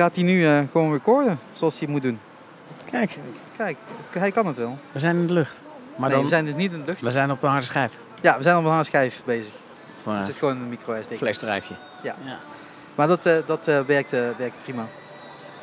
[0.00, 2.18] Gaat hij nu eh, gewoon recorden zoals hij het moet doen?
[2.90, 3.18] Kijk,
[3.56, 3.76] Kijk,
[4.10, 4.78] het- hij kan het wel.
[4.92, 5.60] we zijn in de lucht.
[5.96, 7.00] Maar nee, dan, we zijn dus niet in de lucht.
[7.02, 7.92] we zijn op de harde schijf.
[8.22, 9.52] Ja, we zijn op een harde schijf bezig.
[10.06, 11.16] Er een zit gewoon een micro SD.
[11.16, 11.74] vleesdrijfje.
[12.02, 12.14] Ja.
[12.24, 12.38] ja.
[12.94, 14.86] Maar dat, eh, dat eh, werkt, werkt prima.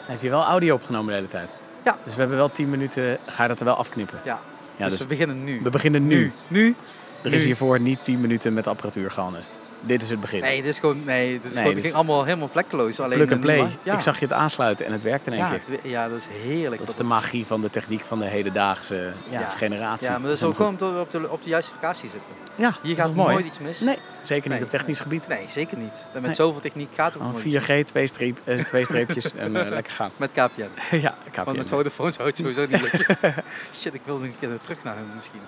[0.07, 1.49] Heb je wel audio opgenomen de hele tijd?
[1.83, 1.97] Ja.
[2.03, 4.19] Dus we hebben wel 10 minuten, ga je dat er wel afknippen?
[4.23, 4.39] Ja.
[4.75, 5.59] Ja, dus, dus we beginnen nu.
[5.63, 6.31] we beginnen nu.
[6.47, 6.75] Nu?
[7.23, 7.45] Er is Nu.
[7.45, 9.51] hiervoor niet 10 minuten met apparatuur gehandeld.
[9.85, 10.41] Dit is het begin.
[10.41, 12.47] Nee, dit is gewoon, nee, dit is Nee, gewoon, het dit ging is- allemaal helemaal
[12.51, 12.99] vlekkeloos.
[12.99, 13.69] Alleen Plug and play.
[13.83, 13.93] Ja.
[13.93, 15.79] Ik zag je het aansluiten en het werkte in één ja, keer.
[15.83, 16.79] we- ja, dat is heerlijk.
[16.81, 19.49] Dat is de magie van de techniek van de hedendaagse ja, Ja.
[19.49, 20.07] generatie.
[20.07, 22.29] Ja, maar dat is ook gewoon op de, op de, op de juiste locatie zitten.
[22.55, 23.33] Ja, Hier gaat mooi.
[23.33, 23.79] nooit iets mis.
[23.79, 24.63] Nee, zeker niet Nee.
[24.63, 25.27] op technisch gebied.
[25.27, 25.93] Nee, zeker niet.
[26.05, 26.33] En met Nee.
[26.33, 29.55] zoveel techniek gaat het ook Gewoon nooit iets 4G, twee, streep, eh, twee streepjes en
[29.55, 30.11] eh, lekker gaan.
[30.17, 30.69] Met KPN.
[30.97, 31.43] ja, KPN.
[31.43, 33.17] Want met Vodafone zou het sowieso niet lukken.
[33.79, 35.39] Shit, ik wilde een keer terug naar hen misschien.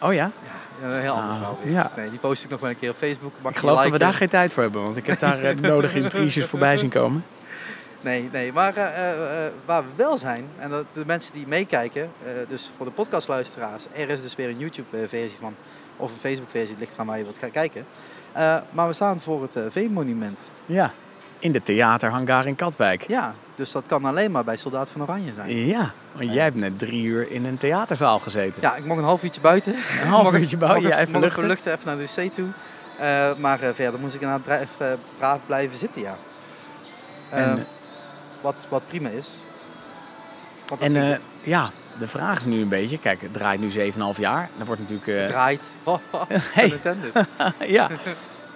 [0.00, 0.30] Oh ja?
[0.80, 1.72] Ja, een heel ander Ah, verhaal weer.
[1.72, 1.90] ja.
[1.96, 3.32] Nee, die post ik nog wel een keer op Facebook.
[3.42, 5.56] Mag Ik geloof dat we daar geen tijd voor hebben, want ik heb daar eh,
[5.56, 7.22] de nodige intriges voorbij zien komen.
[8.00, 11.46] Nee, nee, maar eh, eh, eh, waar we wel zijn, en dat de mensen die
[11.46, 15.54] meekijken, eh, dus voor de podcastluisteraars, er is dus weer een YouTube-versie van,
[15.96, 17.86] of een Facebook-versie, het ligt aan waar je wilt gaan kijken.
[18.32, 20.52] Eh, maar we staan voor het eh, V-monument.
[20.66, 20.92] Ja,
[21.38, 23.04] in de theaterhangar in Katwijk.
[23.08, 25.66] Ja, dus dat kan alleen maar bij Soldaat van Oranje zijn.
[25.66, 28.62] Ja, want jij hebt net drie uur in een theaterzaal gezeten.
[28.62, 29.74] Ja, ik mag een half uurtje buiten.
[29.74, 31.46] Een half uurtje buiten, ja, even luchten.
[31.46, 32.46] luchten, even naar de wc toe.
[32.98, 36.16] Eh, maar eh, verder moest ik inderdaad bra- even, eh, braaf blijven zitten, ja.
[37.28, 37.66] En,
[38.40, 39.28] wat, wat prima is.
[40.66, 44.50] Want en ja, de vraag is nu een beetje, kijk, het draait nu 7,5 jaar.
[44.56, 45.26] Dat wordt natuurlijk...
[45.28, 45.78] draait.
[45.84, 46.80] Oh, oh, Hey.
[47.66, 47.88] ja.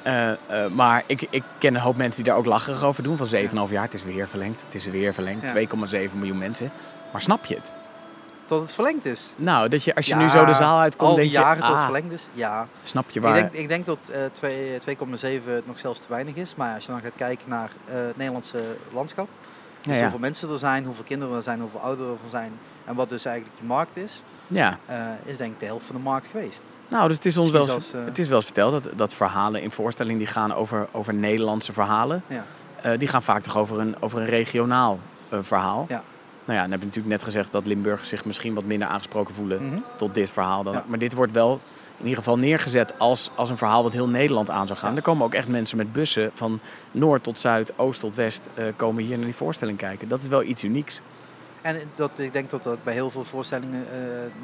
[0.05, 3.17] Eh, eh, maar ik, ik ken een hoop mensen die daar ook lacherig over doen.
[3.17, 3.29] Van
[3.67, 4.63] 7,5 jaar, het is weer verlengd.
[4.67, 5.53] Het is weer verlengd.
[5.53, 5.67] Ja.
[6.09, 6.71] 2,7 miljoen mensen.
[7.13, 7.73] Maar snap je het?
[8.47, 9.35] Tot het verlengd is.
[9.37, 11.39] Nou, dat je als je Ja, nu zo de zaal uitkomt, Al denk je...
[11.39, 12.69] jaren tot het ah, verlengd is, ja.
[12.83, 13.35] snap je Ik waar...
[13.35, 16.55] denk, ik denk dat eh, twee- 2,7 het nog zelfs te weinig is.
[16.55, 19.29] Maar als je dan gaat kijken naar eh, het Nederlandse landschap.
[19.81, 22.53] Dus hoeveel mensen er zijn, hoeveel kinderen er zijn, hoeveel ouderen er zijn.
[22.85, 24.23] En wat dus eigenlijk de markt is.
[24.47, 24.79] Ja.
[24.87, 26.63] eh, is denk ik de helft van de markt geweest.
[26.91, 28.93] Nou, dus het is ons wel, eens- zelfs, eh, het is wel eens verteld dat,
[28.99, 32.23] dat verhalen in voorstellingen die gaan over, over Nederlandse verhalen.
[32.27, 32.45] Ja.
[32.83, 34.99] eh, die gaan vaak toch over een, over een regionaal
[35.41, 35.87] verhaal.
[35.89, 36.03] Ja.
[36.45, 39.35] Nou ja, dan heb je natuurlijk net gezegd dat Limburgers zich misschien wat minder aangesproken
[39.35, 39.79] voelen Mhm.
[39.97, 40.63] tot dit verhaal.
[40.63, 40.73] Dan.
[40.73, 40.85] Ja.
[40.87, 41.61] Maar dit wordt wel
[41.97, 44.91] in ieder geval neergezet als, als een verhaal wat heel Nederland aan zou gaan.
[44.91, 44.97] Ja.
[44.97, 46.61] Er komen ook echt mensen met bussen van
[46.91, 50.09] noord tot zuid, oost tot west, komen hier naar die voorstelling kijken.
[50.09, 51.01] Dat is wel iets unieks.
[51.65, 53.99] En dat, ik denk dat dat bij heel veel voorstellingen eh,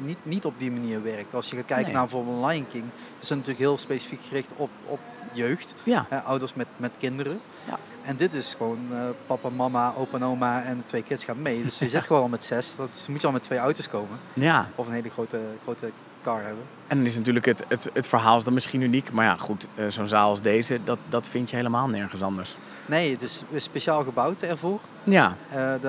[0.05, 1.33] niet, niet op die manier werkt.
[1.33, 1.93] Als je gaat kijken Nee.
[1.93, 2.83] naar bijvoorbeeld Lion King,
[3.19, 4.99] is dat natuurlijk heel specifiek gericht op, op
[5.31, 5.75] jeugd.
[5.83, 7.39] Ja, ouders met, met kinderen.
[7.67, 7.79] Ja.
[8.03, 11.41] En dit is gewoon eh, papa, mama, opa en oma en de twee kids gaan
[11.41, 11.63] mee.
[11.63, 12.75] Dus je zit gewoon al met zes.
[12.75, 14.19] Dat, dus moet je al met twee auto's komen.
[14.33, 14.69] ja.
[14.75, 16.63] Of een hele grote, grote car hebben.
[16.91, 19.11] En dan is natuurlijk het, het, het verhaal is dan misschien uniek.
[19.11, 22.55] Maar ja, goed, eh, zo'n zaal als deze, dat, dat vind je helemaal nergens anders.
[22.85, 24.79] Nee, het is speciaal gebouwd ervoor.
[25.03, 25.83] Ja, Eh, het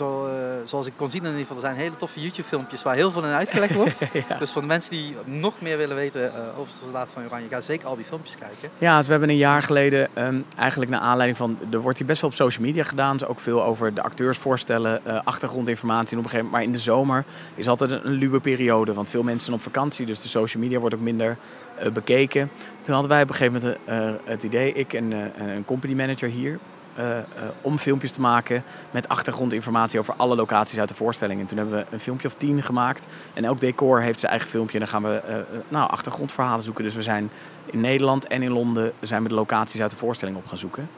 [0.00, 0.06] eh,
[0.64, 3.10] zoals ik kon zien in ieder geval, er zijn hele toffe YouTube filmpjes waar heel
[3.10, 3.98] veel in uitgelegd wordt.
[4.28, 4.38] ja.
[4.38, 7.60] Dus voor de mensen die nog meer willen weten over de soldaat van Oranje, ga
[7.60, 8.70] zeker al die filmpjes kijken.
[8.78, 12.06] Ja, dus we hebben een jaar geleden, ehm, eigenlijk naar aanleiding van, er wordt hier
[12.06, 13.16] best wel op social media gedaan.
[13.16, 16.12] Dus ook veel over de acteurs voorstellen, achtergrondinformatie.
[16.12, 17.24] En op een gegeven moment, maar in de zomer
[17.54, 20.06] is altijd een, een luwe periode, want veel mensen zijn op vakantie.
[20.06, 21.36] Dus de social media wordt ook minder
[21.78, 22.50] eh, bekeken.
[22.82, 25.94] Toen hadden wij op een gegeven moment eh, het idee, ik en eh, een company
[25.94, 26.58] manager hier,
[27.62, 31.40] om filmpjes te maken met achtergrondinformatie over alle locaties uit de voorstelling.
[31.40, 33.06] En toen hebben we een filmpje of tien gemaakt.
[33.34, 34.78] En elk decor heeft zijn eigen filmpje.
[34.78, 36.84] En dan gaan we nou, achtergrondverhalen zoeken.
[36.84, 37.30] Dus we zijn
[37.66, 40.88] in Nederland en in Londen zijn we de locaties uit de voorstelling op gaan zoeken.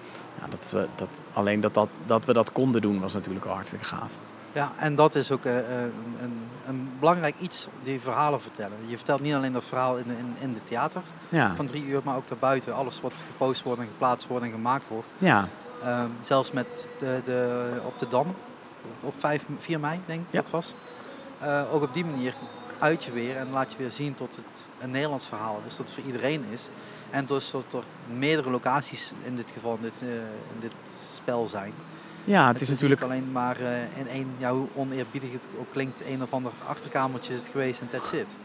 [0.40, 3.84] Ja, dat, dat, alleen dat, dat, dat we dat konden doen was natuurlijk al hartstikke
[3.84, 4.12] gaaf.
[4.52, 8.76] Ja, en dat is ook eh, eh, een, een, een belangrijk iets, die verhalen vertellen.
[8.86, 12.00] Je vertelt niet alleen dat verhaal in, in, in de theater Ja, van drie uur,
[12.04, 12.74] maar ook daarbuiten.
[12.74, 15.12] Alles wat gepost wordt en geplaatst wordt en gemaakt wordt.
[15.18, 15.48] ja,
[15.82, 18.34] Ehm, zelfs met de, de, op de Dam,
[19.00, 20.40] op 5, 4 mei denk ik Ja.
[20.40, 20.74] dat was.
[21.38, 22.34] Eh, ook op die manier
[22.78, 25.86] uit je weer en laat je weer zien tot het een Nederlands verhaal is, dat
[25.86, 26.68] het voor iedereen is.
[27.10, 27.82] En dus dat er
[28.16, 30.02] meerdere locaties in dit geval in dit,
[30.54, 30.72] in dit
[31.14, 31.72] spel zijn.
[32.24, 33.00] Ja het is natuurlijk...
[33.00, 37.32] alleen maar eh, in één, ja, hoe oneerbiedig het ook klinkt, een of ander achterkamertje
[37.32, 38.36] is het geweest en that's it.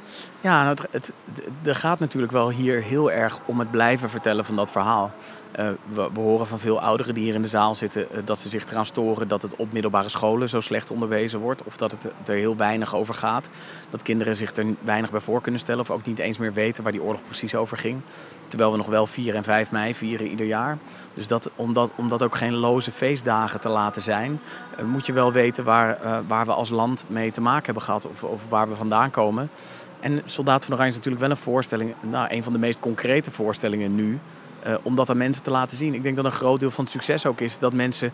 [0.42, 4.10] Ja, nou, het, het, het- er gaat natuurlijk wel hier heel erg om het blijven
[4.10, 5.12] vertellen van dat verhaal.
[5.56, 8.50] Eh, we, horen van veel ouderen die hier in de zaal zitten eh, dat ze
[8.50, 11.64] zich eraan storen dat het op middelbare scholen zo slecht onderwezen wordt.
[11.64, 13.50] Of dat het er heel weinig over gaat.
[13.90, 16.84] Dat kinderen zich er weinig bij voor kunnen stellen of ook niet eens meer weten
[16.84, 18.02] waar die oorlog precies over ging.
[18.48, 20.78] Terwijl we nog wel 4 en 5 mei vieren ieder jaar.
[21.14, 24.40] Dus dat, om, dat, om dat ook geen loze feestdagen te laten zijn,
[24.78, 25.98] eh, moet je wel weten waar,
[26.28, 29.50] waar we als land mee te maken hebben gehad of, of waar we vandaan komen.
[30.00, 33.32] En Soldaat van Oranje is natuurlijk wel een voorstelling, nou, een van de meest concrete
[33.32, 34.20] voorstellingen nu.
[34.66, 35.94] Eh, om dat aan mensen te laten zien.
[35.94, 38.12] Ik denk dat een groot deel van het succes ook is dat mensen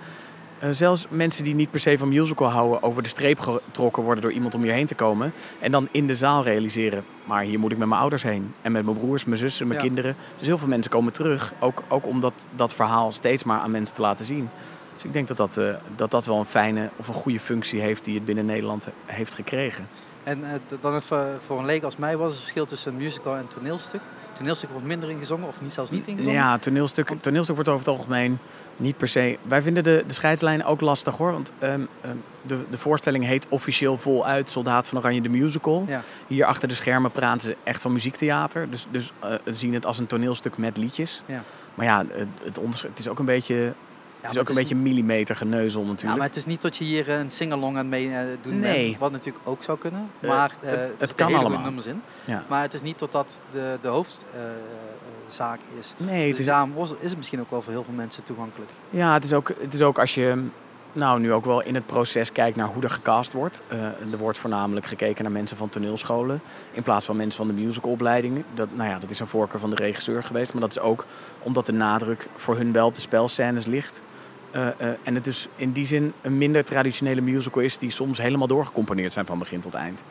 [0.62, 4.21] Eh, zelfs mensen die niet per se van musical houden, over de streep getrokken worden
[4.24, 5.33] door iemand om je heen te komen.
[5.59, 8.53] En dan in de zaal realiseren, maar hier moet ik met mijn ouders heen.
[8.62, 9.86] En met mijn broers, mijn zussen, mijn Ja.
[9.86, 10.15] kinderen.
[10.38, 13.71] Dus heel veel mensen komen terug, ook, ook om dat, dat verhaal steeds maar aan
[13.71, 14.50] mensen te laten zien.
[14.95, 15.65] Dus ik denk dat dat, eh,
[15.95, 19.33] dat dat wel een fijne of een goede functie heeft die het binnen Nederland heeft
[19.33, 19.88] gekregen.
[20.23, 23.35] En eh, dan even voor een leek als mij was het verschil tussen een musical
[23.35, 24.01] en toneelstuk.
[24.33, 26.35] Toneelstuk wordt minder ingezongen of niet, zelfs niet ingezongen.
[26.38, 28.39] Ja, toneelstuk, Want- toneelstuk wordt over het algemeen
[28.77, 29.38] niet per se.
[29.41, 31.31] Wij vinden de, de scheidslijn ook lastig hoor.
[31.31, 35.85] Want ehm, ehm, de, de voorstelling heet officieel voluit Soldaat van Oranje de Musical.
[35.88, 36.01] Ja.
[36.27, 38.69] Hier achter de schermen praten ze echt van muziektheater.
[38.69, 41.24] Dus, dus eh, zien het als een toneelstuk met liedjes.
[41.25, 41.44] Ja.
[41.75, 43.74] Maar ja, het, het, het is ook een beetje,
[44.21, 46.18] het Ja, is ook een beetje millimeter geneuzel Ja, natuurlijk.
[46.18, 48.88] maar het is niet dat je hier eh, een sing-along aan mee eh, doen Nee.
[48.88, 50.09] bent, wat natuurlijk ook zou kunnen.
[50.19, 51.62] Eh, Maar eh, het- er het zitten kan allemaal.
[51.62, 52.01] nummers in.
[52.23, 52.44] Ja.
[52.50, 55.94] Maar het is niet tot dat de, de hoofdzaak is.
[55.97, 58.71] Nee, het Dus is, daarom is het misschien ook wel voor heel veel mensen toegankelijk.
[58.89, 60.44] Ja, het is, ook, het is ook als je
[60.94, 63.62] nou, nu ook wel in het proces kijkt naar hoe er gecast wordt.
[63.67, 66.41] Eh, er wordt voornamelijk gekeken naar mensen van toneelscholen
[66.71, 68.44] in plaats van mensen van de musicalopleidingen.
[68.53, 71.06] Dat, nou ja, dat is een voorkeur van de regisseur geweest, maar dat is ook
[71.39, 74.01] omdat de nadruk voor hun wel op de spelscènes ligt.
[74.51, 78.18] Eh, eh, en het dus in die zin een minder traditionele musical is die soms
[78.18, 80.01] helemaal doorgecomponeerd zijn van begin tot eind.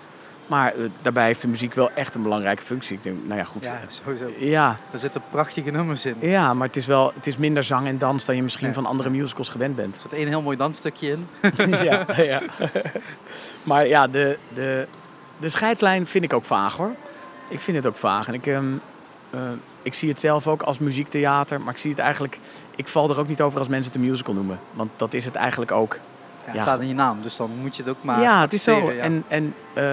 [0.46, 2.96] Maar eh, daarbij heeft de muziek wel echt een belangrijke functie.
[2.96, 3.64] Ik denk, nou ja, goed.
[3.64, 4.30] Ja, sowieso.
[4.38, 6.16] Ja, Er zitten prachtige nummers in.
[6.20, 8.86] ja, maar het is wel het is minder zang en dans dan je misschien van
[8.86, 9.94] andere musicals gewend bent.
[9.94, 11.26] Er zit één heel mooi dansstukje in.
[11.88, 12.42] ja, ja.
[13.62, 14.86] maar ja, de, de,
[15.38, 16.94] de scheidslijn vind ik ook vaag hoor.
[17.48, 18.28] Ik vind het ook vaag.
[18.28, 18.72] En ik, ehm,
[19.30, 19.40] eh,
[19.82, 22.38] ik zie het zelf ook als muziektheater, maar ik zie het eigenlijk.
[22.76, 24.60] Ik val er ook niet over als mensen het een musical noemen.
[24.72, 25.94] Want dat is het eigenlijk ook.
[25.94, 26.00] Ja,
[26.46, 26.52] Ja.
[26.52, 28.62] Het staat in je naam, dus dan moet je het ook maar ja, het is
[28.62, 28.90] zo.
[28.92, 29.02] ja.
[29.02, 29.90] En, en eh,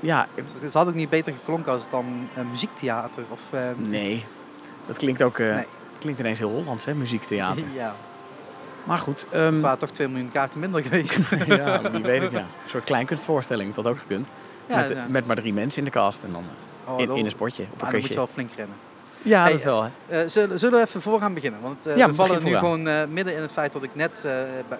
[0.00, 0.26] ja,
[0.60, 3.40] Het had ook niet beter geklonken als het dan eh, muziektheater of...
[3.76, 4.24] nee.
[4.86, 5.38] Dat klinkt ook.
[5.38, 5.66] Nee.
[5.98, 7.64] klinkt ineens heel Hollands, hè, muziektheater.
[7.74, 7.94] Ja,
[8.84, 9.26] Maar goed.
[9.30, 11.18] ehm, het waren toch 2 miljoen kaarten minder geweest.
[11.46, 12.38] ja, wie weet het, ja.
[12.38, 14.30] Een soort kleinkunstvoorstelling, dat had ook gekund.
[14.66, 16.44] Ja, met, met maar drie mensen in de cast en dan
[16.94, 18.76] Oh, in, een spotje, op Maar een dan moet je wel flink rennen.
[19.22, 19.90] Ja, Hey, dat wel, hè.
[20.22, 21.60] Eh, zullen, zullen we even voor gaan beginnen?
[21.60, 22.58] Want eh, Ja, we vallen nu vooraan.
[22.60, 24.32] gewoon eh, midden in het feit dat ik net eh,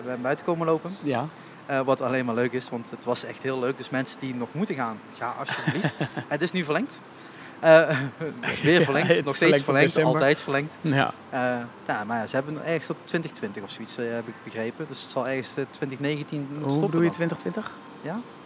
[0.04, 0.90] ben buiten komen lopen.
[1.02, 1.26] Ja.
[1.66, 3.76] Eh, wat alleen maar leuk is, want het was echt heel leuk.
[3.76, 5.96] Dus mensen die nog moeten gaan, ga alsjeblieft.
[6.28, 7.00] het is nu verlengd.
[7.60, 7.98] Eh,
[8.62, 10.76] weer verlengd, nog is steeds verlengd altijd verlengd.
[10.80, 11.12] Ja.
[11.30, 11.40] Eh,
[11.86, 14.84] ja, maar ja, ze hebben ergens tot 2020 of zoiets, eh, heb ik begrepen.
[14.88, 16.80] Dus het zal ergens eh, 2019 Hoe stoppen.
[16.80, 17.28] bedoel je dan.
[17.28, 17.72] 2020?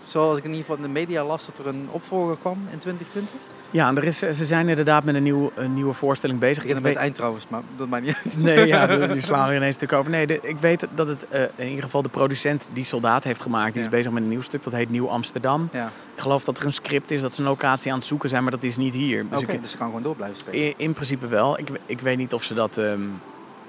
[0.04, 2.78] Zoals ik in ieder geval in de media las dat er een opvolger kwam in
[2.78, 3.40] 2020.
[3.74, 6.64] Ja, en er is, ze zijn inderdaad met een, nieuw, een nieuwe voorstelling bezig.
[6.64, 8.38] Ik met het eind trouwens, maar dat maakt niet uit.
[8.38, 10.10] Nee, ja, nu slaan we er ineens een stuk over.
[10.10, 13.42] Nee, de- ik weet dat het eh, in ieder geval de producent die Soldaat heeft
[13.42, 13.88] gemaakt, die Ja.
[13.88, 14.62] is bezig met een nieuw stuk.
[14.62, 15.68] Dat heet Nieuw Amsterdam.
[15.72, 18.28] Ja, Ik geloof dat er een script is, dat ze een locatie aan het zoeken
[18.28, 19.26] zijn, maar dat is niet hier.
[19.30, 20.60] Dus oké, ik, dus ze kan gewoon door blijven spelen.
[20.66, 21.58] in, in principe wel.
[21.58, 22.78] Ik, ik weet niet of ze dat.
[22.78, 23.00] ehm,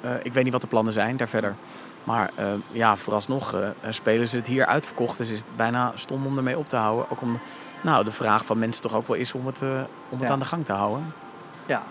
[0.01, 1.55] eh, ik weet niet wat de plannen zijn daar verder.
[2.03, 5.17] Maar eh, ja, vooralsnog eh, spelen ze het hier uitverkocht.
[5.17, 7.05] Dus is het bijna stom om ermee op te houden.
[7.11, 7.39] Ook om
[7.85, 9.69] nou, de vraag van mensen toch ook wel is om het, eh,
[10.09, 10.33] om het Ja.
[10.33, 11.13] aan de gang te houden.
[11.65, 11.83] Ja,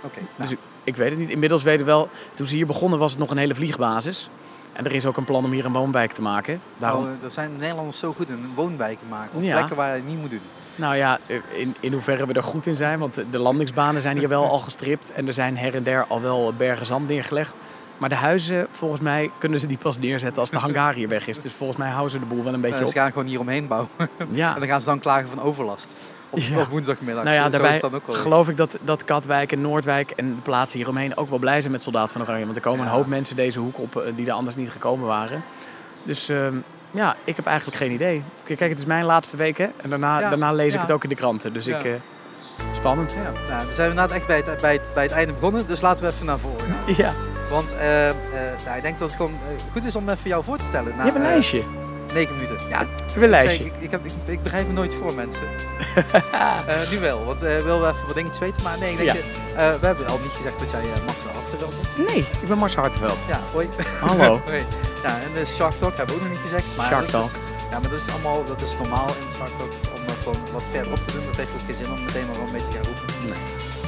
[0.00, 0.18] oké.
[0.18, 1.28] Dus nou, ik, ik weet het niet.
[1.28, 4.30] Inmiddels weten we wel, toen ze hier begonnen was het nog een hele vliegbasis.
[4.72, 6.60] En er is ook een plan om hier een woonwijk te maken.
[6.76, 9.36] Daarom, oh, er zijn Nederlanders zo goed in woonwijken maken.
[9.36, 9.52] Op Ja.
[9.56, 10.40] plekken waar je het niet moet doen.
[10.74, 11.18] Nou ja,
[11.56, 12.98] in, in hoeverre we er goed in zijn.
[12.98, 15.12] Want de landingsbanen zijn hier wel al gestript.
[15.12, 17.56] En er zijn her en der al wel bergen zand neergelegd.
[17.98, 21.26] Maar de huizen, volgens mij, kunnen ze die pas neerzetten als de hangar hier weg
[21.26, 21.40] is.
[21.40, 22.88] Dus volgens mij houden ze de boel wel een beetje Eh, op.
[22.92, 23.88] ze gaan gewoon hier omheen bouwen.
[24.30, 25.96] Ja, en dan gaan ze dan klagen van overlast.
[26.30, 26.58] Op, Ja.
[26.60, 27.24] op woensdagmiddag.
[27.24, 28.16] nou ja, Zo- zo is daarbij dan ook wel.
[28.16, 31.72] geloof ik dat, dat Katwijk en Noordwijk en de plaatsen hieromheen ook wel blij zijn
[31.72, 32.44] met Soldaat van Oranje.
[32.44, 32.90] Want er komen Ja.
[32.90, 35.42] een hoop mensen deze hoek op eh, die er anders niet gekomen waren.
[36.02, 36.54] Dus ehm,
[36.90, 38.22] ja, ik heb eigenlijk geen idee.
[38.44, 39.66] Kijk, het is mijn laatste week hè.
[39.76, 41.52] En daarna, Ja, daarna lees ik het ook in de kranten.
[41.52, 41.78] Dus Ja.
[41.78, 41.84] ik...
[41.84, 41.92] eh,
[42.72, 43.12] spannend.
[43.12, 45.66] Ja, nou, dan zijn we inderdaad echt bij het, bij, het, bij het einde begonnen.
[45.66, 46.94] Dus laten we even naar voren gaan.
[47.04, 47.10] Ja,
[47.50, 48.14] Want eh, eh,
[48.64, 50.90] nou, ik denk dat het gewoon eh, goed is om even jou voor te stellen.
[50.96, 51.62] Na, je hebt een lijstje.
[52.14, 52.68] negen minuten.
[52.68, 53.64] Ja, Ik heb een lijstje.
[53.64, 55.42] Ik, ik, heb, ik, ik bereid me nooit voor, mensen.
[56.68, 58.62] Eh, nu wel, want eh wil we even wat dingetjes weten.
[58.62, 59.14] Maar nee, ik denk Ja.
[59.14, 62.08] je, we hebben al niet gezegd dat jij uh, Marcel Achterveld bent.
[62.08, 63.18] Nee, ik ben Mars Hartenveld.
[63.28, 63.68] Ja, hoi.
[64.00, 64.40] Hallo.
[64.46, 64.62] Hoi.
[65.02, 66.76] Ja, en de Shark Talk hebben we ook nog niet gezegd.
[66.76, 67.30] Maar Shark Talk.
[67.70, 70.90] Ja, maar dat is allemaal dat is normaal in Shark Talk om gewoon wat verder
[70.92, 71.24] op te doen.
[71.26, 73.04] Dat heeft ook geen zin om meteen maar gewoon mee te gaan roepen.
[73.22, 73.38] Nee.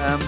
[0.07, 0.21] Ehm,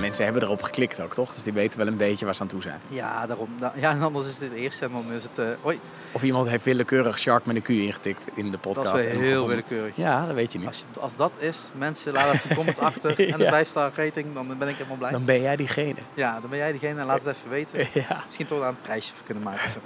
[0.00, 1.34] Mensen hebben erop geklikt ook, toch?
[1.34, 2.80] Dus die weten wel een beetje waar ze aan toe zijn.
[2.88, 3.48] ja, daarom.
[3.58, 5.38] Da- Ja, en anders is dit het eerste en dan is het...
[5.38, 5.80] eh hoi,
[6.12, 8.94] Of iemand heeft willekeurig Shark met een Q ingetikt in de dat podcast.
[8.94, 9.48] is en hem heel gevonden.
[9.48, 9.96] willekeurig.
[9.96, 10.66] Ja, dat weet je niet.
[10.66, 13.48] Als, je- als dat is, mensen, laat even een comment achter en een Ja.
[13.48, 15.10] 5 star rating, dan ben ik helemaal blij.
[15.10, 15.94] Dan ben jij diegene.
[16.14, 17.78] Ja, dan ben jij degene en laat het even weten.
[18.08, 18.22] Ja.
[18.26, 19.64] Misschien toch daar een prijsje voor kunnen maken.
[19.66, 19.78] of zo.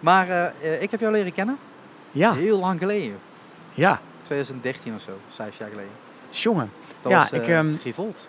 [0.00, 0.44] Maar eh,
[0.74, 1.58] eh, ik heb jou leren kennen,
[2.10, 3.18] Ja, heel lang geleden.
[3.74, 4.00] ja.
[4.22, 5.90] 2013 of zo, vijf jaar geleden.
[6.30, 6.70] Jongen.
[7.02, 8.28] Dat Ja, was eh ik, ehm, Revolt.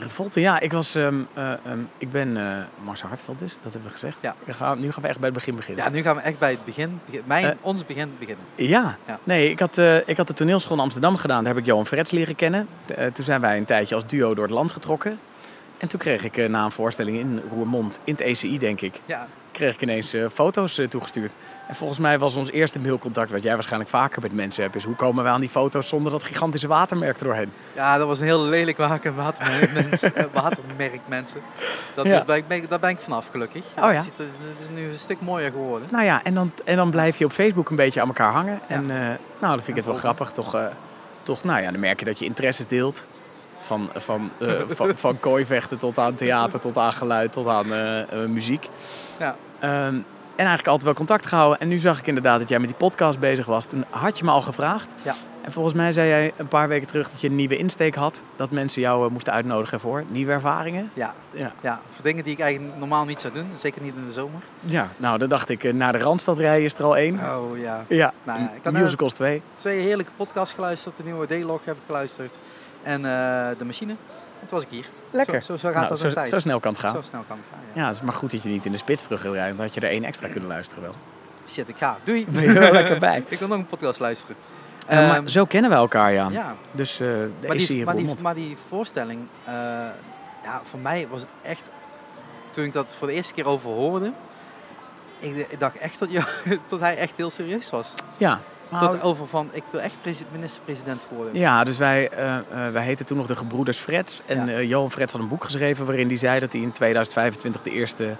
[0.00, 0.60] Revolte, ja.
[0.60, 0.94] Ik was...
[0.94, 4.16] ehm, eh, ehm, ik ben eh Marcel Hartveld dus, dat hebben we gezegd.
[4.20, 4.34] Ja.
[4.44, 5.84] We gaan, nu gaan we echt bij het begin beginnen.
[5.84, 7.00] Ja, nu gaan we echt bij het begin.
[7.06, 7.50] begin- Mijn, Eh.
[7.60, 8.44] ons begin beginnen.
[8.54, 8.96] Ja.
[9.06, 9.18] Ja.
[9.24, 11.44] Nee, ik had, ik had de toneelschool in Amsterdam gedaan.
[11.44, 12.68] Daar heb ik Johan Frets leren kennen.
[13.12, 15.18] Toen zijn wij een tijdje als duo door het land getrokken.
[15.78, 19.26] En toen kreeg ik na een voorstelling in Roermond, in het ECI denk ik, Ja,
[19.54, 21.32] kreeg ik ineens eh, foto's eh, toegestuurd.
[21.68, 24.84] En volgens mij was ons eerste mailcontact, wat jij waarschijnlijk vaker met mensen hebt, is
[24.84, 27.52] hoe komen we aan die foto's zonder dat gigantische watermerk erdoorheen?
[27.74, 30.16] ja, dat was een heel lelijk waken- watermerk, mensen.
[30.16, 31.40] eh, watermerk mensen.
[31.94, 32.24] Dat Ja.
[32.24, 33.64] ben ik- daar ben ik vanaf gelukkig.
[33.64, 33.88] Oh ja.
[33.92, 35.88] Het, ziet er- het is nu een stuk mooier geworden.
[35.90, 38.60] Nou ja, en dan, en dan blijf je op Facebook een beetje aan elkaar hangen.
[38.68, 38.74] Ja.
[38.74, 40.00] En eh, nou, dan vind ik het wel volgen.
[40.16, 40.30] grappig.
[40.32, 40.66] Toch, eh,
[41.22, 43.06] toch, nou ja, dan merk je dat je interesses deelt.
[43.64, 48.00] Van, van, eh, van, van kooivechten tot aan theater, tot aan geluid, tot aan eh,
[48.00, 48.68] eh, muziek.
[49.18, 49.36] Ja.
[49.58, 49.94] Ehm,
[50.36, 51.60] en eigenlijk altijd wel contact gehouden.
[51.60, 53.66] En nu zag ik inderdaad dat jij met die podcast bezig was.
[53.66, 54.92] Toen had je me al gevraagd.
[55.04, 55.14] Ja.
[55.42, 58.22] En volgens mij zei jij een paar weken terug dat je een nieuwe insteek had.
[58.36, 60.90] Dat mensen jou moesten uitnodigen voor nieuwe ervaringen.
[60.94, 61.52] Ja, Ja.
[61.60, 63.46] ja, voor dingen die ik eigenlijk normaal niet zou doen.
[63.56, 64.40] Zeker niet in de zomer.
[64.60, 64.88] ja.
[64.96, 67.14] Nou, dan dacht ik, naar de Randstad rijden is er al één.
[67.14, 67.84] Oh ja.
[67.88, 69.42] Ja, Nou ja, ik kan, Musicals 2.
[69.56, 70.96] Twee heerlijke podcasts geluisterd.
[70.96, 72.38] De nieuwe D-log heb ik geluisterd.
[72.84, 73.90] En eh, de machine.
[74.40, 74.84] En toen was ik hier.
[75.10, 75.42] Lekker.
[75.42, 76.28] Zo, zo, zo gaat Nou, dat zo, tijd.
[76.28, 76.94] zo snel kan het gaan.
[76.94, 77.80] Zo snel kan het gaan, ja.
[77.80, 79.56] Ja, het is maar goed dat je niet in de spits terug gaat rijden.
[79.56, 80.94] Dan had je er één extra kunnen luisteren wel.
[81.48, 81.96] Shit, ik ga.
[82.04, 82.26] Doei.
[82.28, 83.24] Ben je er wel lekker bij.
[83.28, 84.36] ik wil nog een podcast luisteren.
[84.86, 86.28] Eh, maar Ehm, zo kennen wij elkaar, ja.
[86.30, 89.52] ja, Dus eh de maar die, in maar, die, maar die voorstelling, eh,
[90.42, 91.68] ja, voor mij was het echt,
[92.50, 94.12] toen ik dat voor de eerste keer over hoorde,
[95.18, 96.24] ik, ik dacht echt dat, ja,
[96.68, 97.94] dat hij echt heel serieus was.
[98.16, 98.40] Ja.
[98.70, 101.34] Nou, Tot over van, ik wil echt presi- minister-president worden.
[101.40, 102.42] ja, dus wij, eh, eh,
[102.72, 104.20] wij heten toen nog de Gebroeders Frets.
[104.26, 104.52] En Ja.
[104.52, 107.70] eh, Johan Frets had een boek geschreven waarin hij zei dat hij in 2025 de
[107.70, 108.16] eerste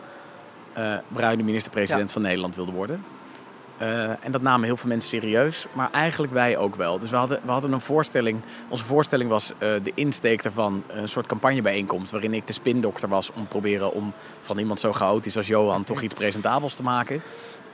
[1.08, 3.04] bruine minister-president van Nederland wilde worden.
[4.20, 6.98] En dat namen heel veel mensen serieus, maar eigenlijk wij ook wel.
[6.98, 8.40] Dus we hadden, we hadden een voorstelling.
[8.68, 12.10] Onze voorstelling was de insteek daarvan een soort campagnebijeenkomst.
[12.12, 16.02] Waarin ik de spindokter was om proberen om van iemand zo chaotisch als Johan toch
[16.02, 17.22] iets presentabels te maken.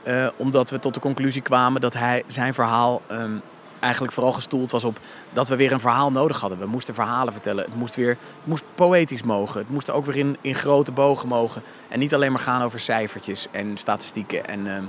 [0.03, 3.37] Eh, omdat we tot de conclusie kwamen dat hij zijn verhaal ehm,
[3.79, 4.99] eigenlijk vooral gestoeld was op
[5.33, 6.59] dat we weer een verhaal nodig hadden.
[6.59, 7.65] We moesten verhalen vertellen.
[7.65, 9.61] Het moest weer het moest poëtisch mogen.
[9.61, 11.61] Het moest ook weer in, in grote bogen mogen.
[11.89, 14.47] En niet alleen maar gaan over cijfertjes en statistieken.
[14.47, 14.83] En, ehm,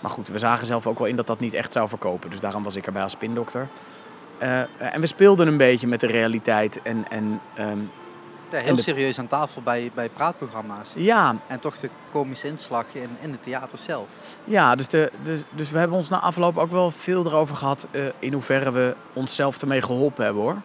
[0.00, 2.30] maar goed, we zagen zelf ook wel in dat dat niet echt zou verkopen.
[2.30, 3.68] Dus daarom was ik erbij als spindokter.
[4.38, 6.82] Eh, en we speelden een beetje met de realiteit.
[6.82, 7.78] En, en ehm,
[8.50, 10.90] Ja, heel de- serieus aan tafel bij, bij praatprogramma's.
[10.94, 14.06] ja, En toch de komische inslag in, in het theater zelf.
[14.44, 17.86] Ja, dus, de, dus, dus we hebben ons na afloop ook wel veel erover gehad
[17.90, 20.56] eh, in hoeverre we onszelf ermee geholpen hebben hoor.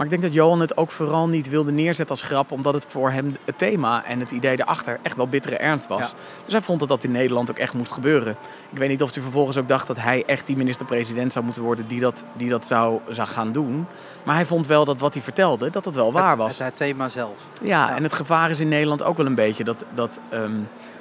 [0.00, 2.86] Maar ik denk dat Johan het ook vooral niet wilde neerzetten als grap, omdat het
[2.88, 6.00] voor hem het thema en het idee erachter echt wel bittere ernst was.
[6.00, 6.16] Ja.
[6.44, 8.36] Dus hij vond dat dat in Nederland ook echt moest gebeuren.
[8.70, 11.62] Ik weet niet of hij vervolgens ook dacht dat hij echt die minister-president zou moeten
[11.62, 13.86] worden die dat, die dat zou, zou gaan doen.
[14.24, 16.58] Maar hij vond wel dat wat hij vertelde, dat dat wel waar het, was.
[16.58, 17.36] Het, het thema zelf.
[17.62, 17.96] Ja, Ja.
[17.96, 20.56] en het gevaar is in Nederland ook wel een beetje dat, dat ehm,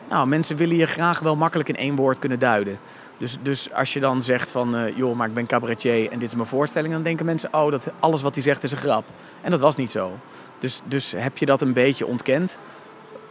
[0.10, 2.80] nou, mensen willen je graag wel makkelijk in één woord kunnen duiden.
[3.20, 6.28] Dus, dus als je dan zegt van, eh, joh, maar ik ben cabaretier en dit
[6.28, 9.04] is mijn voorstelling, dan denken mensen, oh, dat alles wat hij zegt is een grap.
[9.42, 10.18] En dat was niet zo.
[10.60, 12.60] Dus, dus heb je dat een beetje ontkend,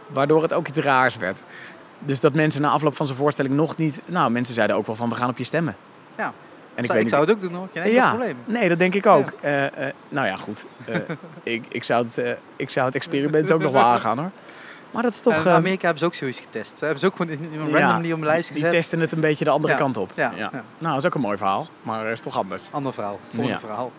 [0.07, 1.41] waardoor het ook iets raars werd.
[1.99, 4.95] Dus dat mensen na afloop van zijn voorstelling nog niet, nou, mensen zeiden ook wel
[4.95, 5.75] van, we gaan op je stemmen.
[6.17, 6.33] Ja.
[6.75, 7.67] En Ik, zou, ik zou het ook doen hoor.
[7.73, 8.37] Geen ja, probleem.
[8.45, 9.33] nee, dat denk ik ook.
[9.41, 10.65] Eh, eh, nou ja, goed.
[11.43, 14.31] Ik, ik, zou het, ik zou het experiment ook nog wel aangaan hoor.
[14.91, 15.33] Maar dat is toch...
[15.33, 16.69] En in eh, Amerika hebben ze ook zoiets getest.
[16.77, 18.71] Ze hebben ze ook gewoon randomly op een lijst Die gezet.
[18.71, 20.11] testen het een beetje de andere Ja, kant op.
[20.15, 20.49] ja, ja.
[20.51, 22.67] Nou, dat is ook een mooi verhaal, maar het is toch anders.
[22.71, 23.59] Ander verhaal, volgende Ja.
[23.59, 23.91] verhaal.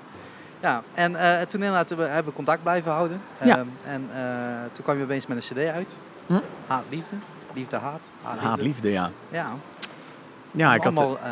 [0.60, 3.20] Ja, en eh, toen inderdaad hebben we hebben contact blijven houden.
[3.44, 3.56] Ja.
[3.58, 4.22] Ehm, en eh,
[4.72, 5.98] toen kwam je opeens met een cd uit.
[6.26, 6.38] Hm?
[6.66, 7.16] Haat, liefde.
[7.54, 8.10] Liefde, haat.
[8.22, 8.48] Haat, liefde.
[8.48, 9.10] Haat, liefde, ja.
[9.28, 9.50] Ja,
[10.50, 10.96] Ja, ik had...
[10.96, 11.30] allemaal eh,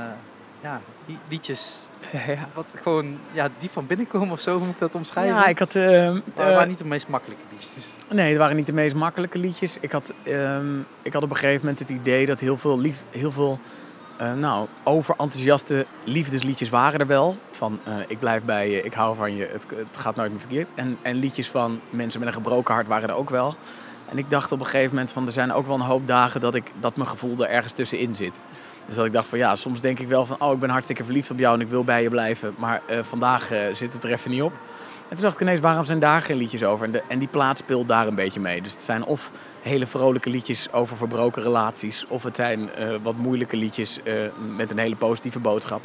[0.61, 1.89] ja, li- liedjes
[2.27, 2.49] ja.
[2.55, 5.35] wat gewoon ja, diep van binnen komen of zo, hoe moet ik dat omschrijven?
[5.35, 5.75] Ja, ik had...
[5.75, 7.87] eh, Maar het eh, waren niet de meest makkelijke liedjes.
[8.11, 9.77] Nee, het waren niet de meest makkelijke liedjes.
[9.81, 13.05] Ik had, ehm, ik had op een gegeven moment het idee dat heel veel, lief,
[13.11, 13.59] heel veel
[14.17, 17.37] eh, nou, overenthousiaste liefdesliedjes waren er wel.
[17.51, 20.41] Van eh, ik blijf bij je, ik hou van je, het, het gaat nooit meer
[20.41, 20.69] verkeerd.
[20.75, 23.55] En, en liedjes van mensen met een gebroken hart waren er ook wel.
[24.11, 26.41] En ik dacht op een gegeven moment van er zijn ook wel een hoop dagen
[26.41, 28.39] dat, ik, dat mijn gevoel er ergens tussenin zit.
[28.89, 31.05] Dus dat ik dacht van ja, soms denk ik wel van oh ik ben hartstikke
[31.05, 32.55] verliefd op jou en ik wil bij je blijven.
[32.59, 34.53] Maar eh, vandaag eh, zit het er even niet op.
[35.09, 36.87] En toen dacht ik ineens, waarom zijn daar geen liedjes over?
[36.87, 38.63] En, en die plaat speelt daar een beetje mee.
[38.63, 39.31] Dus het zijn of
[39.63, 42.07] hele vrolijke liedjes over verbroken relaties...
[42.07, 44.01] of het zijn eh, wat moeilijke liedjes
[44.57, 45.83] met een hele positieve boodschap.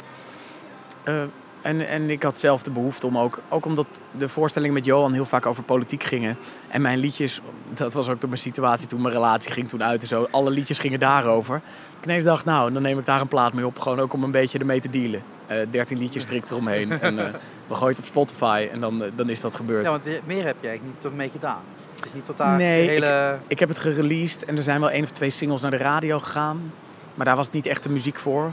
[1.64, 3.40] En, en ik had zelf de behoefte om ook...
[3.48, 3.86] ook omdat
[4.18, 6.36] de voorstellingen met Johan heel vaak over politiek gingen...
[6.68, 7.40] en mijn liedjes,
[7.74, 10.26] dat was ook door mijn situatie toen mijn relatie ging toen uit en zo...
[10.30, 11.56] alle liedjes gingen daarover.
[11.98, 13.78] Ik ineens dacht, nou, dan neem ik daar een plaat mee op...
[13.78, 15.22] gewoon ook om een beetje ermee te dealen.
[15.46, 17.18] Eh 13 liedjes strikt eromheen en...
[17.18, 17.34] eh,
[17.66, 19.84] we gooien het op Spotify en dan, eh, dan is dat gebeurd.
[19.84, 21.62] Ja, want meer heb je eigenlijk niet ermee gedaan.
[21.96, 23.38] Het is niet tot daar Nee, hele...
[23.46, 26.18] Ik heb het gereleased en er zijn wel één of twee singles naar de radio
[26.18, 26.72] gegaan.
[27.14, 28.52] Maar daar was het niet echt de muziek voor.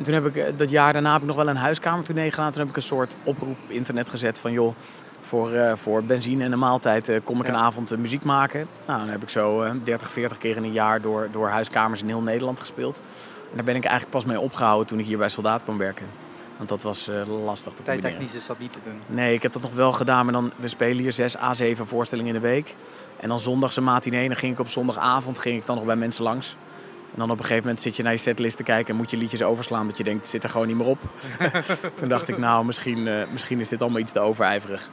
[0.00, 2.50] En toen heb ik, eh, dat jaar daarna heb ik nog wel een huiskamertournee gedaan.
[2.50, 4.74] Toen heb ik een soort oproep op internet gezet van joh,
[5.20, 7.52] voor, eh, voor benzine en een maaltijd eh, kom ik Ja.
[7.52, 8.66] een avond muziek maken.
[8.86, 12.00] Nou, dan heb ik zo eh, 30, 40 keer in een jaar door, door huiskamers
[12.02, 13.00] in heel Nederland gespeeld.
[13.50, 16.06] En daar ben ik eigenlijk pas mee opgehouden toen ik hier bij Soldaat kwam werken.
[16.56, 18.00] Want dat was lastig te combineren.
[18.00, 19.00] Tijdtechnisch is dat niet te doen.
[19.06, 21.86] Nee, ik heb dat nog wel gedaan, maar dan, we spelen hier 6 à 7
[21.86, 22.74] voorstellingen in de week.
[23.20, 25.96] En dan zondags een matinee, dan ging ik op zondagavond ging ik dan nog bij
[25.96, 26.56] mensen langs.
[27.12, 29.10] En dan op een gegeven moment zit je naar je setlist te kijken en moet
[29.10, 30.98] je liedjes overslaan, dat je denkt, het zit er gewoon niet meer op.
[31.94, 34.90] Toen dacht ik, nou, misschien, eh, misschien is dit allemaal iets te overijverig.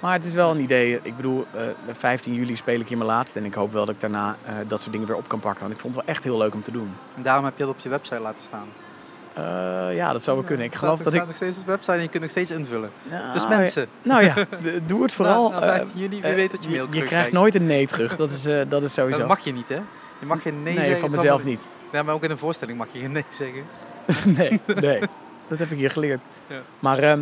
[0.00, 0.98] Maar het is wel een idee.
[1.02, 1.60] Ik bedoel, eh
[1.98, 3.36] 15 juli speel ik hier mijn laatst.
[3.36, 5.60] En ik hoop wel dat ik daarna eh, dat soort dingen weer op kan pakken.
[5.62, 6.94] Want ik vond het wel echt heel leuk om te doen.
[7.16, 8.66] En daarom heb je dat op je website laten staan.
[9.34, 10.64] Eh, ja, dat zou wel kunnen.
[10.64, 11.34] Ik Het geloof staat- dat het ik...
[11.34, 12.90] staat nog steeds op de website en je kunt nog steeds invullen.
[13.02, 14.34] Nou, Dus mensen, Nou ja,
[14.86, 15.50] doe het vooral.
[15.50, 17.08] na, na 15 juli, wie eh, weet dat je mail Je terugkrijgt.
[17.08, 18.16] krijgt nooit een nee terug.
[18.16, 19.18] Dat is, eh, dat is sowieso.
[19.18, 19.78] Dat mag je niet, hè?
[20.22, 21.00] Je mag geen nee, nee, zeggen.
[21.00, 21.62] van Het is mezelf niet.
[21.92, 23.64] Ja, maar ook in een voorstelling mag je geen nee zeggen.
[24.38, 25.00] nee, nee.
[25.48, 26.22] Dat heb ik hier geleerd.
[26.46, 26.60] Ja.
[26.78, 27.20] Maar ehm,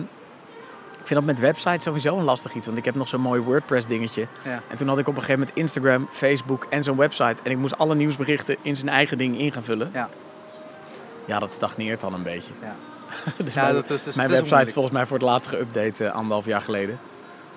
[0.90, 2.66] ik vind dat met websites sowieso een lastig iets.
[2.66, 4.26] Want ik heb nog zo'n mooi WordPress dingetje.
[4.44, 4.62] Ja.
[4.68, 7.42] En toen had ik op een gegeven moment Instagram, Facebook en zo'n website.
[7.42, 9.90] En ik moest alle nieuwsberichten in zijn eigen ding in gaan vullen.
[9.92, 10.08] Ja.
[11.24, 12.52] Ja, dat stagneert dan een beetje.
[12.60, 12.74] Ja.
[13.44, 16.04] dus Ja, mijn, dat is, dus, mijn website is volgens mij voor het laatst geüpdate
[16.04, 16.98] eh, anderhalf jaar geleden.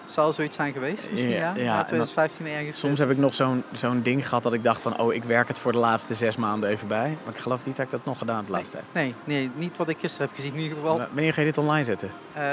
[0.05, 1.53] Zal zoiets zijn geweest misschien, Ja, ja?
[1.55, 2.79] ja, Ja, en dan- 2015 ergens.
[2.79, 4.99] Soms heb ik nog zo'n zo'n ding gehad dat ik dacht van...
[4.99, 7.17] oh, ik werk het voor de laatste zes maanden even bij.
[7.25, 8.83] Maar ik geloof niet dat ik dat nog gedaan heb de laatste tijd.
[8.91, 10.97] Nee, nee, niet wat ik gisteren heb gezien in ieder geval.
[10.97, 12.09] Maar Wanneer ga je dit online zetten?
[12.33, 12.51] Eh,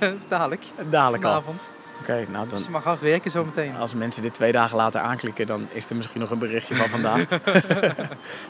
[0.28, 1.42] dadelijk, Dadelijk al.
[2.04, 2.28] Vanavond.
[2.28, 2.56] nou dan...
[2.56, 3.76] Dus je mag hard werken zo meteen.
[3.76, 6.88] Als mensen dit twee dagen later aanklikken, dan is er misschien nog een berichtje van
[6.88, 7.26] vandaag.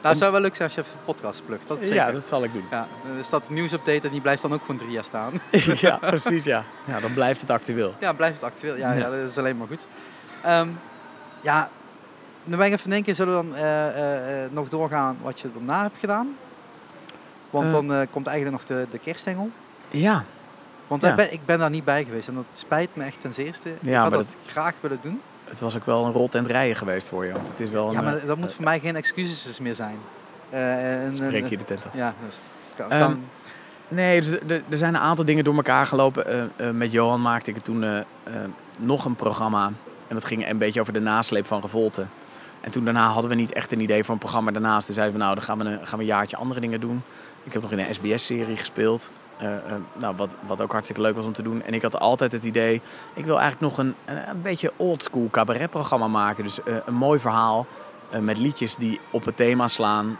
[0.02, 1.68] Nou, het zou wel leuk zijn als je even een podcast plukt.
[1.68, 2.04] Dat is zeker.
[2.04, 2.64] ja, dat zal ik doen.
[2.70, 2.86] Ja,
[3.18, 5.32] er staat een nieuwsupdate en die blijft dan ook gewoon drie jaar staan.
[5.86, 6.64] ja, precies ja.
[6.84, 7.94] Ja, dan blijft het actueel.
[8.00, 8.76] Ja, blijft het actueel.
[8.76, 8.98] Ja, Ja.
[8.98, 9.10] ja.
[9.10, 9.86] dat is alleen maar goed.
[10.42, 10.68] Ehm,
[11.40, 11.70] ja,
[12.44, 15.52] dan ben ik even denken, zullen we dan eh, eh, eh, nog doorgaan wat je
[15.52, 16.36] daarna hebt gedaan?
[17.50, 19.50] Want dan eh, komt eigenlijk nog de, de kerstengel.
[19.90, 20.24] Ja,
[20.88, 21.14] Want Ja.
[21.14, 23.68] ben, ik ben daar niet bij geweest en dat spijt me echt ten zeerste.
[23.82, 25.20] ik had dat, graag willen doen.
[25.44, 27.32] het was ook wel een rot en het rijden geweest voor je.
[27.32, 27.92] Want het is wel een...
[27.92, 29.96] Ja, maar eh, dat moet voor mij geen excuses meer zijn.
[30.50, 31.94] Eh, en- Spreek je de tent af.
[31.94, 32.38] Ja, dus
[32.76, 33.24] kan, Ehm, kan-
[33.90, 36.26] Nee, dus er, er zijn een aantal dingen door elkaar gelopen.
[36.26, 38.04] Eh, eh, met Johan maakte ik toen eh, eh,
[38.78, 39.66] nog een programma.
[40.08, 42.06] En dat ging een beetje over de nasleep van Revolte.
[42.60, 44.86] En toen daarna hadden we niet echt een idee voor een programma daarnaast.
[44.86, 47.02] Toen zeiden we, nou, dan gaan we een, gaan we een jaartje andere dingen doen.
[47.44, 49.10] Ik heb nog in een SBS-serie gespeeld.
[49.38, 49.60] Eh, eh,
[49.98, 51.62] nou, wat, wat ook hartstikke leuk was om te doen.
[51.62, 52.82] En ik had altijd het idee,
[53.14, 56.44] ik wil eigenlijk nog een, een, een beetje oldschool cabaretprogramma maken.
[56.44, 57.66] Dus eh, een mooi verhaal
[58.20, 60.18] met liedjes die op het thema slaan.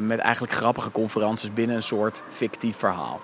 [0.00, 3.20] met eigenlijk grappige conferences binnen een soort fictief verhaal.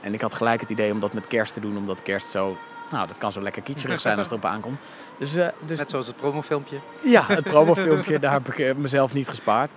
[0.00, 2.56] En ik had gelijk het idee om dat met kerst te doen, omdat kerst zo...
[2.90, 4.78] Nou, dat kan zo lekker kitscherig zijn als het erop aankomt.
[5.18, 5.32] Dus,
[5.66, 6.76] dus Net zoals het promofilmpje.
[7.04, 9.70] ja, het promofilmpje, daar heb ik mezelf niet gespaard.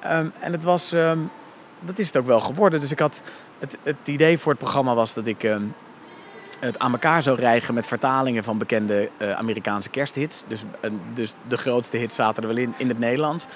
[0.00, 1.18] Ehm, en het was, ehm,
[1.80, 2.80] dat is het ook wel geworden.
[2.80, 3.20] Dus ik had,
[3.58, 5.62] het, het idee voor het programma was dat ik ehm,
[6.60, 10.44] het aan elkaar zou rijgen met vertalingen van bekende eh, Amerikaanse kersthits.
[10.48, 13.46] Dus, eh, dus de grootste hits zaten er wel in, in het Nederlands.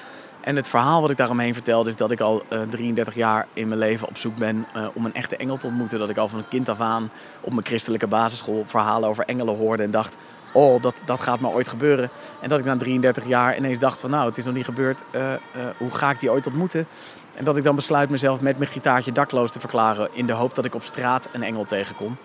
[0.43, 3.69] En het verhaal wat ik daaromheen vertelde is dat ik al eh, 33 jaar in
[3.69, 5.99] mijn leven op zoek ben eh, om een echte engel te ontmoeten.
[5.99, 9.57] Dat ik al van een kind af aan op mijn christelijke basisschool verhalen over engelen
[9.57, 10.17] hoorde en dacht...
[10.55, 12.11] Oh, dat, dat gaat me ooit gebeuren.
[12.41, 15.03] En dat ik na 33 jaar ineens dacht van nou, het is nog niet gebeurd.
[15.11, 15.39] eh, eh,
[15.77, 16.87] hoe ga ik die ooit ontmoeten?
[17.35, 20.09] En dat ik dan besluit mezelf met mijn gitaartje dakloos te verklaren...
[20.13, 22.17] in de hoop dat ik op straat een engel tegenkom.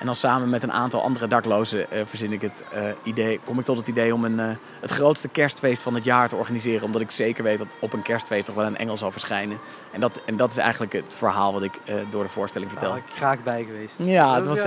[0.00, 3.58] En dan samen met een aantal andere daklozen eh, verzin ik het eh, idee, kom
[3.58, 4.46] ik tot het idee om een, eh,
[4.80, 6.84] het grootste kerstfeest van het jaar te organiseren.
[6.84, 9.58] Omdat ik zeker weet dat op een kerstfeest toch wel een engel zal verschijnen.
[9.92, 12.98] En dat, en dat is eigenlijk het verhaal wat ik door de voorstelling Daar vertel.
[12.98, 13.98] had ik graag bij geweest.
[13.98, 14.64] Ja, het was.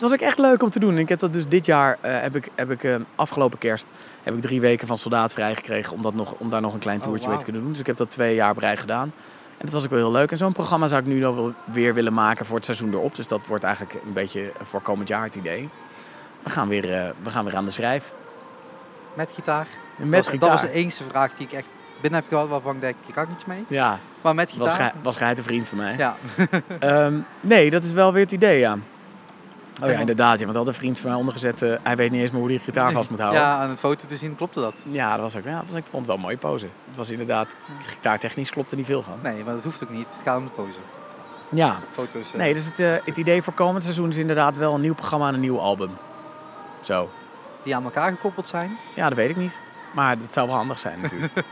[0.00, 0.90] Het was ook echt leuk om te doen.
[0.92, 3.86] En ik heb dat dus dit jaar, eh, heb ik, heb ik eh, afgelopen kerst,
[4.22, 6.98] heb ik drie weken van soldaat vrijgekregen om, dat nog, om daar nog een klein
[6.98, 7.70] Oh, toertje mee te kunnen doen.
[7.70, 9.12] Dus ik heb dat twee jaar rij gedaan.
[9.48, 10.30] En dat was ook wel heel leuk.
[10.30, 13.14] En zo'n programma zou ik nu nog wel weer willen maken voor het seizoen erop.
[13.16, 15.68] Dus dat wordt eigenlijk een beetje voor komend jaar het idee.
[16.42, 18.12] We gaan weer, eh, we gaan weer aan de schrijf.
[19.14, 19.66] Met gitaar.
[19.96, 20.50] Met dat, was- gitaar.
[20.50, 21.66] Dat was de enige vraag die ik echt
[22.00, 23.64] binnen heb gehad waarvan ik denk, ik kan niets mee.
[23.68, 24.90] Ja, Maar met was, gitaar.
[24.90, 25.94] gij, was geheid een vriend van mij.
[25.98, 26.16] Ja,
[26.78, 28.78] Ehm, nee, dat is wel weer het idee, ja.
[29.82, 30.38] Oh ja, inderdaad.
[30.38, 31.62] Ja, want had een vriend van mij ondergezet.
[31.62, 33.40] eh, hij weet niet eens meer hoe hij gitaar vast moet houden.
[33.40, 34.84] ja, aan het foto te zien klopte dat.
[34.88, 35.44] Ja, dat was ook.
[35.44, 36.66] Ja, dat was, ik vond het wel een mooie pose.
[36.86, 39.18] Het was inderdaad, gitaartechnisch klopte niet veel van.
[39.22, 40.06] Nee, maar dat hoeft ook niet.
[40.08, 40.78] Het gaat om de pose.
[41.50, 42.32] Ja, Foto's.
[42.32, 44.94] eh, nee, dus het, eh, het idee voor komend seizoen is inderdaad wel een nieuw
[44.94, 45.90] programma en een nieuw album.
[46.80, 47.10] Zo.
[47.62, 48.76] Die aan elkaar gekoppeld zijn.
[48.94, 49.58] Ja, dat weet ik niet.
[49.90, 51.32] Maar dat zou wel handig zijn natuurlijk.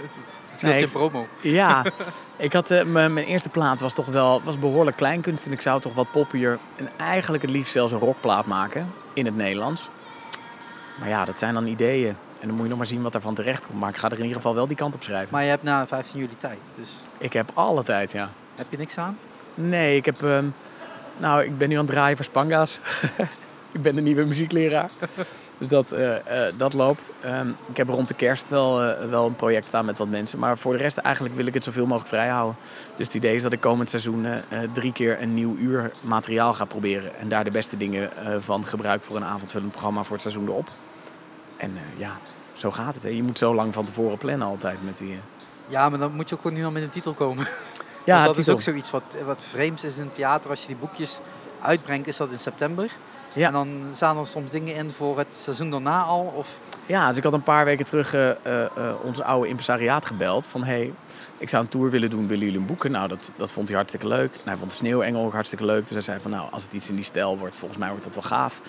[0.61, 1.27] Nee, je ik- promo.
[1.41, 1.85] ja,
[2.37, 5.47] ik had, eh, mijn mijn eerste plaat was toch wel was behoorlijk kleinkunst.
[5.47, 9.25] En ik zou toch wat poppier en eigenlijk het liefst zelfs een rockplaat maken in
[9.25, 9.89] het Nederlands.
[10.99, 12.17] Maar ja, dat zijn dan ideeën.
[12.41, 13.79] En dan moet je nog maar zien wat daarvan terecht komt.
[13.81, 15.29] Maar ik ga er in ieder geval wel die kant op schrijven.
[15.33, 18.31] Maar je hebt na 15 juli tijd, dus Ik heb alle tijd, ja.
[18.55, 19.19] heb je niks aan?
[19.55, 20.23] Nee, ik heb...
[20.23, 20.45] ehm,
[21.17, 22.81] nou, ik ben nu aan het draaien voor Spanga's.
[23.77, 24.91] ik ben de nieuwe muziekleraar.
[25.59, 27.11] dus dat, eh, eh, dat loopt.
[27.21, 30.39] Ehm, ik heb rond de kerst wel, eh, wel een project staan met wat mensen.
[30.39, 32.57] Maar voor de rest eigenlijk wil ik het zoveel mogelijk vrij houden.
[32.97, 34.27] Dus het idee is dat ik komend seizoen
[34.73, 37.19] drie keer een nieuw uur materiaal ga proberen.
[37.19, 40.71] En daar de beste dingen van gebruik voor een avondvullend programma voor het seizoen erop.
[41.57, 42.19] En ja,
[42.53, 43.03] zo gaat het.
[43.03, 43.09] Hè.
[43.09, 45.19] Je moet zo lang van tevoren plannen altijd met die...
[45.69, 47.47] Ja, maar dan moet je ook gewoon nu al met een titel komen.
[48.05, 48.53] Ja, dat titel.
[48.53, 50.51] is ook zoiets wat, wat vreemds is in het theater.
[50.51, 51.21] Als je die boekjes
[51.61, 52.91] uitbrengt, is dat in september.
[53.37, 53.47] Ja.
[53.47, 56.33] En dan staan er soms dingen in voor het seizoen daarna al.
[56.37, 58.71] Of, Ja, dus ik had een paar weken terug eh, eh, eh,
[59.03, 60.47] onze oude impresariaat gebeld.
[60.47, 60.93] Van, hey,
[61.39, 62.91] ik zou een tour willen doen, willen jullie hem boeken?
[62.91, 64.35] Nou, dat, dat vond hij hartstikke leuk.
[64.35, 65.83] En hij vond de Sneeuwengel ook hartstikke leuk.
[65.83, 68.05] Dus hij zei van, nou, als het iets in die stijl wordt, volgens mij wordt
[68.05, 68.61] dat wel gaaf.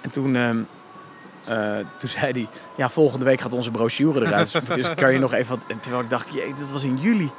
[0.00, 4.60] En toen, eh, toen zei hij, ja, volgende week gaat onze brochure eruit.
[4.74, 5.64] dus kan je nog even wat...
[5.68, 7.30] En terwijl ik dacht, jee, dit was in juli.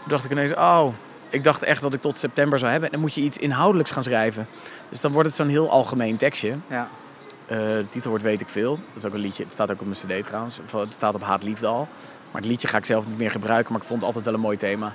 [0.00, 0.88] Toen dacht ik ineens, oh,
[1.30, 2.88] ik dacht echt dat ik tot september zou hebben.
[2.88, 4.46] En dan moet je iets inhoudelijks gaan schrijven.
[4.88, 6.54] Dus dan wordt het zo'n heel algemeen tekstje.
[6.66, 6.88] ja.
[7.46, 8.70] Eh, de titel wordt Weet ik Veel.
[8.76, 9.42] Dat is ook een liedje.
[9.42, 10.60] Het staat ook op mijn cd trouwens.
[10.72, 11.88] Het staat op Haat Liefde al.
[12.30, 13.72] Maar het liedje ga ik zelf niet meer gebruiken.
[13.72, 14.92] Maar ik vond het altijd wel een mooi thema.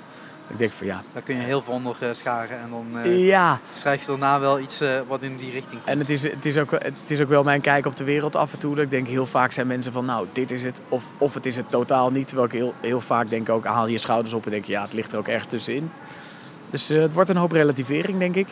[0.48, 1.02] Ik denk van ja.
[1.12, 2.60] Daar kun je heel veel onder eh, scharen.
[2.60, 3.60] En dan eh, Ja.
[3.74, 5.84] schrijf je daarna wel iets wat in die richting komt.
[5.86, 8.36] En het is, het, is ook, het is ook wel mijn kijk op de wereld
[8.36, 8.74] af en toe.
[8.74, 10.80] Dat ik denk heel vaak zijn mensen van nou dit is het.
[10.88, 12.26] Of, of het is het totaal niet.
[12.28, 14.92] Terwijl ik heel, heel vaak denk ook haal je schouders op en denk ja het
[14.92, 15.90] ligt er ook erg tussenin.
[16.72, 18.48] Dus eh, het wordt een hoop relativering denk ik.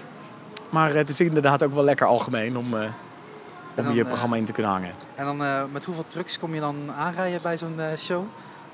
[0.70, 2.80] Maar het is inderdaad ook wel lekker algemeen om, eh,
[3.76, 4.90] om dan, je eh, programma in te kunnen hangen.
[5.14, 8.22] En dan met hoeveel trucks kom je dan aanrijden bij zo'n eh, show?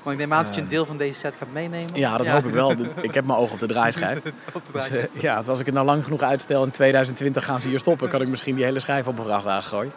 [0.03, 0.73] Want ik neem aan dat je een Eh.
[0.73, 1.95] deel van deze set gaat meenemen.
[1.95, 2.71] Ja, dat hoop ik wel.
[3.01, 4.17] Ik heb mijn oog op de draaischijf.
[4.53, 5.07] Op de Dus, draai.
[5.13, 7.79] eh, ja, dus als ik het nou lang genoeg uitstel in 2020 gaan ze hier
[7.79, 9.91] stoppen, kan ik misschien die hele schijf op een vrachtwagen gooien.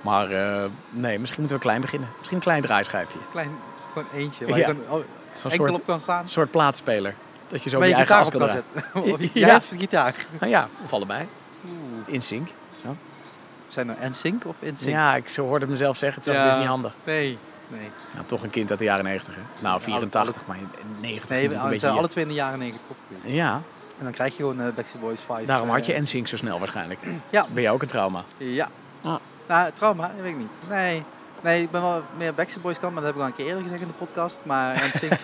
[0.00, 2.08] Maar eh, nee, misschien moeten we klein beginnen.
[2.16, 3.18] Misschien een klein draaischijfje.
[3.30, 3.50] Klein,
[3.92, 4.46] gewoon eentje.
[4.46, 4.68] Waar Ja.
[4.68, 4.74] je
[5.32, 6.28] Zo'n enkel soort, op kan staan.
[6.28, 7.14] soort plaatspeler.
[7.50, 8.64] Dat je zo je je eigen as kan draaien.
[8.74, 9.02] zetten.
[9.32, 9.40] Ja.
[9.40, 10.14] Jij hebt de gitaar.
[10.40, 11.26] Nou ja, of allebei.
[12.06, 12.48] In sync.
[13.68, 14.90] Zijn er NSYNC of InSync?
[14.90, 16.22] Ja, ik zo hoorde het mezelf zeggen.
[16.24, 16.48] Het Ja.
[16.48, 16.94] dus niet handig.
[17.04, 17.90] Nee, nee.
[18.14, 19.34] Nou, toch een kind uit de jaren 90.
[19.34, 19.40] Hè.
[19.60, 20.56] Nou, 84, maar
[21.00, 21.88] 90 is Nee, we een zijn beetje...
[21.88, 23.34] alle twee in de jaren 90 opgegroeid.
[23.36, 23.52] Ja,
[23.98, 25.46] En dan krijg je gewoon eh, Backstreet Boys 5.
[25.46, 27.00] daarom had je eh, NSYNC zo snel waarschijnlijk.
[27.30, 27.46] Ja.
[27.52, 28.24] Ben je ook een trauma?
[28.36, 28.68] Ja.
[29.02, 29.14] Ah.
[29.48, 30.50] Nou, trauma, dat weet ik niet.
[30.68, 31.02] Nee.
[31.42, 33.46] Nee, ik ben wel meer Backstreet Boys kant, maar dat heb ik al een keer
[33.46, 34.40] eerder gezegd in de podcast.
[34.44, 35.18] Maar NSYNC,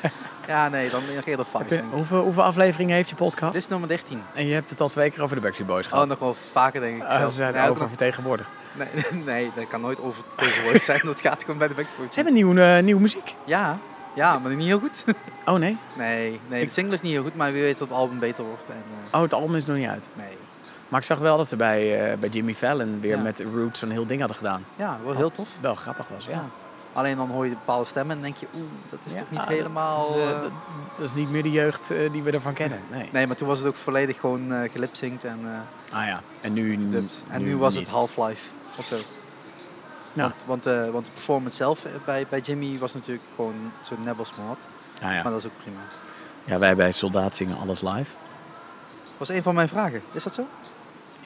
[0.46, 1.68] ja nee, dan nog eerder 5.
[1.68, 3.52] Heb je, hoeveel, hoeveel afleveringen heeft je podcast?
[3.52, 4.22] Dit is nummer 13.
[4.34, 6.02] En je hebt het al twee keer over de Backstreet Boys gehad.
[6.02, 8.48] Oh, nog wel vaker denk ik Ah, ze zijn Nee, over vertegenwoordigd.
[8.72, 8.88] nee,
[9.24, 11.00] nee, dat kan nooit over tegenwoordig zijn.
[11.04, 12.10] Dat gaat gewoon bij de Backstreet Boys.
[12.10, 13.34] Ze hebben nieuwe, eh, nieuwe muziek.
[13.44, 13.78] Ja,
[14.14, 15.04] ja, maar niet heel goed.
[15.44, 15.76] Oh nee?
[15.96, 18.44] nee, nee, de single is niet heel goed, maar wie weet dat het album beter
[18.44, 18.68] wordt.
[18.68, 18.74] En,
[19.10, 20.08] eh, Oh, het album is nog niet uit.
[20.12, 20.36] nee.
[20.88, 23.22] Maar ik zag wel dat ze bij, eh, bij Jimmy Fallon weer Ja.
[23.22, 24.64] met Roots zo'n heel ding hadden gedaan.
[24.76, 25.48] Ja, wel heel tof.
[25.60, 26.30] Wel grappig was, ja.
[26.32, 26.44] Ja.
[26.92, 29.44] Alleen dan hoor je bepaalde stemmen en denk je, oeh, dat is Ja, toch niet
[29.44, 30.00] helemaal...
[30.02, 30.50] Dat is, eh, eh, dat,
[30.96, 32.80] dat is niet meer de jeugd die we ervan kennen.
[32.90, 33.08] Nee.
[33.12, 35.38] Nee, maar toen was het ook volledig gewoon eh gelipsynct en
[35.92, 36.72] Ah ja, en nu...
[37.30, 37.82] En nu, was niet.
[37.82, 38.96] het Half-Life of zo.
[40.12, 44.66] Want, want, want de performance zelf bij, bij Jimmy was natuurlijk gewoon zo nebbel smart.
[45.02, 45.22] Ah ja.
[45.22, 45.78] Maar dat is ook prima.
[46.44, 48.10] ja, wij bij Soldaat zingen alles live.
[49.16, 50.02] was een van mijn vragen.
[50.12, 50.46] Is dat zo?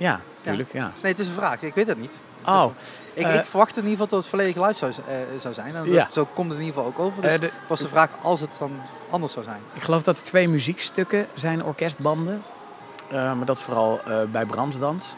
[0.00, 0.92] Ja, tuurlijk, ja.
[1.02, 1.62] Nee, het is een vraag.
[1.62, 2.20] Ik weet het niet.
[2.40, 4.92] Het Oh, is- ik, eh, ik verwachtte in ieder geval dat het volledig live zou,
[5.08, 5.74] eh, zou zijn.
[5.76, 6.08] En Ja.
[6.10, 7.22] zo komt het in ieder geval ook over.
[7.22, 8.72] Dus eh, de- was de vraag als het dan
[9.10, 9.60] anders zou zijn.
[9.72, 12.42] ik geloof dat er twee muziekstukken zijn, orkestbanden.
[13.08, 15.14] Eh, maar dat is vooral bij Bramsdans.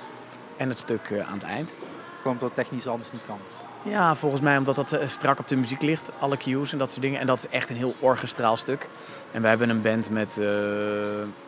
[0.57, 1.75] En het stuk aan het eind.
[2.17, 3.39] Gewoon omdat het technisch anders niet kan.
[3.83, 6.11] Ja, volgens mij omdat dat strak op de muziek ligt.
[6.19, 7.21] Alle cues en dat soort dingen.
[7.21, 8.89] En dat is echt een heel orchestraal stuk.
[9.33, 10.37] En wij hebben een band met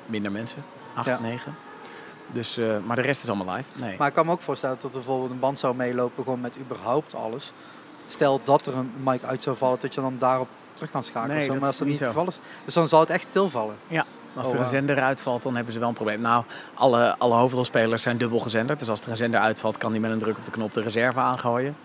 [0.07, 0.65] minder mensen.
[0.95, 1.19] Acht, Ja.
[1.21, 1.57] negen.
[2.33, 3.69] Dus, eh, maar de rest is allemaal live.
[3.75, 3.95] Nee.
[3.99, 6.57] Maar ik kan me ook voorstellen dat er bijvoorbeeld een band zou meelopen gewoon met
[6.59, 7.53] überhaupt alles.
[8.09, 11.37] Stel dat er een mic uit zou vallen, dat je dan daarop terug kan schakelen.
[11.37, 11.51] Nee, zo.
[11.51, 13.77] dat Maar als dat niet het geval is, dus dan zal het echt stilvallen.
[14.37, 16.21] Als Oh, er een zender uitvalt, dan hebben ze wel een probleem.
[16.21, 18.79] Nou, alle, alle hoofdrolspelers zijn dubbel gezenderd.
[18.79, 20.81] Dus als er een zender uitvalt, kan die met een druk op de knop de
[20.81, 21.77] reserve aangooien.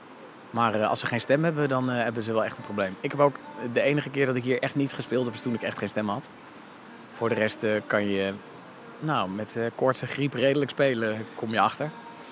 [0.49, 2.95] Maar eh, als ze geen stem hebben, dan eh, hebben ze wel echt een probleem.
[2.99, 3.35] Ik heb ook
[3.73, 5.89] de enige keer dat ik hier echt niet gespeeld heb, is toen ik echt geen
[5.89, 6.29] stem had.
[7.11, 8.33] Voor de rest kan je,
[8.99, 11.89] nou, met eh koorts en griep redelijk spelen, kom je achter.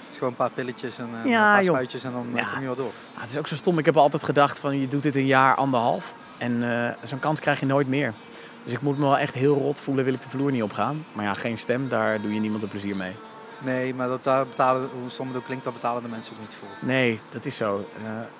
[0.09, 1.73] Is gewoon een paar pilletjes en eh, Ja, een paar joh.
[1.73, 2.49] spuitjes en dan eh, Ja.
[2.51, 2.91] kom je wel door.
[3.15, 3.77] Ah, het is ook zo stom.
[3.79, 6.13] Ik heb altijd gedacht van je doet dit een jaar, anderhalf.
[6.37, 6.63] En
[7.03, 8.13] zo'n kans krijg je nooit meer.
[8.63, 11.05] Dus ik moet me wel echt heel rot voelen, wil ik de vloer niet opgaan.
[11.13, 13.15] Maar ja, geen stem, daar doe je niemand een plezier mee.
[13.61, 16.39] Nee, maar dat, daar betalen, hoe stom het ook klinkt, daar betalen de mensen ook
[16.39, 16.67] niet voor.
[16.81, 17.85] Nee, dat is zo.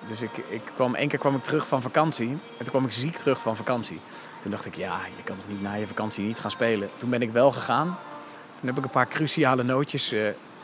[0.07, 2.27] Dus ik, ik kwam, één keer kwam ik terug van vakantie.
[2.29, 3.99] En toen kwam ik ziek terug van vakantie.
[4.39, 6.89] Toen dacht ik, ja, je kan toch niet na je vakantie niet gaan spelen.
[6.97, 7.97] Toen ben ik wel gegaan.
[8.59, 10.21] Toen heb ik een paar cruciale nootjes eh,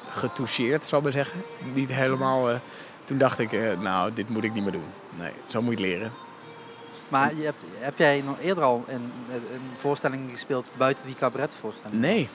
[0.09, 1.41] getoucheerd, zal ik maar zeggen.
[1.73, 2.55] Niet helemaal eh,
[3.03, 4.87] toen dacht ik, eh, nou, dit moet ik niet meer doen.
[5.19, 6.11] Nee, zo moet je het leren.
[7.07, 12.01] Maar je hebt, heb jij nog eerder al een, een voorstelling gespeeld buiten die cabaretvoorstelling?
[12.01, 12.29] Nee,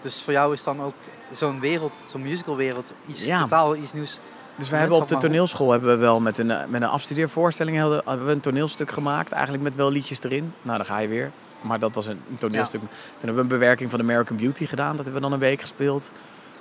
[0.00, 0.94] Dus voor jou is dan ook
[1.32, 3.40] zo'n wereld, zo'n musicalwereld, iets Ja.
[3.40, 4.18] totaal iets nieuws.
[4.56, 8.02] Dus wij hebben op de toneelschool hebben we wel met een, met een afstudeervoorstelling hadden,
[8.06, 9.32] hebben we een toneelstuk gemaakt.
[9.32, 10.54] Eigenlijk met wel liedjes erin.
[10.62, 11.30] Nou, dan ga je weer.
[11.62, 12.80] Maar dat was een, een toneelstuk.
[12.80, 14.96] Toen hebben we een bewerking van American Beauty gedaan.
[14.96, 16.10] Dat hebben we dan een week gespeeld.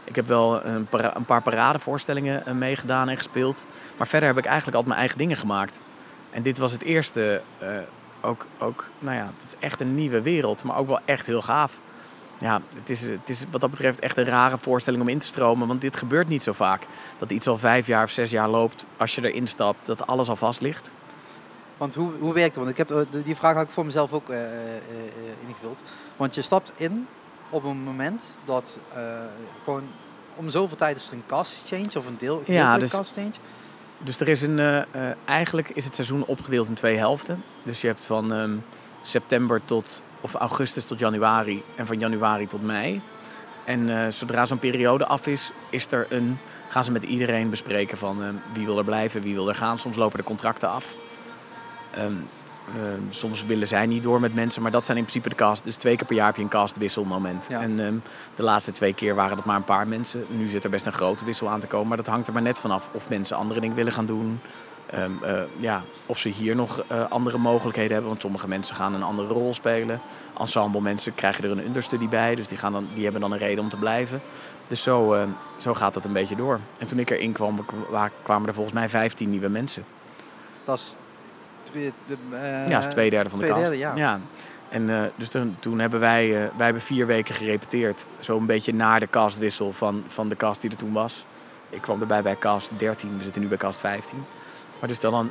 [0.04, 3.66] Ik heb wel een, para- een paar paradevoorstellingen eh, meegedaan en gespeeld.
[3.98, 5.80] Maar verder heb ik eigenlijk altijd mijn eigen dingen gemaakt.
[6.32, 7.42] En dit was het eerste.
[7.58, 7.68] eh,
[8.24, 10.64] ook, ook, nou ja, het is echt een nieuwe wereld.
[10.64, 11.80] Maar ook wel echt heel gaaf.
[12.38, 15.26] Ja, het is, het is wat dat betreft echt een rare voorstelling om in te
[15.26, 15.68] stromen.
[15.68, 16.82] Want dit gebeurt niet zo vaak.
[17.18, 18.88] Dat iets al vijf jaar of zes jaar loopt.
[18.98, 20.92] Als je erin stapt, dat alles al vast ligt.
[21.82, 22.66] Want hoe, hoe werkt het?
[22.66, 24.82] Want ik heb, eh, die vraag had ik voor mezelf ook eh, eh,
[25.48, 25.84] ingevuld.
[26.18, 27.08] Want je stapt in
[27.50, 28.78] op een moment dat
[29.64, 29.84] gewoon
[30.36, 33.32] om zoveel tijd is er een cast change of een deel Ja, dus- cast change.
[33.98, 34.86] Dus er is een,
[35.26, 37.44] eigenlijk is het seizoen opgedeeld in twee helften.
[37.64, 38.58] Dus je hebt van ehm,
[39.02, 43.02] september tot, of augustus tot januari en van januari tot mei.
[43.66, 48.24] En zodra zo'n periode af is, is er een, gaan ze met iedereen bespreken van
[48.24, 49.78] ehm, wie wil er blijven, wie wil er gaan.
[49.78, 50.96] Soms lopen de contracten af.
[51.94, 52.14] Ehm,
[52.78, 55.64] ehm, soms willen zij niet door met mensen, maar dat zijn in principe de cast.
[55.64, 57.46] Dus twee keer per jaar heb je een castwisselmoment.
[57.50, 57.62] Ja.
[57.62, 57.96] En ehm,
[58.36, 60.26] de laatste twee keer waren het maar een paar mensen.
[60.30, 61.88] Nu zit er best een grote wissel aan te komen.
[61.88, 64.40] Maar dat hangt er maar net vanaf of mensen andere dingen willen gaan doen.
[64.92, 68.10] Eh, ja, of ze hier nog eh, andere mogelijkheden hebben.
[68.10, 70.02] Want sommige mensen gaan een andere rol spelen.
[70.40, 72.36] Ensemble mensen krijgen er een understudy bij.
[72.36, 74.22] Dus die, gaan dan, die hebben dan een reden om te blijven.
[74.68, 75.26] Dus zo,
[75.58, 76.60] zo gaat dat een beetje door.
[76.80, 79.84] En toen ik erin kwam, wa- kwamen er volgens mij 15 nieuwe mensen.
[80.64, 80.96] Dat is,
[81.72, 84.20] twee- de, eh, Ja, dat is twee derde van de twee derde, ja.
[84.70, 88.06] En eh, dus toen, toen hebben wij, eh, wij hebben vier weken gerepeteerd.
[88.20, 91.26] Zo een beetje naar de castwissel van, van de cast die er toen was.
[91.70, 94.26] Ik kwam erbij bij cast 13, we zitten nu bij cast 15.
[94.80, 95.30] Maar dus dan,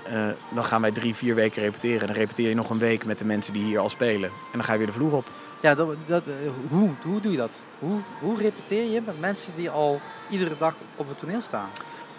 [0.54, 2.00] dan gaan wij drie, vier weken repeteren.
[2.00, 4.30] En dan repeteer je nog een week met de mensen die hier al spelen.
[4.30, 5.26] En dan ga je weer de vloer op.
[5.60, 6.22] Ja, dat, dat,
[6.68, 7.60] hoe, hoe doe je dat?
[7.78, 11.68] Hoe, hoe repeteer je met mensen die al iedere dag op het toneel staan?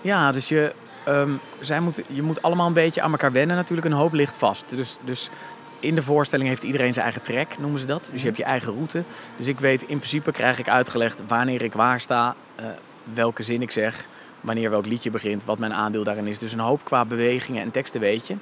[0.02, 0.74] Ja, dus je,
[1.06, 3.56] ehm, zij moet, je moet allemaal een beetje aan elkaar wennen.
[3.56, 4.70] Natuurlijk, een hoop ligt vast.
[4.70, 5.30] Dus, dus
[5.80, 8.10] in de voorstelling heeft iedereen zijn eigen track, noemen ze dat.
[8.12, 9.04] Dus je hebt je eigen route.
[9.38, 12.66] Dus ik weet, in principe krijg ik uitgelegd wanneer ik waar sta, eh,
[13.14, 14.08] welke zin ik zeg,
[14.42, 16.40] wanneer welk liedje begint, wat mijn aandeel daarin is.
[16.40, 18.36] Dus een hoop qua bewegingen en teksten weet je.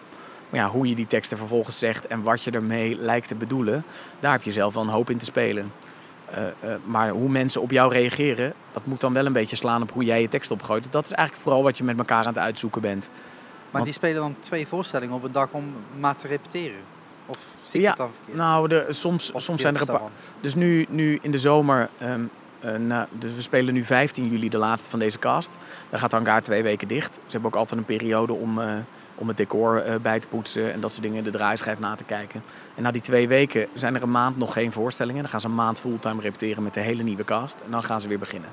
[0.50, 3.84] Maar ja, hoe je die teksten vervolgens zegt en wat je ermee lijkt te bedoelen,
[4.20, 5.72] daar heb je zelf wel een hoop in te spelen.
[6.32, 9.82] Eh, eh, maar hoe mensen op jou reageren, dat moet dan wel een beetje slaan
[9.82, 10.92] op hoe jij je tekst opgooit.
[10.92, 13.10] Dat is eigenlijk vooral wat je met elkaar aan het uitzoeken bent.
[13.12, 16.80] Maar Want- die spelen dan twee voorstellingen op een dag om maar te repeteren?
[17.26, 18.38] Of zie ik Ja, het dan verkeerd?
[18.38, 20.02] Nou, de, soms, Of soms zijn er een paar.
[20.42, 21.90] Dus nu, nu in de zomer,
[22.78, 25.58] na- dus we spelen nu 15 juli de laatste van deze cast.
[25.90, 27.14] Dan gaat Hangar twee weken dicht.
[27.14, 28.60] Ze hebben ook altijd een periode om,
[29.20, 32.04] om het decor eh, bij te poetsen en dat soort dingen, de draaischijf na te
[32.04, 32.44] kijken.
[32.76, 35.22] En na die twee weken zijn er een maand nog geen voorstellingen.
[35.22, 37.58] Dan gaan ze een maand fulltime repeteren met de hele nieuwe cast.
[37.66, 38.50] En dan gaan ze weer beginnen.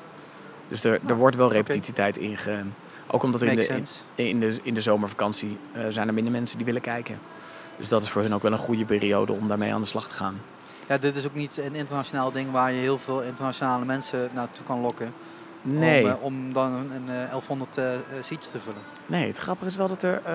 [0.69, 2.65] Dus er, er wordt wel vandaag inge...
[3.11, 3.83] Ook omdat er in de,
[4.15, 7.19] in, in de, in de zomervakantie eh, zijn er minder mensen die willen kijken.
[7.77, 10.09] Dus dat is voor hun ook wel een goede periode om daarmee aan de slag
[10.09, 10.41] te gaan.
[10.89, 14.65] Ja, dit is ook niet een internationaal ding waar je heel veel internationale mensen naartoe
[14.65, 15.13] kan lokken.
[15.63, 18.83] Nee, Om, eh, om dan een, een eh, 1100 eh, eh, seats te vullen.
[19.07, 20.35] Nee, het grappige is wel dat er eh,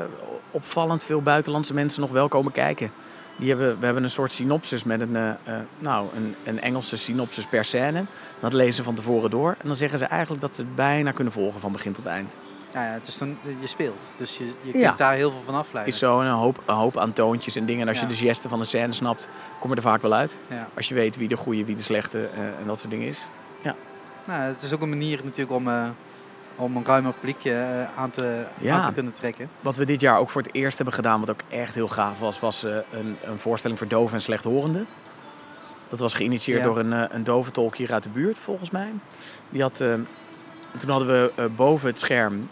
[0.52, 2.92] opvallend veel buitenlandse mensen nog wel komen kijken.
[3.36, 6.98] Die hebben, we hebben een soort synopsis met een, eh, eh, nou, een, een Engelse
[6.98, 8.06] synopsis per scène.
[8.40, 9.50] Dat lezen ze van tevoren door.
[9.60, 12.36] En dan zeggen ze eigenlijk dat ze het bijna kunnen volgen van begin tot eind.
[12.74, 14.12] Ja, ja, het is dan, je speelt.
[14.18, 14.86] Dus je, je Ja.
[14.86, 15.94] kunt daar heel veel van afleiden.
[15.94, 17.82] Is zo een hoop, een hoop aan toontjes en dingen.
[17.82, 18.04] En als Ja.
[18.08, 19.28] je de geste van een scène snapt,
[19.60, 20.40] kom je er vaak wel uit.
[20.48, 20.68] Ja.
[20.76, 22.26] Als je weet wie de goede, wie de slechte
[22.60, 23.26] en dat soort dingen is.
[24.26, 25.68] Nou, het is ook een manier natuurlijk om,
[26.56, 28.76] om een ruimer publiek eh, aan, te, Ja.
[28.78, 29.50] aan te kunnen trekken.
[29.62, 32.20] Wat we dit jaar ook voor het eerst hebben gedaan, wat ook echt heel gaaf
[32.20, 34.88] was, was eh, een, een voorstelling voor doven en slechthorenden.
[35.88, 36.66] Dat was geïnitieerd Ja.
[36.66, 38.92] door een, eh, een dove tolk hier uit de buurt, volgens mij.
[39.50, 39.78] Die had,
[40.78, 42.50] toen hadden we boven het scherm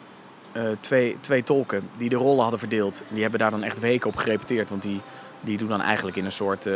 [0.79, 3.03] twee, twee tolken die de rollen hadden verdeeld.
[3.09, 5.01] Die hebben daar dan echt weken op gerepeteerd, want die,
[5.41, 6.69] die doen dan eigenlijk in een soort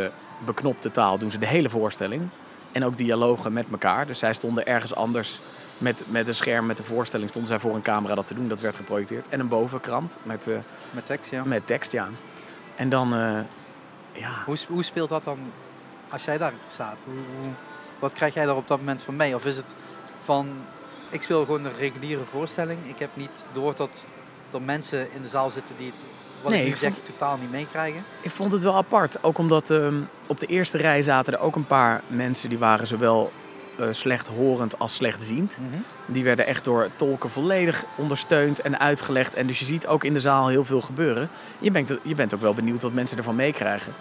[0.44, 2.22] beknopte taal doen ze de hele voorstelling.
[2.72, 4.06] En ook dialogen met elkaar.
[4.06, 5.40] Dus zij stonden ergens anders
[5.78, 8.48] met, met een scherm, met de voorstelling, stonden zij voor een camera dat te doen.
[8.48, 9.28] Dat werd geprojecteerd.
[9.28, 10.56] En een bovenkrant met, eh,
[10.90, 11.44] Met tekst, ja.
[11.44, 12.08] met tekst, ja.
[12.76, 13.38] En dan, eh,
[14.12, 15.38] ja, Hoe, hoe speelt dat dan
[16.08, 17.02] als jij daar staat?
[17.06, 17.52] Hoe, hoe-
[17.98, 19.34] wat krijg jij daar op dat moment van mee?
[19.34, 19.74] Of is het
[20.24, 20.48] van,
[21.10, 22.78] ik speel gewoon een reguliere voorstelling.
[22.86, 24.06] Ik heb niet door dat
[24.52, 25.96] er mensen in de zaal zitten die het,
[26.42, 28.04] wat Nee, ik nu zeg, totaal niet meekrijgen.
[28.20, 29.22] ik vond het wel apart.
[29.24, 32.86] Ook omdat ehm, op de eerste rij zaten er ook een paar mensen die waren
[32.86, 33.32] zowel
[33.90, 35.58] slechthorend als slechtziend.
[35.60, 35.80] Mhm.
[36.06, 39.34] Die werden echt door tolken volledig ondersteund en uitgelegd.
[39.34, 41.28] En dus je ziet ook in de zaal heel veel gebeuren.
[41.58, 43.92] Je bent, je bent ook wel benieuwd wat mensen ervan meekrijgen.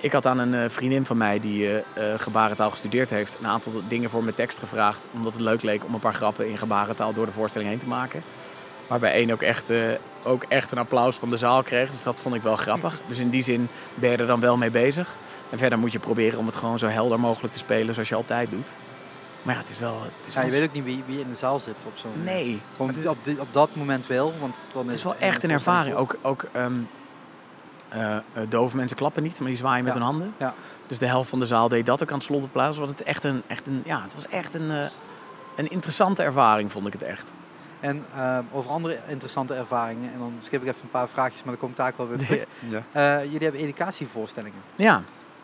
[0.00, 1.76] Ik had aan een eh, vriendin van mij die eh,
[2.12, 3.36] eh, gebarentaal gestudeerd heeft...
[3.40, 5.04] een aantal dingen voor mijn tekst gevraagd.
[5.12, 7.86] Omdat het leuk leek om een paar grappen in gebarentaal door de voorstelling heen te
[7.86, 8.22] maken.
[8.88, 9.78] Waarbij één ook echt, eh,
[10.22, 11.90] ook echt een applaus van de zaal kreeg.
[11.90, 13.00] Dus dat vond ik wel grappig.
[13.06, 15.16] Dus in die zin ben je er dan wel mee bezig.
[15.50, 18.14] En verder moet je proberen om het gewoon zo helder mogelijk te spelen zoals je
[18.14, 18.72] altijd doet.
[19.42, 20.02] Maar ja, het is wel...
[20.02, 22.22] Het is Ja, je weet ook niet wie, wie in de zaal zit op zo'n...
[22.24, 25.22] Nee, Gewoon op, dit- op dat moment wel, want dan Het is is wel het
[25.22, 25.96] echt een ervaring.
[25.96, 26.72] Ook, ook ehm,
[27.88, 29.98] eh, eh, dove mensen klappen niet, maar die zwaaien met Ja.
[30.00, 30.34] hun handen.
[30.38, 30.54] Ja.
[30.86, 32.78] Dus de helft van de zaal deed dat ook aan het slotapplaus.
[32.78, 34.86] Was het echt een, echt een, ja, het was echt een, eh,
[35.56, 37.30] een interessante ervaring, vond ik het echt.
[37.80, 41.50] En eh, over andere interessante ervaringen, en dan skip ik even een paar vraagjes, maar
[41.52, 42.44] dan kom ik daar ook wel weer terug.
[42.68, 42.82] Ja.
[43.18, 44.58] Eh, jullie hebben educatievoorstellingen.
[44.76, 45.02] Ja,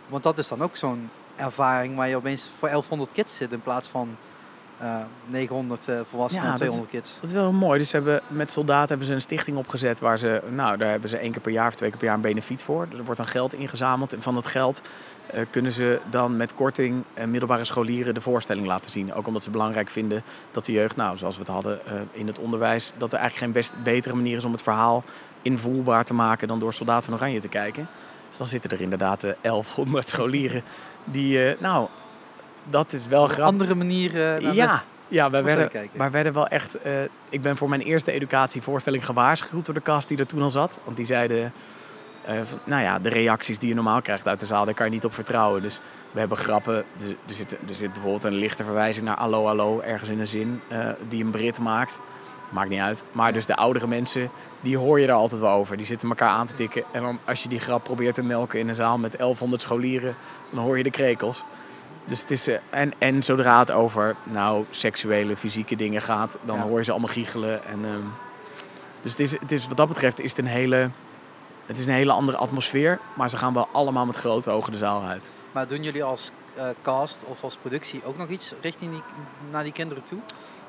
[0.09, 3.61] Want dat is dan ook zo'n ervaring waar je opeens voor 1100 kids zit in
[3.62, 4.16] plaats van
[4.79, 7.14] eh, 900 eh, volwassenen Ja, en dat- 200 kids.
[7.20, 7.79] dat is wel mooi.
[7.79, 11.09] Dus ze hebben, met soldaten hebben ze een stichting opgezet waar ze, nou, daar hebben
[11.09, 12.87] ze één keer per jaar of twee keer per jaar een benefiet voor.
[12.88, 14.83] Dus er wordt dan geld ingezameld en van dat geld
[15.27, 19.14] eh, kunnen ze dan met korting eh, middelbare scholieren de voorstelling laten zien.
[19.14, 22.27] Ook omdat ze belangrijk vinden dat de jeugd, nou, zoals we het hadden eh, in
[22.27, 25.05] het onderwijs, dat er eigenlijk geen best, betere manier is om het verhaal
[25.42, 27.88] invoelbaar te maken dan door Soldaat van Oranje te kijken.
[28.29, 30.62] Dus dan zitten er inderdaad eh, 1100 scholieren
[31.05, 31.88] die, eh, nou,
[32.64, 33.45] dat is wel grappig.
[33.45, 36.75] andere manier eh, Ja, ja wij, voorstelling werden, wij werden wel echt.
[36.75, 36.93] eh,
[37.29, 40.79] ik ben voor mijn eerste educatievoorstelling gewaarschuwd door de cast die er toen al zat.
[40.85, 41.53] Want die zeiden.
[42.25, 44.93] van, nou ja, de reacties die je normaal krijgt uit de zaal, daar kan je
[44.93, 45.62] niet op vertrouwen.
[45.62, 45.81] Dus
[46.12, 46.75] we hebben grappen.
[46.75, 50.27] Er, er, zit, er zit bijvoorbeeld een lichte verwijzing naar Allo Allo ergens in een
[50.27, 50.61] zin
[51.09, 51.99] die een Brit maakt.
[52.55, 53.05] Maakt niet uit.
[53.12, 55.77] Maar dus de oudere mensen, die hoor je er altijd wel over.
[55.77, 56.85] Die zitten elkaar aan te tikken.
[56.93, 60.17] En dan als je die grap probeert te melken in een zaal met 1100 scholieren,
[60.51, 61.45] dan hoor je de krekels.
[62.05, 66.57] Dus het is, eh, en, en zodra het over nou, seksuele, fysieke dingen gaat, dan
[66.57, 66.62] Ja.
[66.62, 67.64] hoor je ze allemaal giechelen.
[67.64, 68.01] En, ehm,
[69.01, 70.90] dus het is, het is, wat dat betreft is het een hele,
[71.67, 72.99] het is een hele andere atmosfeer.
[73.14, 75.31] Maar ze gaan wel allemaal met grote ogen de zaal uit.
[75.53, 79.03] Maar doen jullie als eh, cast of als productie ook nog iets richting die,
[79.51, 80.19] naar die kinderen toe?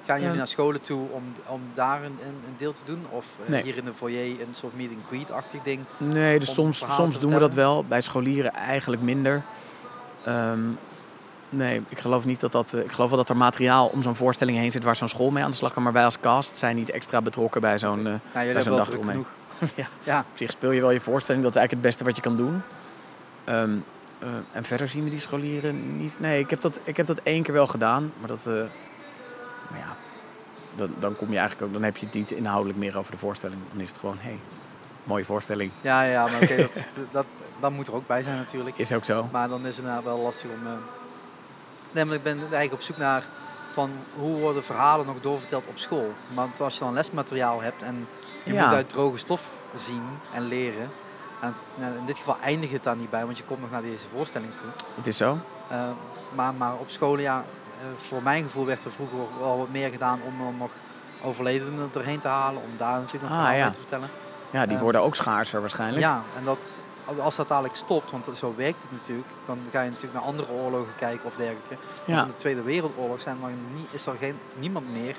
[0.06, 0.38] Gaan jullie Ja.
[0.38, 3.06] naar scholen toe om, om daar een, een, deel te doen?
[3.10, 3.64] Of eh, Nee.
[3.64, 5.80] hier in de foyer een soort meet and greet-achtig ding?
[5.98, 7.84] Nee, dus Om soms, soms doen we dat wel.
[7.86, 9.44] Bij scholieren eigenlijk minder.
[10.26, 10.60] Ehm,
[11.50, 12.74] nee, ik geloof niet dat dat.
[12.74, 15.32] eh, ik geloof wel dat er materiaal om zo'n voorstelling heen zit waar zo'n school
[15.32, 15.84] mee aan de slag kan.
[15.84, 18.02] Maar wij als cast zijn niet extra betrokken bij zo'n.
[18.04, 19.14] Nou, hebben wel dag eromheen.
[19.60, 19.72] genoeg.
[19.76, 19.88] Ja.
[20.04, 20.20] ja.
[20.20, 21.44] Op zich speel je wel je voorstelling.
[21.44, 22.62] Dat is eigenlijk het beste wat je kan doen.
[23.44, 23.78] Ehm,
[24.20, 26.20] eh, en verder zien we die scholieren niet.
[26.20, 28.12] Nee, ik heb dat, ik heb dat één keer wel gedaan.
[28.20, 28.48] Maar dat.
[28.48, 28.54] eh,
[29.70, 29.96] maar ja,
[30.76, 31.74] dan, dan kom je eigenlijk ook.
[31.74, 33.60] Dan heb je het niet inhoudelijk meer over de voorstelling.
[33.72, 34.40] Dan is het gewoon, hé, hey,
[35.04, 35.72] mooie voorstelling.
[35.82, 37.26] Ja, ja, maar oké, dat, dat,
[37.60, 38.78] dat moet er ook bij zijn natuurlijk.
[38.78, 39.30] Is ook zo.
[39.32, 40.68] Maar dan is het inderdaad wel lastig om...
[40.68, 40.74] eh,
[41.92, 43.24] Nee, maar ik ben eigenlijk op zoek naar
[43.74, 46.14] van hoe worden verhalen nog doorverteld op school.
[46.34, 48.08] Want als je dan lesmateriaal hebt en
[48.44, 48.66] je Ja.
[48.66, 49.42] moet uit droge stof
[49.76, 50.90] zien en leren.
[51.42, 53.82] En nou, in dit geval eindigt het daar niet bij, want je komt nog naar
[53.82, 54.68] deze voorstelling toe.
[54.96, 55.38] Het is zo.
[55.70, 55.90] Eh,
[56.36, 57.44] maar, maar op scholen, ja, eh,
[57.98, 60.72] voor mijn gevoel werd er vroeger wel wat meer gedaan om dan nog
[61.24, 62.62] overledenen erheen te halen.
[62.62, 63.70] Om daar natuurlijk een Ah, verhaal ja.
[63.70, 64.10] te vertellen.
[64.50, 66.02] Ja, die Eh, worden ook schaarser waarschijnlijk.
[66.02, 66.80] Ja, en dat,
[67.22, 70.52] als dat dadelijk stopt, want zo werkt het natuurlijk, dan ga je natuurlijk naar andere
[70.52, 71.78] oorlogen kijken of dergelijke.
[72.06, 72.20] Ja.
[72.20, 75.16] Van de Tweede Wereldoorlog zijn er niet, is er geen, niemand meer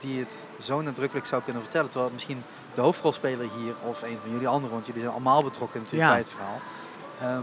[0.00, 1.90] die het zo nadrukkelijk zou kunnen vertellen.
[1.90, 2.42] Terwijl misschien
[2.74, 6.14] de hoofdrolspeler hier of een van jullie anderen, want jullie zijn allemaal betrokken natuurlijk Ja.
[6.14, 6.60] bij het verhaal,
[7.20, 7.42] ehm,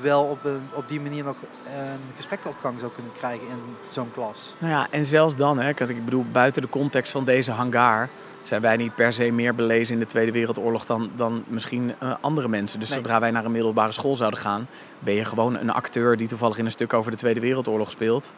[0.00, 3.58] wel op, een, op die manier nog een gesprek op gang zou kunnen krijgen in
[3.90, 4.54] zo'n klas.
[4.58, 8.08] Nou ja, en zelfs dan, hè, ik bedoel, buiten de context van deze hangar
[8.42, 12.14] zijn wij niet per se meer belezen in de Tweede Wereldoorlog dan, dan misschien eh,
[12.20, 12.80] andere mensen.
[12.80, 12.98] Dus Nee.
[12.98, 14.68] zodra wij naar een middelbare school zouden gaan,
[14.98, 18.32] ben je gewoon een acteur die toevallig in een stuk over de Tweede Wereldoorlog speelt.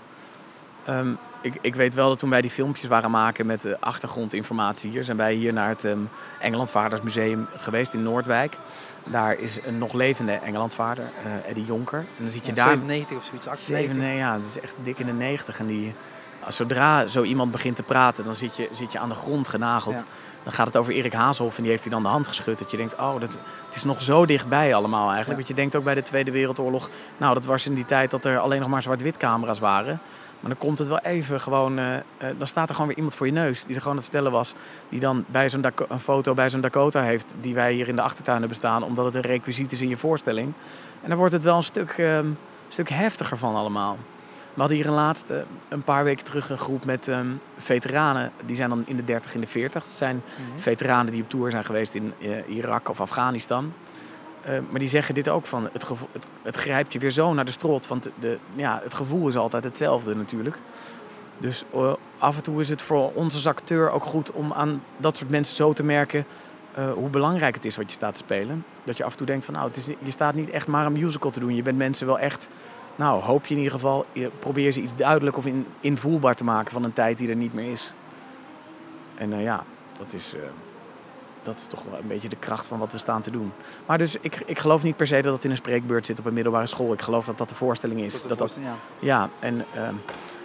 [0.85, 4.91] Ehm, ik, ik weet wel dat toen wij die filmpjes waren maken met de achtergrondinformatie
[4.91, 5.99] hier, zijn wij hier naar het ehm,
[6.41, 8.57] Engelandvaardersmuseum geweest in Noordwijk.
[9.05, 11.99] Daar is een nog levende Engelandvaarder, eh Eddie Jonker.
[11.99, 13.87] En dan zit je Ja, daar 97 of zoiets, 98.
[13.87, 15.59] Zeven, nee, ja, het is echt dik in de 90.
[15.59, 15.95] En die,
[16.49, 19.95] zodra zo iemand begint te praten, dan zit je, zit je aan de grond genageld.
[19.95, 20.05] Ja.
[20.43, 22.59] Dan gaat het over Erik Haashoff en die heeft hij dan de hand geschud.
[22.59, 25.29] Dat je denkt, oh, dat, het is nog zo dichtbij allemaal eigenlijk.
[25.29, 25.35] Ja.
[25.35, 28.25] Want je denkt ook bij de Tweede Wereldoorlog, nou, dat was in die tijd dat
[28.25, 30.01] er alleen nog maar zwart-wit camera's waren.
[30.41, 32.03] Maar dan komt het wel even gewoon, eh, eh,
[32.39, 34.33] dan staat er gewoon weer iemand voor je neus die er gewoon aan het vertellen
[34.33, 34.55] was.
[34.89, 38.03] Die dan bij zo'n een foto bij zo'n Dakota heeft, die wij hier in de
[38.03, 40.53] achtertuin hebben staan, omdat het een requisiet is in je voorstelling.
[41.03, 42.27] En dan wordt het wel een stuk, ehm,
[42.69, 43.99] stuk heftiger van allemaal.
[44.55, 47.27] We hadden hier een laatste, een paar weken terug een groep met ehm,
[47.57, 48.33] veteranen.
[48.47, 49.83] Die zijn dan in de 30, in de 40.
[49.83, 50.59] Dat zijn Mhm.
[50.59, 53.73] veteranen die op tour zijn geweest in eh, Irak of Afghanistan.
[54.49, 57.45] Eh, maar die zeggen dit ook van, het, het, het grijpt je weer zo naar
[57.45, 57.87] de strot.
[57.87, 60.59] Want de, ja, het gevoel is altijd hetzelfde natuurlijk.
[61.39, 64.83] Dus eh, af en toe is het voor ons als acteur ook goed om aan
[64.97, 66.25] dat soort mensen zo te merken
[66.75, 68.65] eh, hoe belangrijk het is wat je staat te spelen.
[68.85, 70.87] Dat je af en toe denkt van nou, het is, je staat niet echt maar
[70.87, 71.55] een musical te doen.
[71.55, 72.49] Je bent mensen wel echt,
[72.97, 74.07] nou hoop je in ieder geval,
[74.39, 77.55] probeer ze iets duidelijk of in, invoelbaar te maken van een tijd die er niet
[77.55, 77.93] meer is.
[79.15, 79.65] En ja,
[79.99, 80.35] dat is,
[81.49, 83.53] dat is toch wel een beetje de kracht van wat we staan te doen.
[83.87, 86.25] Maar dus ik, ik geloof niet per se dat het in een spreekbeurt zit op
[86.25, 86.93] een middelbare school.
[86.93, 88.23] Ik geloof dat dat de voorstelling is.
[88.23, 88.75] Dat dat, ja.
[88.99, 89.95] ja, en ehm,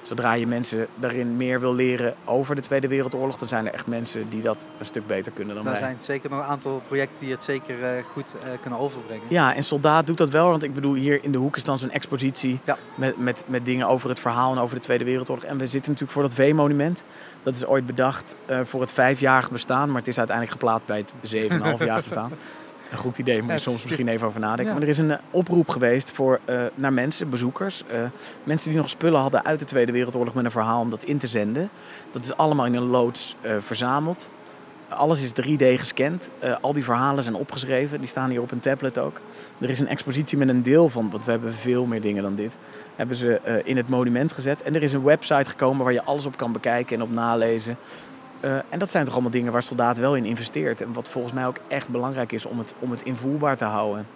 [0.02, 3.88] zodra je mensen daarin meer wil leren over de Tweede Wereldoorlog, dan zijn er echt
[3.88, 5.76] mensen die dat een stuk beter kunnen dan wij.
[5.76, 9.24] zijn zeker nog een aantal projecten die het zeker eh, goed eh, kunnen overbrengen.
[9.30, 11.80] Ja, en Soldaat doet dat wel, want ik bedoel, hier in de hoek is dan
[11.80, 12.78] zo'n expositie Ja.
[12.96, 15.44] met, met, met dingen over het verhaal en over de Tweede Wereldoorlog.
[15.44, 17.04] En we zitten natuurlijk voor dat V-monument.
[17.44, 20.98] Dat is ooit bedacht eh, voor het vijfjarig bestaan, maar het is uiteindelijk geplaatst bij
[20.98, 21.14] het
[21.52, 22.32] 7,5-jarig bestaan.
[22.92, 24.66] Een goed idee, moet je soms misschien even over nadenken.
[24.66, 24.74] Ja.
[24.74, 27.84] Maar er is een eh, oproep geweest voor, eh, naar mensen, bezoekers.
[27.88, 28.02] eh,
[28.44, 31.18] mensen die nog spullen hadden uit de Tweede Wereldoorlog met een verhaal om dat in
[31.18, 31.70] te zenden.
[32.12, 34.30] Dat is allemaal in een loods verzameld.
[34.88, 36.30] Alles is 3D gescand.
[36.62, 38.00] Al die verhalen zijn opgeschreven.
[38.00, 39.22] Die staan hier op een tablet ook.
[39.60, 42.36] Er is een expositie met een deel van, want we hebben veel meer dingen dan
[42.36, 42.56] dit.
[42.96, 44.62] Hebben ze eh, in het monument gezet.
[44.62, 47.78] En er is een website gekomen waar je alles op kan bekijken en op nalezen.
[48.40, 50.82] Eh, en dat zijn toch allemaal dingen waar Soldaat wel in investeert.
[50.82, 54.08] En wat volgens mij ook echt belangrijk is om het, om het invoelbaar te houden.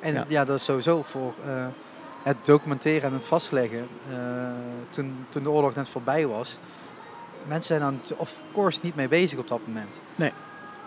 [0.00, 0.24] En Ja.
[0.28, 1.66] ja, dat is sowieso voor eh,
[2.22, 3.88] het documenteren en het vastleggen.
[4.90, 6.58] toen, toen de oorlog net voorbij was.
[7.46, 10.00] Mensen zijn daar of course niet mee bezig op dat moment.
[10.14, 10.32] Nee.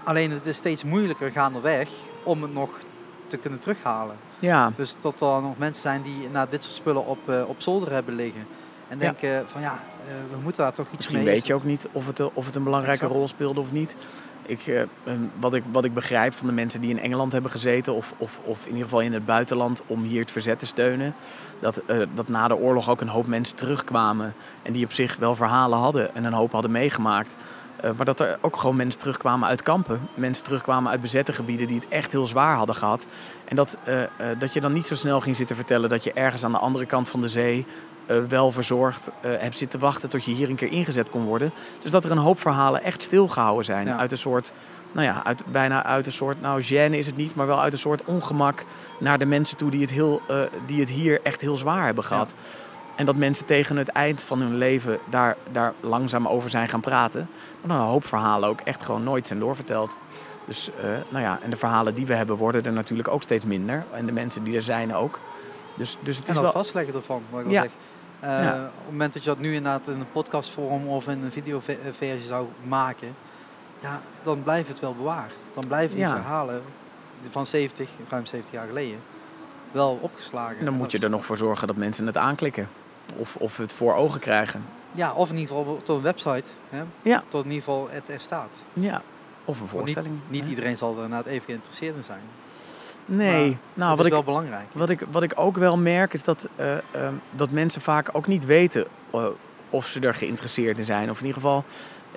[0.04, 1.90] Alleen het is steeds moeilijker gaandeweg
[2.24, 2.70] om het nog
[3.28, 4.16] te kunnen terughalen.
[4.40, 7.62] Ja, Dus dat er nog mensen zijn die naar dit soort spullen op, eh, op
[7.62, 8.46] zolder hebben liggen.
[8.88, 9.04] En Ja.
[9.04, 9.74] denken van ja,
[10.08, 11.26] eh, we moeten daar toch iets Misschien mee.
[11.26, 13.18] weet Is je ook niet of het, of het een belangrijke Exact.
[13.20, 13.96] rol speelde of niet.
[14.46, 14.88] Ik, eh, ehm,
[15.40, 18.40] wat, ik, wat ik begrijp van de mensen die in Engeland hebben gezeten, of, of,
[18.44, 21.14] of in ieder geval in het buitenland, om hier het verzet te steunen,
[21.60, 21.82] dat,
[22.14, 25.78] dat na de oorlog ook een hoop mensen terugkwamen en die op zich wel verhalen
[25.80, 27.36] hadden en een hoop hadden meegemaakt.
[27.82, 30.00] Eh, maar dat er ook gewoon mensen terugkwamen uit kampen.
[30.14, 33.06] Mensen terugkwamen uit bezette gebieden die het echt heel zwaar hadden gehad.
[33.46, 34.10] En dat, eh, eh,
[34.40, 36.86] dat je dan niet zo snel ging zitten vertellen dat je ergens aan de andere
[36.86, 37.66] kant van de zee
[38.28, 41.52] wel verzorgd hebt zitten wachten tot je hier een keer ingezet kon worden.
[41.82, 43.88] Dus dat er een hoop verhalen echt stilgehouden zijn.
[43.88, 43.98] Ja.
[43.98, 44.54] Uit een soort,
[44.92, 47.74] nou ja, uit, bijna uit een soort, nou gêne is het niet, maar wel uit
[47.74, 48.66] een soort ongemak
[49.00, 50.22] naar de mensen toe die het, heel,
[50.66, 52.34] die het hier echt heel zwaar hebben gehad.
[52.98, 56.80] En dat mensen tegen het eind van hun leven daar, daar langzaam over zijn gaan
[56.82, 57.30] praten.
[57.62, 59.98] Maar dan een hoop verhalen ook echt gewoon nooit zijn doorverteld.
[60.46, 63.46] Dus, eh, nou ja, en de verhalen die we hebben worden er natuurlijk ook steeds
[63.46, 63.84] minder.
[63.92, 65.20] En de mensen die er zijn ook.
[65.76, 66.62] Dus, dus het En is dat wel...
[66.62, 67.62] vastleggen ervan, wat ik Ja.
[67.62, 67.72] zeg.
[68.20, 68.54] Eh, Ja.
[68.54, 72.20] Op het moment dat je dat nu inderdaad in een podcastvorm of in een videoversie
[72.28, 73.16] zou maken,
[73.80, 75.38] ja, dan blijft het wel bewaard.
[75.54, 76.16] Dan blijven die Ja.
[76.16, 76.62] verhalen
[77.30, 79.00] van 70, ruim 70 jaar geleden,
[79.72, 80.58] wel opgeslagen.
[80.58, 82.68] En dan En moet je er nog voor zorgen dat mensen het aanklikken.
[83.16, 84.66] Of, of het voor ogen krijgen.
[84.92, 86.52] Ja, of in ieder geval tot een website.
[86.70, 86.84] Hè?
[87.02, 87.24] Ja.
[87.28, 88.64] Tot in ieder geval het er staat.
[88.74, 89.02] Ja.
[89.46, 90.16] Of een voorstelling.
[90.28, 92.22] Niet iedereen zal er inderdaad even geïnteresseerd in zijn.
[93.06, 93.48] Nee.
[93.50, 94.68] Maar nou, dat wat is ik, wel belangrijk.
[94.72, 98.28] Wat ik, wat ik ook wel merk is dat, eh, ehm, dat mensen vaak ook
[98.28, 99.26] niet weten eh,
[99.70, 101.10] of ze er geïnteresseerd in zijn.
[101.10, 101.64] Of in ieder geval,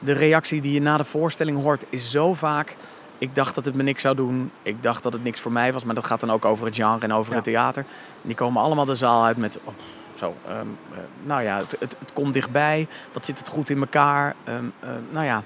[0.01, 2.77] de reactie die je na de voorstelling hoort is zo vaak...
[3.19, 4.51] Ik dacht dat het me niks zou doen.
[4.63, 5.85] Ik dacht dat het niks voor mij was.
[5.85, 7.37] Maar dat gaat dan ook over het genre en over Ja.
[7.37, 7.85] het theater.
[8.23, 9.59] En die komen allemaal de zaal uit met...
[9.65, 9.75] oh,
[10.15, 12.87] zo, ehm, eh, nou ja, het, het, het komt dichtbij.
[13.13, 14.35] Wat zit het goed in elkaar?
[14.45, 15.43] Ehm, eh, nou ja,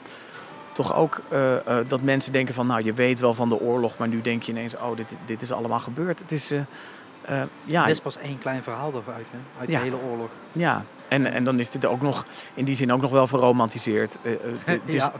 [0.72, 2.66] toch ook eh, eh, dat mensen denken van...
[2.66, 3.96] Nou, je weet wel van de oorlog.
[3.98, 4.76] Maar nu denk je ineens...
[4.76, 6.18] Oh, dit, dit is allemaal gebeurd.
[6.18, 6.52] Het is...
[7.64, 9.38] ja, Er is pas één klein verhaal eruit, hè?
[9.60, 9.78] uit Ja.
[9.78, 10.28] de hele oorlog.
[10.52, 10.84] ja,
[11.14, 14.18] en, en dan is dit ook nog in die zin ook nog wel verromantiseerd.
[14.22, 15.12] Eh, eh, het, het is, ja,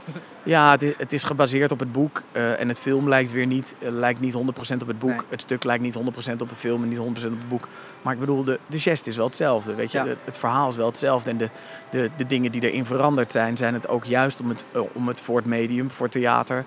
[0.43, 3.47] ja, het, is, het is gebaseerd op het boek eh, en het film lijkt weer
[3.47, 4.39] niet, lijkt niet 100%
[4.81, 5.11] op het boek.
[5.11, 5.27] Nee.
[5.29, 6.01] Het stuk lijkt niet 100%
[6.39, 7.69] op de film en niet 100% op het boek.
[8.03, 9.75] Maar ik bedoel, de, de geste is wel hetzelfde.
[9.75, 9.99] Weet je?
[9.99, 10.07] Ja.
[10.07, 11.31] Het, het verhaal is wel hetzelfde.
[11.31, 11.49] En de,
[11.91, 15.21] de, de dingen die erin veranderd zijn, zijn het ook juist om het, om het
[15.21, 16.65] voor het medium, voor theater,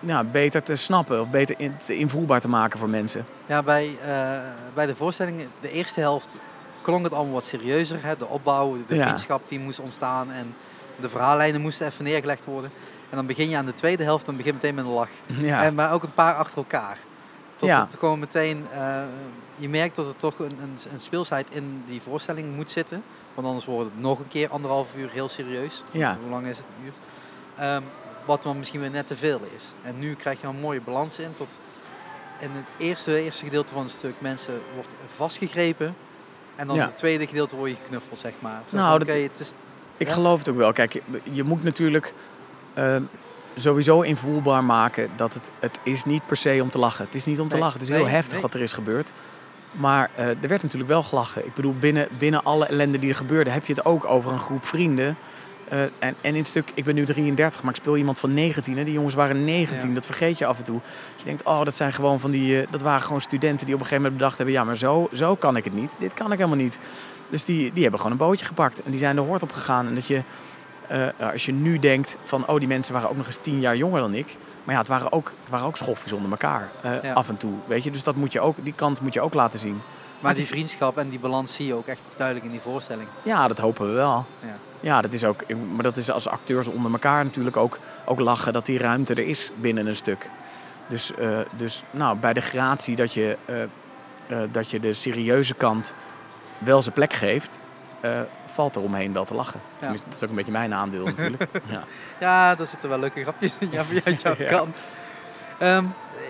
[0.00, 3.26] ja, beter te snappen of beter in, te invoelbaar te maken voor mensen.
[3.46, 3.96] Ja, bij,
[4.74, 6.38] bij de voorstelling, de eerste helft
[6.84, 7.98] klonk het allemaal wat serieuzer.
[8.04, 8.16] Hè?
[8.16, 10.54] De opbouw, de vriendschap die moest ontstaan en
[11.00, 12.70] de verhaallijnen moesten even neergelegd worden.
[13.10, 15.08] En dan begin je aan de tweede helft, dan begin je meteen met een lach.
[15.26, 16.98] Ja, En, maar ook een paar achter elkaar.
[17.56, 17.80] Tot Ja.
[17.84, 19.02] het gewoon meteen, eh,
[19.56, 23.02] je merkt dat er toch een, een, een speelsheid in die voorstelling moet zitten.
[23.34, 25.82] Want anders wordt het nog een keer anderhalf uur heel serieus.
[25.90, 26.18] Ja.
[26.22, 26.66] Hoe lang is het?
[26.78, 26.92] Een uur?
[27.56, 27.82] Ehm,
[28.24, 29.72] wat dan misschien weer net te veel is.
[29.82, 31.34] En nu krijg je een mooie balans in.
[31.36, 31.60] Tot
[32.38, 35.96] in het eerste, eerste gedeelte van het stuk mensen wordt vastgegrepen.
[36.56, 36.84] En dan Ja.
[36.86, 38.62] het tweede gedeelte word je geknuffeld, zeg maar.
[38.70, 39.52] Zo Nou, van, dat- het is,
[39.96, 40.12] Ik Ja.
[40.12, 40.72] geloof het ook wel.
[40.72, 42.14] Kijk, je, je moet natuurlijk.
[42.74, 43.02] ehm,
[43.56, 47.04] sowieso invoelbaar maken dat het, het is niet per se om te lachen.
[47.04, 47.78] Het is niet om te Nee, lachen.
[47.80, 48.42] Het is heel nee, heftig nee.
[48.42, 49.12] wat er is gebeurd.
[49.72, 51.46] Maar eh, er werd natuurlijk wel gelachen.
[51.46, 54.38] Ik bedoel, binnen, binnen alle ellende die er gebeurde, heb je het ook over een
[54.38, 55.16] groep vrienden.
[55.74, 58.34] Eh, en, en in het stuk, ik ben nu 33, maar ik speel iemand van
[58.34, 58.76] 19.
[58.76, 58.84] Hè?
[58.84, 59.94] Die jongens waren 19, Ja.
[59.94, 60.80] dat vergeet je af en toe.
[61.16, 63.80] Je denkt, oh, dat zijn gewoon van die, eh, dat waren gewoon studenten die op
[63.80, 65.94] een gegeven moment bedacht hebben, ja, maar zo, zo kan ik het niet.
[65.98, 66.78] Dit kan ik helemaal niet.
[67.28, 69.86] Dus die, die hebben gewoon een bootje gepakt en die zijn de hoort op gegaan.
[69.86, 70.22] En dat je,
[70.88, 73.76] eh, als je nu denkt van, oh, die mensen waren ook nog eens 10 jaar
[73.76, 74.36] jonger dan ik.
[74.64, 76.70] Maar ja, het waren ook, het waren ook schoffies onder elkaar
[77.02, 77.12] Ja.
[77.12, 77.52] af en toe.
[77.66, 79.80] Weet je, dus dat moet je ook, die kant moet je ook laten zien.
[80.20, 83.08] Maar die vriendschap en die balans zie je ook echt duidelijk in die voorstelling.
[83.22, 84.24] Ja, dat hopen we wel.
[84.40, 84.56] Ja.
[84.84, 88.52] Ja, dat is ook, maar dat is als acteurs onder elkaar natuurlijk ook, ook lachen
[88.52, 90.30] dat die ruimte er is binnen een stuk.
[90.86, 93.68] Dus, eh, dus nou, bij de gratie dat je, eh, eh,
[94.52, 95.94] dat je de serieuze kant
[96.58, 97.58] wel zijn plek geeft,
[98.46, 99.60] valt er omheen wel te lachen.
[99.80, 101.46] Dat is ook een beetje mijn aandeel natuurlijk.
[101.66, 101.84] ja.
[102.20, 104.48] Ja, daar zitten wel leuke grapjes in ja, vanuit jouw Ja.
[104.48, 104.84] kant.
[105.58, 105.84] Ehm,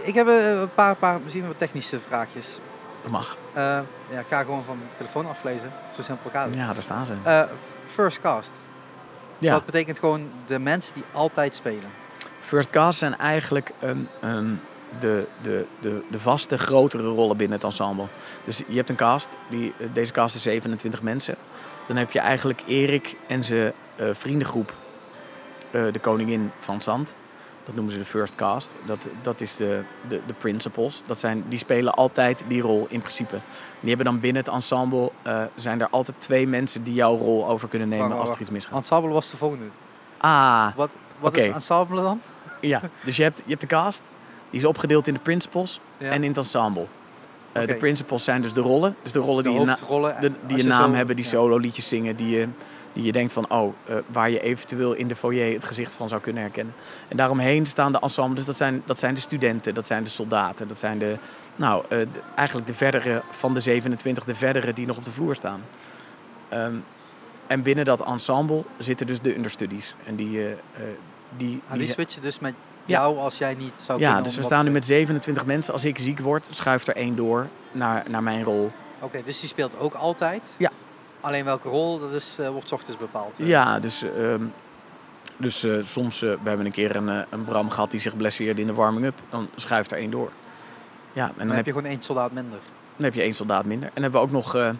[0.04, 2.58] ik heb een paar, paar misschien wat technische vraagjes.
[3.02, 3.36] Dat mag.
[3.54, 5.72] Ja, ik ga gewoon van mijn telefoon aflezen.
[5.96, 6.54] Zo simpel gaat het.
[6.54, 7.14] Ja, daar staan ze.
[7.94, 8.68] First cast.
[9.38, 9.52] Ja.
[9.52, 11.90] Dat betekent gewoon de mensen die altijd spelen.
[12.38, 14.60] First cast zijn eigenlijk een, een,
[15.00, 18.06] de, de, de, de vaste grotere rollen binnen het ensemble.
[18.44, 21.36] Dus je hebt een cast, die, deze cast is 27 mensen.
[21.86, 24.74] Dan heb je eigenlijk Erik en zijn eh, vriendengroep,
[25.70, 27.16] eh, de koningin van Zand.
[27.64, 28.70] Dat noemen ze de first cast.
[28.86, 31.02] Dat, dat is de, de, de principals.
[31.06, 33.38] Dat zijn, die spelen altijd die rol in principe.
[33.80, 37.48] Die hebben dan binnen het ensemble, eh, zijn er altijd twee mensen die jouw rol
[37.48, 38.74] over kunnen nemen als er iets misgaat.
[38.76, 39.64] Ensemble was de volgende.
[40.18, 40.90] Ah, Wat,
[41.20, 42.20] wat is ensemble dan?
[42.60, 44.02] ja, dus je hebt, je hebt de cast.
[44.50, 46.10] Die is opgedeeld in de principals Ja.
[46.10, 46.86] en in het ensemble.
[47.52, 47.66] Eh.
[47.66, 48.96] De principals zijn dus de rollen.
[49.02, 51.30] Dus de rollen de die, je, na- de, die je naam zo- hebben, die ja.
[51.30, 52.16] solo liedjes zingen.
[52.16, 52.48] Die je,
[52.94, 56.08] die je denkt van, oh, eh, waar je eventueel in de foyer het gezicht van
[56.08, 56.74] zou kunnen herkennen.
[57.08, 58.36] En daaromheen staan de ensembles.
[58.36, 60.68] Dus dat zijn, dat zijn de studenten, dat zijn de soldaten.
[60.68, 61.16] Dat zijn de,
[61.56, 65.10] nou, eh, de- eigenlijk de verdere van de 27, de verdere die nog op de
[65.10, 65.62] vloer staan.
[66.48, 66.74] Ehm,
[67.46, 69.94] en binnen dat ensemble zitten dus de understudies.
[70.04, 70.52] En die, eh,
[71.36, 73.00] die, Ah, die switchen dus met Ja.
[73.00, 74.24] jou als jij niet zou ja, kunnen.
[74.24, 75.72] dus we staan nu met 27 mensen.
[75.72, 78.70] Als ik ziek word, schuift er één door naar, naar mijn rol.
[79.00, 80.54] Oké, dus die speelt ook altijd?
[80.58, 80.70] Ja.
[81.24, 83.40] Alleen welke rol, dat is, eh, wordt 's ochtends bepaald.
[83.40, 83.46] eh.
[83.46, 84.44] Ja, dus, ehm,
[85.36, 88.16] dus eh, soms, eh, we hebben een keer een, eh, een Bram gehad die zich
[88.16, 89.18] blesseerde in de warming-up.
[89.30, 90.30] Dan schuift er één door.
[91.12, 92.58] Ja, en Dan, dan, heb je gewoon één soldaat minder.
[92.96, 93.88] dan heb je één soldaat minder.
[93.88, 94.70] En dan hebben we ook nog eh,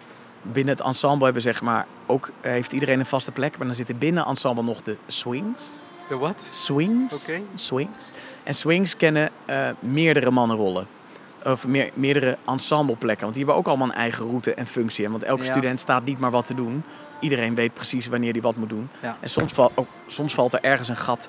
[0.42, 3.58] binnen het ensemble hebben zeg maar ook heeft iedereen een vaste plek.
[3.58, 5.62] Maar dan zitten binnen ensemble nog de swings.
[6.08, 6.48] De wat?
[6.50, 7.22] Swings.
[7.22, 7.40] Oké.
[7.54, 8.10] Swings.
[8.42, 10.86] En swings kennen eh, meerdere mannenrollen.
[11.44, 13.22] Of meer, meerdere ensembleplekken.
[13.24, 15.04] Want die hebben ook allemaal een eigen route en functie.
[15.04, 15.10] hè.
[15.10, 15.50] Want elke Ja.
[15.50, 16.82] student staat niet maar wat te doen.
[17.20, 18.88] Iedereen weet precies wanneer hij wat moet doen.
[19.02, 19.16] Ja.
[19.20, 21.28] En soms, val, ook, soms valt er ergens een gat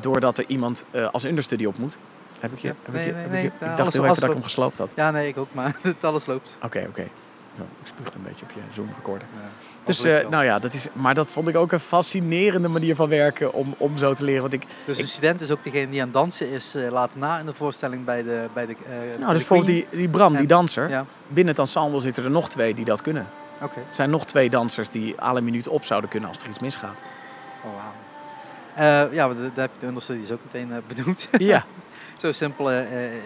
[0.00, 1.98] doordat er iemand eh, als understudy op moet.
[2.40, 2.66] Heb ik je?
[2.68, 3.44] Heb Nee, ik je, nee, heb nee.
[3.44, 4.42] ik je- dacht heel even dat ik hem loopt.
[4.44, 4.92] gesloopt had.
[4.96, 6.58] Ja, nee, ik ook, maar het alles loopt.
[6.62, 7.08] Oké, oké.
[7.56, 9.26] Zo, ik spuug een beetje op je Zoom recorder.
[9.34, 9.48] Ja.
[9.86, 13.08] Dus, eh, nou ja, dat is, maar dat vond ik ook een fascinerende manier van
[13.08, 14.40] werken om, om zo te leren.
[14.40, 16.90] Want ik, dus ik- de student is ook degene die aan het dansen is eh,
[16.90, 18.72] later na in de voorstelling bij de bij de.
[18.72, 19.86] eh, nou, de dus bijvoorbeeld Queen.
[19.90, 20.88] die, die Bram, die danser.
[20.90, 23.26] Ja, Binnen het ensemble zitten er nog twee die dat kunnen.
[23.62, 23.78] oké.
[23.78, 26.98] Er zijn nog twee dansers die alle minuten op zouden kunnen als er iets misgaat.
[27.64, 27.92] Oh, wauw.
[29.12, 31.28] Ja, daar heb je de understudies ook meteen benoemd.
[31.38, 31.64] Ja,
[32.20, 32.70] Zo simpel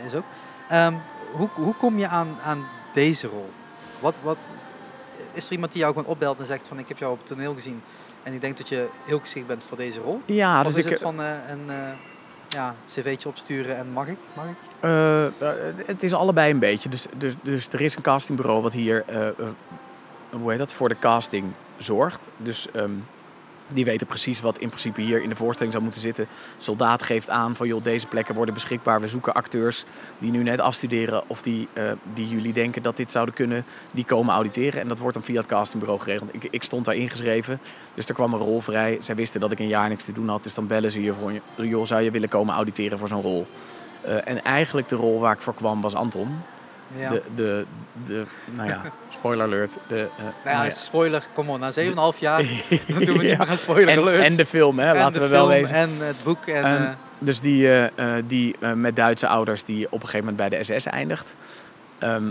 [0.07, 0.25] is ook.
[0.69, 0.95] Ehm,
[1.33, 3.51] hoe, hoe kom je aan, aan deze rol?
[4.01, 4.37] Wat, wat,
[5.33, 7.27] is er iemand die jou gewoon opbelt en zegt van ik heb jou op het
[7.27, 7.83] toneel gezien
[8.23, 10.21] en ik denk dat je heel geschikt bent voor deze rol?
[10.25, 11.77] ja of dus is ik, het van eh, een eh,
[12.49, 14.19] ja, cv'tje opsturen en mag ik?
[14.35, 14.57] Mag ik?
[14.81, 15.33] eh, eh,
[15.87, 16.89] het, is allebei een beetje.
[16.89, 19.35] Dus, dus, dus er is een castingbureau wat hier eh, eh,
[20.31, 22.29] hoe heet dat, voor de casting zorgt.
[22.37, 22.91] Dus ehm,
[23.73, 26.27] die weten precies wat in principe hier in de voorstelling zou moeten zitten.
[26.57, 29.01] Soldaat geeft aan van joh, deze plekken worden beschikbaar.
[29.01, 29.85] We zoeken acteurs
[30.19, 33.65] die nu net afstuderen of die, eh, die jullie denken dat dit zouden kunnen.
[33.93, 36.35] Die komen auditeren en dat wordt dan via het castingbureau geregeld.
[36.35, 37.61] Ik, ik stond daar ingeschreven,
[37.95, 38.99] dus er kwam een rol vrij.
[39.01, 41.15] Zij wisten dat ik een jaar niks te doen had, dus dan bellen ze je
[41.15, 43.47] voor joh, zou je willen komen auditeren voor zo'n rol?
[44.03, 46.43] Eh, en eigenlijk de rol waar ik voor kwam was Anton.
[46.97, 47.09] Ja.
[47.09, 47.67] De, de,
[48.05, 48.25] de,
[48.55, 49.79] nou ja, spoiler alert.
[49.87, 52.43] De, eh, nou nou ja, spoiler, kom on, na 7,5 jaar
[52.89, 54.31] dan doen we niet meer aan spoiler en, alerts.
[54.31, 55.77] en de film, hè, En laten we wel film wezen.
[55.77, 56.65] En het boek en...
[56.65, 60.49] En- eh, Dus die, eh, die met Duitse ouders die op een gegeven moment bij
[60.59, 61.35] de SS eindigt.
[61.99, 62.31] Ehm,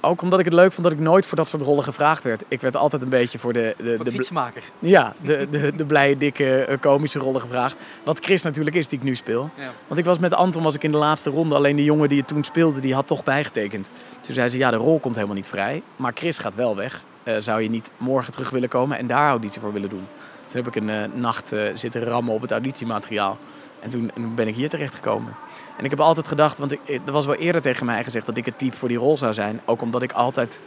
[0.00, 2.44] ook omdat ik het leuk vond dat ik nooit voor dat soort rollen gevraagd werd.
[2.48, 4.62] Ik werd altijd een beetje voor de, de, voor de, de fietsmaker.
[4.78, 7.76] ja, de, de, de blije, dikke, eh, komische rollen gevraagd.
[8.04, 9.50] Wat Chris natuurlijk is die ik nu speel.
[9.54, 9.70] Ja.
[9.86, 11.54] Want ik was met Anton was ik in de laatste ronde.
[11.54, 13.90] Alleen die jongen die het toen speelde, die had toch bijgetekend.
[14.20, 15.82] Toen zei ze, ja, de rol komt helemaal niet vrij.
[15.96, 17.04] Maar Chris gaat wel weg.
[17.22, 20.06] Eh, zou je niet morgen terug willen komen en daar auditie voor willen doen?
[20.46, 23.38] Toen heb ik een eh, nacht zitten rammen op het auditiemateriaal.
[23.82, 25.34] En toen, en toen ben ik hier terechtgekomen.
[25.76, 28.26] En ik heb altijd gedacht, want ik, eh, er was wel eerder tegen mij gezegd
[28.26, 29.60] dat ik het type voor die rol zou zijn.
[29.64, 30.60] Ook omdat ik altijd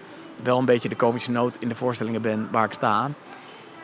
[0.43, 3.09] wel een beetje de komische noot in de voorstellingen ben waar ik sta.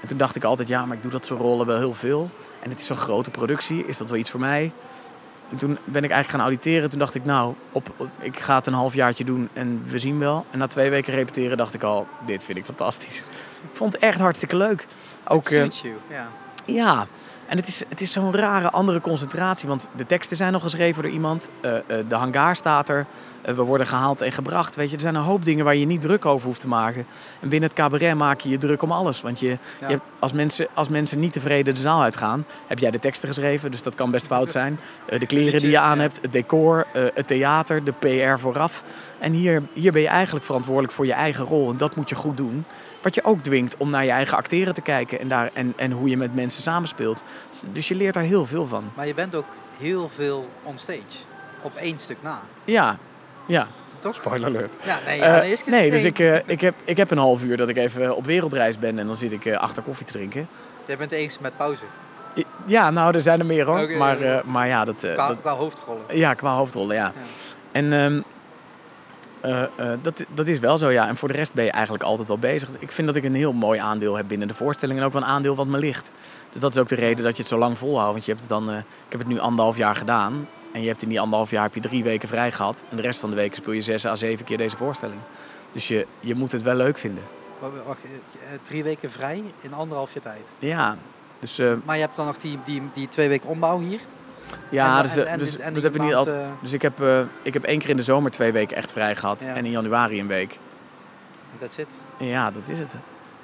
[0.01, 2.29] En toen dacht ik altijd, ja, maar ik doe dat soort rollen wel heel veel.
[2.59, 4.71] En het is zo'n grote productie, is dat wel iets voor mij?
[5.49, 6.89] En toen ben ik eigenlijk gaan auditeren.
[6.89, 10.19] Toen dacht ik, nou, op, op- ik ga het een halfjaartje doen en we zien
[10.19, 10.45] wel.
[10.51, 13.17] En na twee weken repeteren dacht ik al, dit vind ik fantastisch.
[13.17, 14.87] Ik vond het echt hartstikke leuk.
[15.27, 15.93] Ook, eh, you.
[16.09, 16.27] Ja.
[16.65, 17.07] ja,
[17.51, 19.67] en het is, het is zo'n rare andere concentratie.
[19.67, 21.49] Want de teksten zijn nog geschreven door iemand.
[21.61, 23.05] eh, eh, de hangaar staat er.
[23.41, 24.75] eh, we worden gehaald en gebracht.
[24.75, 27.05] Weet je, er zijn een hoop dingen waar je niet druk over hoeft te maken.
[27.39, 29.21] En binnen het cabaret maak je je druk om alles.
[29.21, 29.57] Want je, Ja.
[29.79, 33.27] je hebt, als, mensen, als mensen niet tevreden de zaal uitgaan, heb jij de teksten
[33.27, 33.71] geschreven.
[33.71, 34.79] Dus dat kan best fout zijn.
[35.17, 38.83] De kleren die je aan hebt, het decor, het theater, de PR vooraf.
[39.19, 41.69] En hier, hier ben je eigenlijk verantwoordelijk voor je eigen rol.
[41.69, 42.65] En dat moet je goed doen.
[43.01, 45.91] Wat je ook dwingt om naar je eigen acteren te kijken en, daar, en, en
[45.91, 47.23] hoe je met mensen samenspeelt.
[47.71, 48.91] Dus je leert daar heel veel van.
[48.93, 49.45] Maar je bent ook
[49.79, 50.99] heel veel on stage.
[51.61, 52.41] Op één stuk na.
[52.65, 52.97] Ja,
[53.45, 53.67] ja.
[53.99, 54.15] Toch?
[54.15, 54.75] Spoiler alert.
[54.83, 57.57] Ja, nee, Eh, ja, nee, dus ik, eh, ik, heb, ik heb een half uur
[57.57, 60.47] dat ik even op wereldreis ben en dan zit ik eh, achter koffie te drinken.
[60.85, 61.83] Jij bent eens met pauze.
[62.37, 63.91] I- Ja, nou, er zijn er meer hoor.
[63.97, 66.03] Maar, eh, maar ja, dat, eh, Qua, dat, qua hoofdrollen.
[66.09, 67.03] ja, qua hoofdrollen, ja.
[67.03, 67.11] Ja.
[67.71, 68.21] En ehm,
[69.41, 71.07] eh, eh, dat, dat is wel zo, ja.
[71.07, 72.69] En voor de rest ben je eigenlijk altijd wel bezig.
[72.79, 75.21] Ik vind dat ik een heel mooi aandeel heb binnen de voorstelling en ook wel
[75.21, 76.11] een aandeel wat me ligt.
[76.51, 78.11] Dus dat is ook de reden dat je het zo lang volhoudt.
[78.11, 80.47] Want je hebt het dan, eh, ik heb het nu anderhalf jaar gedaan.
[80.73, 82.83] En je hebt in die anderhalf jaar heb je drie weken vrij gehad.
[82.89, 85.19] En de rest van de weken speel je zes à zeven keer deze voorstelling.
[85.71, 87.23] Dus je, je moet het wel leuk vinden.
[87.85, 88.01] Wacht,
[88.61, 90.43] drie weken vrij in anderhalf jaar tijd.
[90.59, 90.97] Ja,
[91.39, 93.99] dus Maar je hebt dan nog die, die, die twee weken ombouw hier.
[94.69, 96.41] Ja, En- dus, en- eh, en dus dit- dat hebben we niet altijd.
[96.41, 98.91] eh, Dus ik heb, eh, ik heb één keer in de zomer twee weken echt
[98.91, 99.41] vrij gehad.
[99.41, 99.53] Ja.
[99.55, 100.59] En in januari een week.
[101.59, 101.87] That's it.
[102.17, 102.91] Ja, dat is het.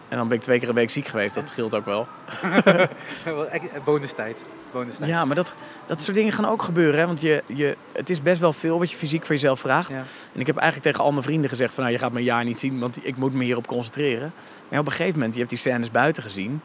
[0.10, 1.36] En dan ben ik twee keer een week ziek geweest.
[1.36, 2.08] Dat scheelt ook wel.
[3.86, 4.46] Bonustijd.
[4.72, 5.10] Bonustijd.
[5.10, 5.56] Ja, maar dat,
[5.86, 7.00] dat soort dingen gaan ook gebeuren.
[7.00, 7.06] Hè?
[7.06, 9.90] Want je, je, het is best wel veel wat je fysiek van jezelf vraagt.
[9.90, 10.04] Ja.
[10.34, 11.84] En ik heb eigenlijk tegen al mijn vrienden gezegd van...
[11.84, 14.32] Nou, je gaat me een jaar niet zien, want ik moet me hierop concentreren.
[14.70, 16.62] Maar op een gegeven moment, je hebt die scènes buiten gezien.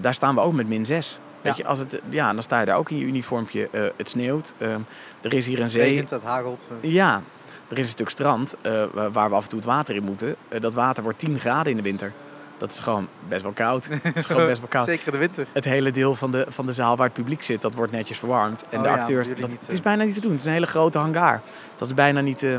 [0.00, 1.18] daar staan we ook met min 6.
[1.42, 1.62] Weet Ja.
[1.62, 3.68] je, als het, ja, dan sta je daar ook in je uniformpje.
[3.72, 4.54] eh, het sneeuwt.
[4.58, 4.74] eh,
[5.20, 5.82] er is hier een Het zee.
[5.88, 6.68] regent, het hagelt.
[6.82, 6.92] eh.
[6.92, 7.22] Ja,
[7.68, 10.02] er is een stuk strand eh, wa- waar we af en toe het water in
[10.04, 10.36] moeten.
[10.60, 12.12] Dat water wordt 10 graden in de winter.
[12.58, 13.88] Dat is gewoon best wel koud.
[14.02, 14.84] Dat is gewoon best wel koud.
[14.84, 15.46] Zeker in de winter.
[15.52, 18.18] Het hele deel van de, van de zaal waar het publiek zit, dat wordt netjes
[18.18, 18.64] verwarmd.
[18.68, 20.30] En Oh de acteurs, dat, niet, het is bijna niet te doen.
[20.30, 21.40] Het is een hele grote hangar.
[21.76, 22.42] Dat is bijna niet...
[22.42, 22.58] eh,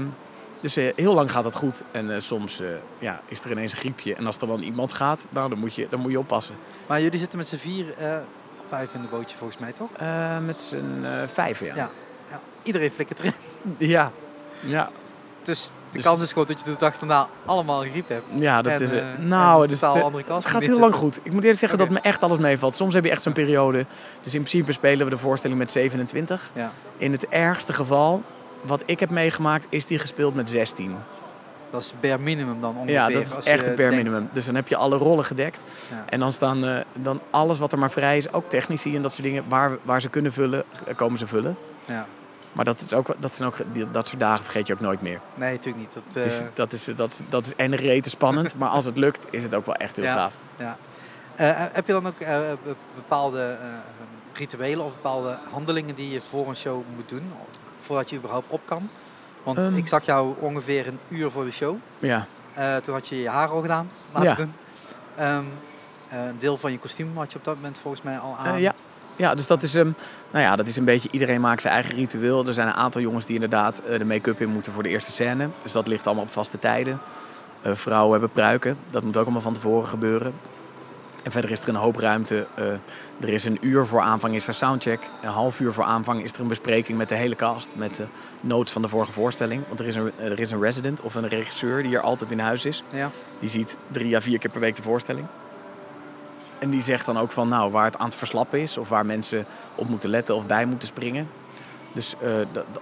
[0.61, 1.83] dus heel lang gaat het goed.
[1.91, 2.61] En soms
[2.99, 4.15] ja, is er ineens een griepje.
[4.15, 6.55] En als er dan iemand gaat, nou, dan, moet je, dan moet je oppassen.
[6.87, 7.85] Maar jullie zitten met z'n vier,
[8.71, 9.89] vijf in de bootje volgens mij, toch?
[9.97, 11.75] Eh, met z'n eh, vijven, ja.
[11.75, 11.89] Ja.
[12.29, 12.39] Ja.
[12.63, 13.33] Iedereen flikkert erin.
[13.77, 14.11] Ja.
[14.59, 14.89] ja.
[15.43, 18.33] Dus de Dus- kans is groot dat je de dag daarna allemaal griep hebt.
[18.39, 18.99] Ja, dat En, is het.
[18.99, 21.19] eh, nou, en het andere kans Het gaat heel lang goed.
[21.23, 22.75] Ik moet eerlijk zeggen dat me echt alles meevalt.
[22.75, 23.85] Soms heb je echt zo'n periode.
[24.21, 26.51] Dus in principe spelen we de voorstelling met 27.
[26.53, 28.23] Ja, In het ergste geval,
[28.61, 30.95] wat ik heb meegemaakt, is die gespeeld met 16.
[31.71, 32.93] Dat is bare minimum dan ongeveer.
[32.93, 34.03] Ja, dat is echt het bare denkt.
[34.03, 34.29] minimum.
[34.33, 35.61] Dus dan heb je alle rollen gedekt.
[35.89, 36.03] Ja.
[36.09, 39.11] En dan staan eh, dan alles wat er maar vrij is, ook technici en dat
[39.11, 41.55] soort dingen, waar, waar ze kunnen vullen, eh, komen ze vullen.
[41.85, 42.05] Ja.
[42.51, 43.57] Maar dat, is ook, dat, zijn ook,
[43.91, 45.19] dat soort dagen vergeet je ook nooit meer.
[45.33, 45.93] Nee, natuurlijk niet.
[45.93, 48.85] Dat, Het is, eh, dat, is, dat, is, dat is en rete spannend, maar als
[48.85, 50.13] het lukt, is het ook wel echt heel Ja.
[50.13, 50.33] gaaf.
[50.55, 50.77] ja.
[51.73, 53.57] Heb je dan ook be- bepaalde
[54.33, 57.31] rituelen of bepaalde handelingen die je voor een show moet doen?
[57.81, 58.89] Voordat je überhaupt op kan?
[59.43, 59.75] Want Ehm.
[59.75, 61.75] ik zag jou ongeveer een uur voor de show.
[61.99, 62.25] Ja.
[62.53, 64.35] Eh, toen had je je haar al gedaan, laten Ja.
[64.35, 64.53] doen.
[65.15, 65.43] Ehm,
[66.09, 68.53] eh, een deel van je kostuum had je op dat moment volgens mij al aan.
[68.55, 68.73] Eh, ja.
[69.15, 69.95] ja, dus dat is, um,
[70.31, 72.47] nou ja, dat is een beetje, iedereen maakt zijn eigen ritueel.
[72.47, 75.49] Er zijn een aantal jongens die inderdaad de make-up in moeten voor de eerste scène.
[75.63, 76.99] Dus dat ligt allemaal op vaste tijden.
[77.63, 80.33] Vrouwen hebben pruiken, dat moet ook allemaal van tevoren gebeuren.
[81.23, 82.47] En verder is er een hoop ruimte.
[82.53, 82.65] Eh,
[83.19, 85.09] er is een uur voor aanvang is er soundcheck.
[85.21, 87.75] Een half uur voor aanvang is er een bespreking met de hele cast.
[87.75, 88.05] Met de
[88.41, 89.63] notes van de vorige voorstelling.
[89.67, 92.39] Want er is, een, er is een resident of een regisseur die er altijd in
[92.39, 92.83] huis is.
[92.93, 93.09] Ja.
[93.39, 95.25] Die ziet drie à vier keer per week de voorstelling.
[96.59, 98.77] En die zegt dan ook van nou, waar het aan het verslappen is.
[98.77, 99.45] Of waar mensen
[99.75, 101.27] op moeten letten of bij moeten springen.
[101.93, 102.31] Dus eh,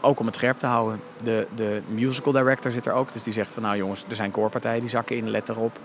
[0.02, 1.02] ook om het scherp te houden.
[1.24, 3.14] De, de musical director zit er ook.
[3.14, 5.80] Dus die zegt van nou jongens, er zijn koorpartijen die zakken in, let erop.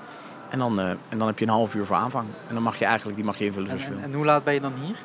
[0.55, 2.27] En dan, eh, en dan heb je een half uur voor aanvang.
[2.49, 4.11] En dan mag je eigenlijk, die mag je invullen En, zoals je en, wil.
[4.11, 4.97] en hoe laat ben je dan hier?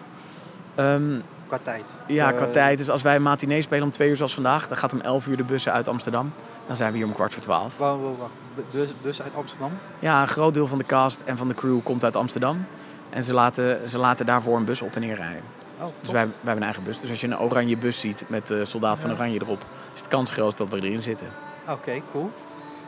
[0.75, 1.83] Ehm, Qua tijd?
[2.07, 2.77] ja, qua Eh, tijd.
[2.77, 4.67] Dus als wij een matinee spelen om twee uur zoals vandaag.
[4.67, 6.33] Dan gaat om elf uur de bussen uit Amsterdam.
[6.67, 7.77] Dan zijn we hier om kwart voor twaalf.
[7.77, 8.31] Wacht, wacht, wacht.
[8.55, 9.71] Bu- Bus, bus uit Amsterdam?
[9.99, 12.65] Ja, een groot deel van de cast en van de crew komt uit Amsterdam.
[13.09, 15.41] En ze laten, ze laten daarvoor een bus op en neer rijden.
[15.79, 16.99] Oh, Dus wij, wij hebben een eigen bus.
[16.99, 19.11] Dus als je een oranje bus ziet met de soldaat van.
[19.11, 21.27] Oranje erop, is de kans groot dat we erin zitten.
[21.69, 22.31] Oké, cool.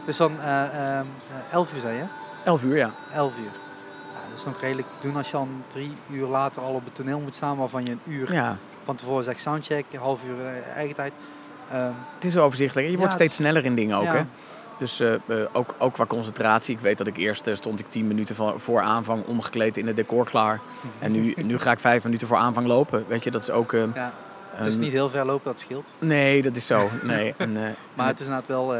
[0.05, 0.99] Dus dan ehm, eh,
[1.53, 2.03] 11 uur zei je?
[2.45, 2.91] 11 uur, ja.
[3.13, 3.43] 11 uur.
[4.13, 6.85] Ja, dat is nog redelijk te doen als je dan drie uur later al op
[6.85, 10.21] het toneel moet staan, waarvan je een uur Ja, van tevoren zegt soundcheck, een half
[10.23, 11.13] uur eh, eigen tijd.
[11.71, 12.85] Ehm, het is wel overzichtelijk.
[12.87, 14.13] Je Ja, wordt steeds sneller in dingen ook, ja.
[14.13, 14.23] hè?
[14.77, 15.19] Dus eh, eh,
[15.51, 16.75] ook, ook qua concentratie.
[16.75, 19.95] Ik weet dat ik eerst stond ik 10 minuten van, voor aanvang omgekleed in het
[19.95, 20.59] decor klaar.
[20.99, 23.05] En nu, nu ga ik vijf minuten voor aanvang lopen.
[23.07, 23.73] Weet je, dat is ook...
[23.73, 24.13] eh, ja.
[24.51, 25.93] Het is een- niet heel ver lopen, dat scheelt.
[25.99, 26.89] Nee, dat is zo.
[27.03, 27.33] Nee.
[27.37, 27.51] En,
[27.93, 28.73] Maar het is inderdaad wel...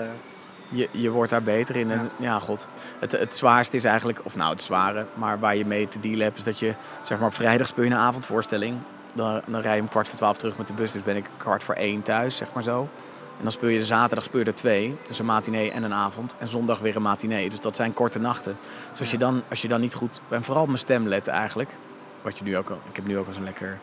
[0.71, 1.91] je, je wordt daar beter in.
[1.91, 2.67] En ja, god.
[2.99, 6.21] Het, het zwaarste is eigenlijk, of nou het zware, maar waar je mee te dealen
[6.21, 8.77] hebt, is dat je, zeg maar, op vrijdag speel je een avondvoorstelling.
[9.13, 11.29] Dan, dan rij je om kwart voor twaalf terug met de bus, dus ben ik
[11.37, 12.89] kwart voor één thuis, zeg maar zo.
[13.37, 15.93] En dan speel je de zaterdag speel je er twee, dus een matinee en een
[15.93, 16.35] avond.
[16.37, 18.57] En zondag weer een matinee, dus dat zijn korte nachten.
[18.89, 21.33] Dus als je dan, als je dan niet goed, en vooral op mijn stem letten
[21.33, 21.75] eigenlijk.
[22.21, 23.79] Wat je nu ook al, ik heb nu ook al zo'n lekker,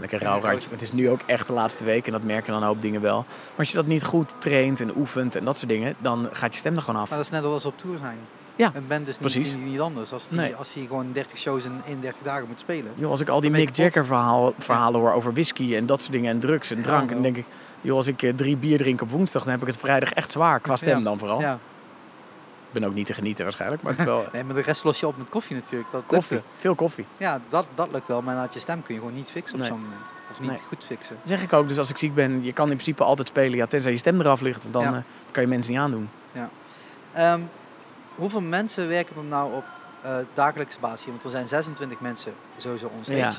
[0.00, 0.40] lekker rauw.
[0.70, 2.80] Het is nu ook echt de laatste week en dat merk je dan een hoop
[2.80, 3.16] dingen wel.
[3.28, 6.52] Maar als je dat niet goed traint en oefent en dat soort dingen, dan gaat
[6.54, 7.08] je stem er gewoon af.
[7.08, 8.18] maar dat is net als op tour zijn.
[8.56, 9.54] Ja, Een band is niet, precies.
[9.54, 10.12] niet, niet anders.
[10.12, 10.54] Als die, Nee.
[10.54, 12.92] als die gewoon 30 shows in 31 dagen moet spelen.
[12.94, 15.86] Joh, als ik al die Dan ben Mick Jagger verhaal, verhalen hoor over whisky en
[15.86, 17.02] dat soort dingen en drugs en drank.
[17.02, 17.46] Ja, en dan denk ik,
[17.80, 20.30] joh, als ik eh, drie bier drink op woensdag, dan heb ik het vrijdag echt
[20.30, 20.60] zwaar.
[20.60, 21.04] Qua stem Ja.
[21.04, 21.40] dan vooral.
[21.40, 21.58] Ja.
[22.72, 24.84] Ik ben ook niet te genieten waarschijnlijk, maar het is wel Nee, maar de rest
[24.84, 25.90] los je op met koffie natuurlijk.
[25.90, 26.40] Dat koffie.
[26.56, 27.06] Veel koffie.
[27.16, 28.20] Ja, dat, dat lukt wel.
[28.22, 29.68] Maar inderdaad, je stem kun je gewoon niet fixen op Nee.
[29.70, 30.06] zo'n moment.
[30.30, 30.58] Of niet Nee.
[30.68, 31.16] goed fixen.
[31.16, 33.56] Dat zeg ik ook, dus als ik ziek ben, je kan in principe altijd spelen.
[33.56, 34.92] Ja, tenzij je stem eraf ligt, dan Ja.
[34.94, 35.00] eh,
[35.30, 36.08] kan je mensen niet aandoen.
[37.12, 37.40] Ehm,
[38.14, 39.64] hoeveel mensen werken er nou op
[40.02, 41.10] eh, dagelijkse basis hier?
[41.12, 43.18] Want er zijn 26 mensen sowieso onstage.
[43.18, 43.32] Ja.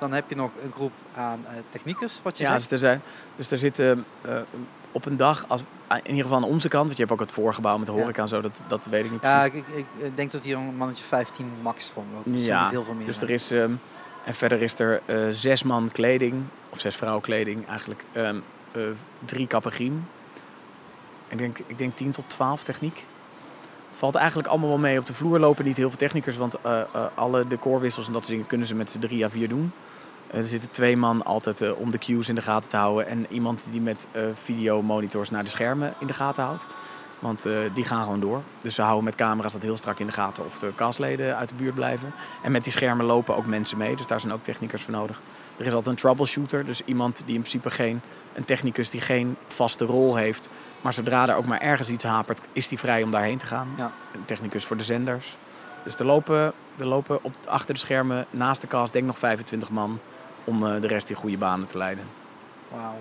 [0.00, 2.62] Dan heb je nog een groep aan eh, techniekers, wat je Ja, zegt.
[2.62, 3.02] dus er, zijn,
[3.36, 4.04] dus er zitten
[4.92, 7.30] op een dag, als, in ieder geval aan onze kant, want je hebt ook het
[7.30, 7.98] voorgebouw met de Ja.
[7.98, 9.66] horeca en zo, dat, dat weet ik niet Ja, precies.
[9.68, 12.32] ik, ik, ik denk dat hier een mannetje 15 max rondloopt.
[12.32, 13.06] Dus Ja, heel veel meer.
[13.06, 13.70] Dus er is, ehm,
[14.24, 18.36] en verder is er eh, zes man kleding, of zes vrouwen kleding eigenlijk, ehm,
[18.72, 18.82] eh,
[19.24, 20.06] drie kappen griem.
[21.28, 23.04] Ik denk, ik denk 10 tot 12 techniek.
[23.88, 24.98] Het valt eigenlijk allemaal wel mee.
[24.98, 26.82] Op de vloer lopen niet heel veel technicus, want eh,
[27.14, 29.72] alle decorwissels en dat soort dingen kunnen ze met z'n drie à vier doen.
[30.26, 33.06] Eh, er zitten twee man altijd eh, om de cues in de gaten te houden
[33.06, 36.66] en iemand die met eh videomonitors naar de schermen in de gaten houdt.
[37.18, 38.42] Want die gaan gewoon door.
[38.60, 41.48] Dus ze houden met camera's dat heel strak in de gaten of de castleden uit
[41.48, 42.12] de buurt blijven.
[42.42, 43.96] En met die schermen lopen ook mensen mee.
[43.96, 45.20] Dus daar zijn ook technicus voor nodig.
[45.56, 46.64] Er is altijd een troubleshooter.
[46.64, 48.00] Dus iemand die in principe geen...
[48.32, 50.50] Een technicus die geen vaste rol heeft.
[50.80, 53.68] Maar zodra er ook maar ergens iets hapert, is die vrij om daarheen te gaan.
[53.76, 53.92] Ja.
[54.14, 55.36] Een technicus voor de zenders.
[55.84, 59.18] Dus er lopen, er lopen op, achter de schermen naast de cast denk ik nog
[59.18, 59.98] 25 man...
[60.44, 62.04] om eh, de rest in goede banen te leiden.
[62.68, 62.98] Wauw.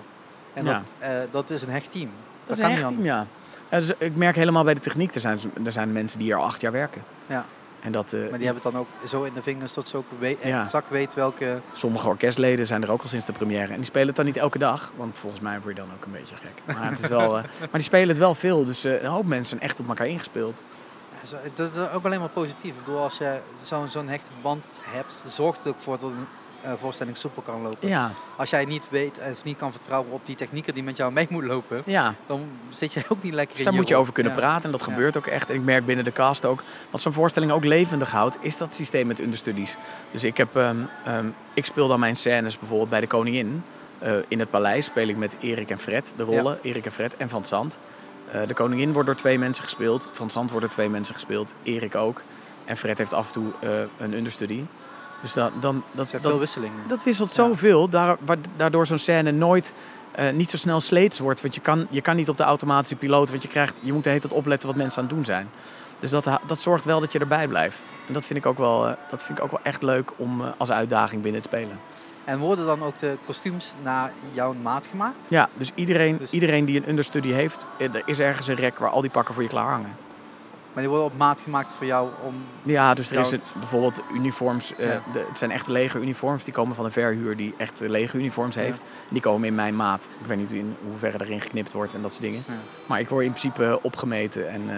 [0.54, 0.72] En Ja.
[1.00, 2.10] dat, eh, dat is een hecht team.
[2.46, 3.26] Dat is een niet echt team, ja.
[3.70, 6.44] Dus ik merk helemaal bij de techniek, er zijn, er zijn mensen die hier al
[6.46, 7.02] acht jaar werken.
[7.28, 7.46] Ja.
[7.82, 9.98] En dat, eh, Maar die hebben het dan ook zo in de vingers dat ze
[9.98, 10.62] ook we- Ja.
[10.62, 11.62] exact weet welke...
[11.72, 13.68] Sommige orkestleden zijn er ook al sinds de première.
[13.70, 14.92] En die spelen het dan niet elke dag.
[14.96, 16.76] Want volgens mij word je dan ook een beetje gek.
[16.78, 18.66] Maar, het is wel, maar die spelen het wel veel.
[18.66, 20.62] Dus een hoop mensen zijn echt op elkaar ingespeeld.
[21.32, 22.72] Ja, Dat is ook alleen maar positief.
[22.76, 26.28] Ik bedoel, als je zo'n zo'n hechte band hebt, zorgt het ook voor dat een
[26.80, 27.88] voorstelling soepel kan lopen.
[27.88, 31.12] Ja, Als jij niet weet of niet kan vertrouwen op die technieker die met jou
[31.12, 32.16] mee moet lopen, ja.
[32.28, 34.38] dan zit je ook niet lekker Dus in daar moet je over kunnen Ja.
[34.40, 34.64] praten.
[34.66, 35.50] En dat gebeurt ook echt.
[35.50, 36.64] En ik merk binnen de cast ook.
[36.90, 39.78] Wat zo'n voorstelling ook levendig houdt, is dat systeem met understudies.
[40.12, 43.64] Dus ik, heb, ehm, ehm, ik speel dan mijn scènes bijvoorbeeld bij de Koningin.
[44.00, 46.58] Eh, in het paleis speel ik met Erik en Fred de rollen.
[46.62, 47.78] Erik en Fred en Van Zand.
[48.32, 50.10] Eh, de Koningin wordt door twee mensen gespeeld.
[50.12, 51.54] Van Zand wordt door twee mensen gespeeld.
[51.64, 52.24] Erik ook.
[52.66, 54.64] En Fred heeft af en toe eh, een understudy.
[55.22, 56.80] Dus dan, dan, dat, dat, veel wisselingen.
[56.88, 58.18] dat wisselt zoveel, daar,
[58.56, 59.74] daardoor zo'n scène nooit
[60.12, 61.42] eh, niet zo snel sleets wordt.
[61.42, 64.04] Want je kan, je kan niet op de automatische piloot, want je, krijgt, je moet
[64.04, 65.50] de hele tijd opletten wat mensen aan het doen zijn.
[66.00, 67.86] Dus dat, dat zorgt wel dat je erbij blijft.
[68.08, 70.42] En dat vind ik ook wel, eh, dat vind ik ook wel echt leuk om
[70.42, 71.80] eh, als uitdaging binnen te spelen.
[72.24, 75.30] En worden dan ook de kostuums naar jouw maat gemaakt?
[75.30, 78.90] Ja, dus iedereen, Dus- iedereen die een understudy heeft, er is ergens een rek waar
[78.90, 79.96] al die pakken voor je klaar hangen.
[80.74, 82.36] Maar die worden op maat gemaakt voor jou om...
[82.64, 83.36] Ja, dus er is Ja.
[83.36, 84.76] het, bijvoorbeeld uniforms.
[84.76, 85.02] eh, Ja.
[85.14, 86.44] de, het zijn echte legeruniforms.
[86.44, 88.82] Die komen van een verhuur die echt legeruniforms heeft.
[88.82, 90.10] En die komen in mijn maat.
[90.20, 92.44] Ik weet niet in hoeverre erin geknipt wordt en dat soort dingen.
[92.48, 92.54] Ja.
[92.86, 94.50] Maar ik word in principe opgemeten.
[94.50, 94.76] En eh,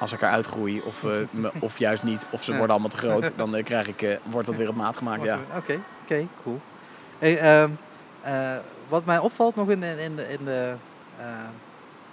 [0.00, 2.56] als ik eruit groei, of, eh, me- of juist niet, of ze Ja.
[2.58, 5.22] worden allemaal te groot, dan krijg ik, wordt dat weer op maat gemaakt.
[5.24, 5.38] Ja.
[5.56, 6.60] Oké, oké, cool.
[7.18, 7.70] Hey, ehm,
[8.20, 8.56] eh,
[8.88, 10.74] wat mij opvalt nog in de, in de, in de,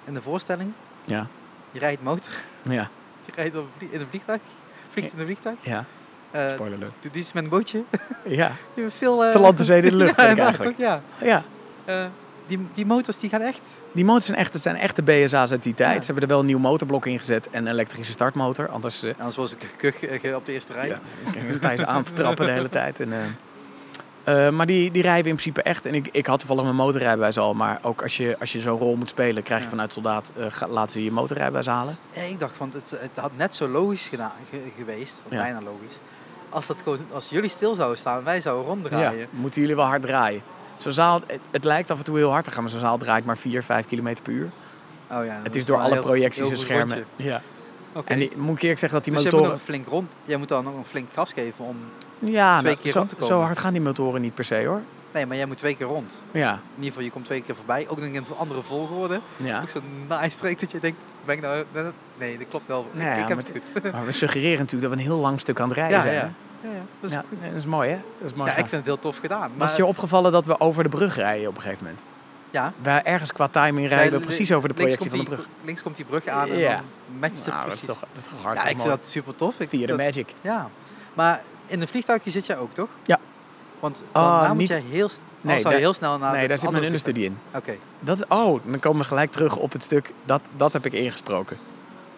[0.03, 0.71] in de voorstelling,
[1.05, 1.27] Ja.
[1.74, 2.89] Je rijdt motor, Ja.
[3.26, 4.41] je rijdt op, in een vliegtuig,
[4.89, 5.55] vliegt in een vliegtuig.
[5.61, 5.86] Ja.
[6.32, 6.95] Eh Spoiler alert.
[6.99, 7.84] doet iets met een bootje.
[8.26, 8.51] Ja.
[8.74, 9.24] Je hebt veel...
[9.26, 10.78] eh, Te land, zee, in de lucht, ja, ik eigenlijk.
[10.78, 10.86] toch?
[10.88, 11.01] Ja.
[11.21, 11.43] ja.
[11.86, 12.05] Eh,
[12.47, 13.78] die, die motors die gaan echt...
[13.91, 15.93] Die motors zijn echt, het zijn echte BSA's uit die tijd.
[15.93, 15.99] Ja.
[15.99, 18.69] Ze hebben er wel een nieuw motorblok in gezet en een elektrische startmotor.
[18.69, 20.88] Anders eh, Anders was ik kuch op de eerste rij.
[20.88, 20.99] Ja,
[21.45, 22.99] dan sta je ze aan te trappen de hele tijd.
[22.99, 23.13] En,
[24.24, 25.86] eh, maar die, die rijden in principe echt.
[25.86, 27.53] En ik, ik had toevallig mijn motorrijbewijs al.
[27.53, 29.71] Maar ook als je, als je zo'n rol moet spelen, krijg je Ja.
[29.71, 30.32] vanuit soldaat...
[30.38, 31.97] eh, laten ze je motorrijbewijs halen.
[32.11, 35.38] Ja, ik dacht van, het, het had net zo logisch gedaan, ge- geweest, Ja.
[35.38, 35.99] bijna logisch,
[36.49, 39.19] als, dat gewoon, als jullie stil zouden staan en wij zouden ronddraaien.
[39.19, 40.41] Ja, moeten jullie wel hard draaien.
[40.76, 42.97] Zo'n zaal, het, het lijkt af en toe heel hard te gaan, maar zo'n zaal
[42.97, 44.49] draait maar 4, 5 km per uur.
[45.11, 46.95] Oh ja, Het is door alle heel- projecties heel en schermen.
[46.95, 47.24] rondje.
[47.24, 47.41] Ja.
[47.95, 48.11] Oké.
[48.13, 49.57] En die, moet ik eerlijk zeggen dat die dus jij moet motoren...
[49.59, 50.11] nog flink rond.
[50.26, 51.78] Jij moet dan nog een flink gas geven om.
[52.20, 53.36] Ja, twee nou, keer zo, rond te komen.
[53.36, 54.82] zo hard gaan die motoren niet per se hoor.
[55.14, 56.22] Nee, maar jij moet twee keer rond.
[56.32, 57.86] Ja, In ieder geval, je komt twee keer voorbij.
[57.89, 59.20] Ook nog in een andere volgorde.
[59.38, 59.61] ja.
[59.61, 61.66] Ook zo'n nice streek dat je denkt, ben ik nou...
[62.18, 62.88] Nee, dat klopt wel.
[62.91, 63.51] Ja, ik, ik heb maar het
[63.84, 63.91] goed.
[63.91, 66.16] Maar we suggereren natuurlijk dat we een heel lang stuk aan het rijden Ja, zijn.
[66.16, 66.32] ja.
[66.61, 67.41] Ja, ja, dat is ja, goed.
[67.43, 67.97] dat is mooi hè?
[68.20, 69.39] Dat is mooi Ja, ik vind het heel tof gedaan.
[69.39, 72.03] Was Maar, het je opgevallen dat we over de brug rijden op een gegeven moment?
[72.51, 75.38] ja, Wij ergens qua timing rijden we precies over de projectie van de brug.
[75.38, 76.70] die- Links komt die brug aan en Ja.
[76.76, 76.84] dan
[77.20, 77.86] matcht het Nou, dat is precies.
[77.88, 79.59] toch, dat is toch ja, hartstikke ik vind dat super tof.
[79.59, 80.34] Ik, Via de dat- magic.
[80.41, 80.70] Ja,
[81.14, 81.43] maar
[81.74, 82.89] in een vliegtuigje zit jij ook, toch?
[83.03, 83.19] Ja.
[83.80, 85.09] Want dan, Ah, daar moet niet- jij heel,
[85.41, 87.38] Nee, dan zou je heel snel naar Nee, de daar zit mijn andere understudy in.
[87.55, 90.13] Oké, Dat is, oh, dan komen we gelijk terug op het stuk.
[90.26, 91.57] Dat, dat heb ik ingesproken.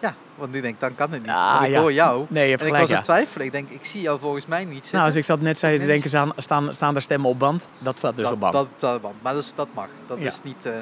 [0.00, 1.30] ja, want nu denk ik, dan kan het niet.
[1.30, 1.80] Ja, Want ik ja.
[1.80, 2.24] hoor jou.
[2.28, 2.94] Nee, je hebt En ik was ja.
[2.94, 3.46] aan het twijfelen.
[3.46, 4.92] Ik denk, ik zie jou volgens mij niet zitten.
[4.94, 7.68] Nou, als ik zat net zei te denken, staan, staan, staan er stemmen op band?
[7.78, 8.52] Dat staat dus dat, op band.
[8.52, 9.14] Dat, dat, band.
[9.22, 9.88] maar dat, is, dat mag.
[10.06, 10.26] Dat Ja.
[10.26, 10.66] is niet...
[10.66, 10.72] eh,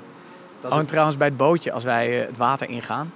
[0.61, 3.13] dat is oh, en trouwens bij het bootje, als wij eh, het water ingaan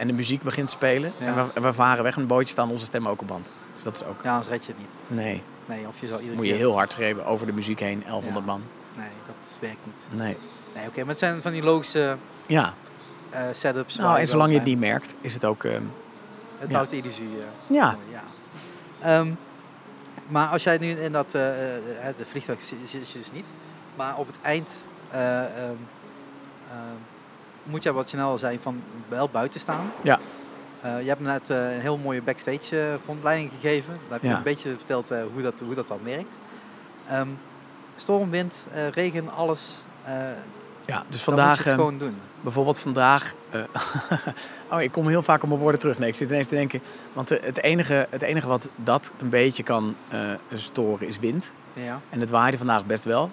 [0.00, 1.26] en de muziek begint te spelen Ja.
[1.26, 3.52] en, we, en we varen weg en het bootje staan onze stemmen ook op band.
[3.74, 4.22] Dus dat is ook...
[4.22, 4.94] ja, anders red je het niet.
[5.06, 6.60] Nee, Nee, of je zou iedere moet je keer...
[6.60, 8.50] heel hard schreeuwen over de muziek heen, 1100 Ja.
[8.52, 8.62] man.
[8.96, 10.08] Nee, dat werkt niet.
[10.20, 10.36] Nee.
[10.74, 12.74] Nee, oké, maar het zijn van die logische Ja,
[13.30, 13.96] eh, setups.
[13.96, 15.62] nou, en zolang je het niet merkt, is het ook...
[15.62, 15.90] zijn.
[16.58, 17.28] Het houdt de illusie.
[17.68, 18.22] eh, ja, mooi, ja.
[19.00, 19.32] Ehm,
[20.28, 21.26] maar als jij nu in dat...
[21.26, 21.32] eh,
[22.16, 23.46] de vliegtuig zit zit je dus niet.
[23.96, 24.86] Maar op het eind...
[25.10, 25.74] eh, ehm,
[26.70, 26.96] ehm,
[27.70, 29.92] moet jij wat al zei van wel buiten staan.
[30.02, 30.18] Ja.
[30.80, 33.94] Eh, je hebt me net eh, een heel mooie backstage eh, rondleiding gegeven.
[33.94, 34.36] Daar heb je Ja.
[34.36, 36.34] een beetje verteld hoe, dat, hoe dat dan werkt.
[37.08, 37.28] Ehm,
[37.96, 39.84] storm, wind, regen, alles.
[40.86, 41.56] ja, dus moet vandaag...
[41.56, 42.16] je het ehm, gewoon doen.
[42.40, 43.34] Bijvoorbeeld vandaag.
[44.70, 45.98] oh, ik kom heel vaak op mijn woorden terug.
[45.98, 46.80] Nee, ik zit ineens te denken.
[47.12, 49.96] Want het, enige, het enige wat dat een beetje kan
[50.54, 51.52] storen is wind.
[51.72, 52.00] Ja.
[52.10, 53.30] En het waaide vandaag best wel.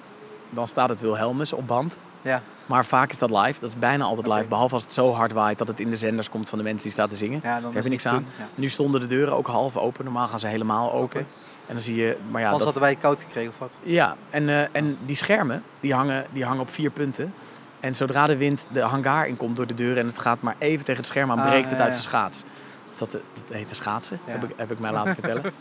[0.50, 1.98] Dan staat het Wilhelmus op band.
[2.28, 2.42] Ja.
[2.66, 3.60] Maar vaak is dat live.
[3.60, 4.48] Dat is bijna altijd live.
[4.48, 6.84] Behalve als het zo hard waait dat het in de zenders komt van de mensen
[6.84, 7.40] die staan te zingen.
[7.44, 8.26] Ja, Daar heb je niks aan.
[8.38, 8.48] Ja.
[8.56, 10.04] Nu stonden de deuren ook half open.
[10.06, 11.20] Normaal gaan ze helemaal open.
[11.68, 12.18] En dan zie je.
[12.32, 13.78] Maar ja, Anders dat, hadden wij koud gekregen of wat?
[13.84, 17.34] ja, en, eh, en die schermen die hangen, die hangen op vier punten.
[17.80, 20.86] En zodra de wind de hangar inkomt door de deur en het gaat maar even
[20.86, 22.44] tegen het scherm aan, Ah, breekt het uit zijn schaats.
[22.88, 25.44] Dus dat, eh, dat heet de schaatsen, heb, ik, heb ik mij laten vertellen.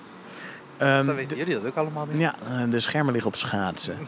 [0.78, 2.20] Ehm, Dan weten jullie dat ook allemaal niet.
[2.20, 3.98] ja, eh, de schermen liggen op schaatsen.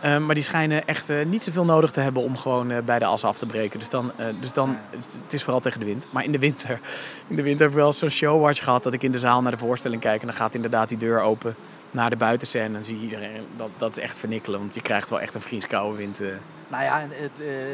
[0.00, 2.98] Ehm, maar die schijnen echt eh, niet zoveel nodig te hebben om gewoon eh, bij
[2.98, 3.78] de as af te breken.
[3.78, 6.06] Dus dan, dus dan het, is- het is vooral tegen de wind.
[6.10, 6.80] Maar in de winter,
[7.28, 9.52] in de winter heb ik wel zo'n showwatch gehad dat ik in de zaal naar
[9.52, 10.20] de voorstelling kijk.
[10.20, 11.54] En dan gaat inderdaad die deur open
[11.90, 12.64] naar de buitenscène.
[12.64, 14.58] En dan zie je iedereen, dat, dat is echt vernikkelen.
[14.60, 16.20] Want je krijgt wel echt een vrieskoude wind.
[16.68, 17.00] Nou ja,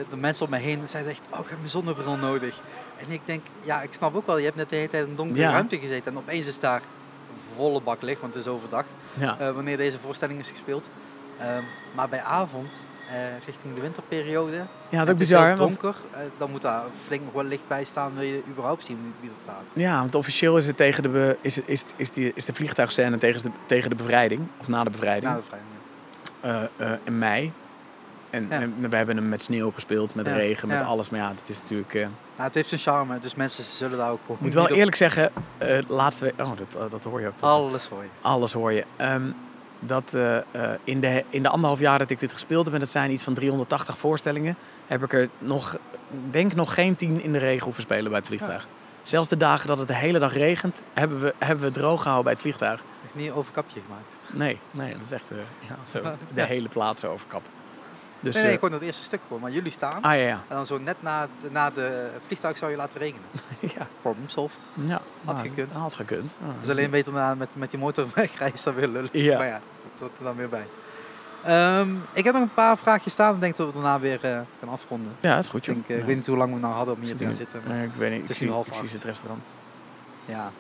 [0.09, 2.61] de mensen om me heen zeiden echt, oh ik heb mijn zonnebril nodig.
[3.07, 5.11] En ik denk, ja ik snap ook wel, je hebt net de hele tijd in
[5.11, 5.51] een donkere Ja.
[5.51, 6.13] ruimte gezeten.
[6.13, 6.81] En opeens is daar
[7.57, 8.85] volle bak licht, want het is overdag,
[9.19, 9.39] Ja.
[9.39, 10.91] eh, wanneer deze voorstelling is gespeeld.
[11.39, 11.63] Ehm,
[11.95, 14.57] maar bij avond, eh, richting de winterperiode,
[14.89, 15.57] ja, dat is ook is bizar.
[15.57, 18.87] Want, donker, eh, dan moet daar flink nog wel licht bij staan, wil je überhaupt
[18.87, 19.63] zien wie er staat.
[19.73, 23.19] ja, want officieel is het tegen de, be- is, is, is, die, is de vliegtuigscène
[23.19, 24.41] tegen de, tegen de bevrijding.
[24.61, 25.33] Of na de bevrijding.
[25.33, 25.57] Na de
[26.49, 26.69] ja.
[26.77, 27.53] eh, in mei.
[28.31, 28.61] En, Ja.
[28.61, 31.11] en we hebben hem met sneeuw gespeeld, met regen, met alles.
[31.11, 32.09] Maar ja, het is natuurlijk...
[32.37, 34.71] Nou, het heeft zijn charme, dus mensen zullen daar ook gewoon Ik moet wel op-
[34.71, 36.35] eerlijk zeggen, eh laatste week...
[36.41, 37.35] Oh, dat, eh, dat hoor je ook.
[37.41, 38.09] Alles hoor je.
[38.21, 38.85] Alles hoor je.
[38.97, 39.31] Ehm,
[39.81, 40.37] dat eh,
[40.85, 43.25] in, de, in de anderhalf jaar dat ik dit gespeeld heb, en dat zijn iets
[43.25, 44.57] van 380 voorstellingen,
[44.87, 45.77] heb ik er nog,
[46.31, 48.67] denk nog geen tien in de regen hoeven spelen bij het vliegtuig.
[49.03, 52.25] Zelfs de dagen dat het de hele dag regent, hebben we, hebben we droog gehouden
[52.25, 52.85] bij het vliegtuig.
[53.05, 54.39] Echt niet een overkapje gemaakt.
[54.39, 55.31] Nee, nee, dat is echt
[55.69, 56.03] ja, zo,
[56.35, 57.53] de hele plaats overkappen.
[58.21, 59.43] Dus, nee, nee, eh, gewoon dat eerste stuk gewoon.
[59.43, 60.03] Maar jullie staan.
[60.03, 60.41] ah ja, ja.
[60.49, 63.25] En dan zo net na, de, na de vliegtuig zou je laten regenen.
[63.77, 64.65] ja, Problem solved.
[64.75, 65.73] ja Had nou, gekund.
[65.73, 66.35] Had gekund.
[66.43, 69.09] Ah, Dus alleen beter na, met, met die motor wegrijden dan weer lullig.
[69.13, 69.39] Ja.
[69.39, 70.67] Maar ja, dat wordt er dan weer bij.
[71.45, 73.35] Ehm, ik heb nog een paar vraagjes staan.
[73.35, 75.13] Ik denk dat we daarna weer gaan afronden.
[75.21, 75.67] Ja, dat is goed.
[75.67, 76.01] Ik, denk, eh, Ja.
[76.01, 77.63] ik weet niet hoe lang we nou hadden om hier te gaan zitten.
[77.67, 78.21] maar Nee, ik weet niet.
[78.21, 78.93] Het is nu half acht.
[78.93, 79.43] het restaurant.
[80.25, 80.51] ja.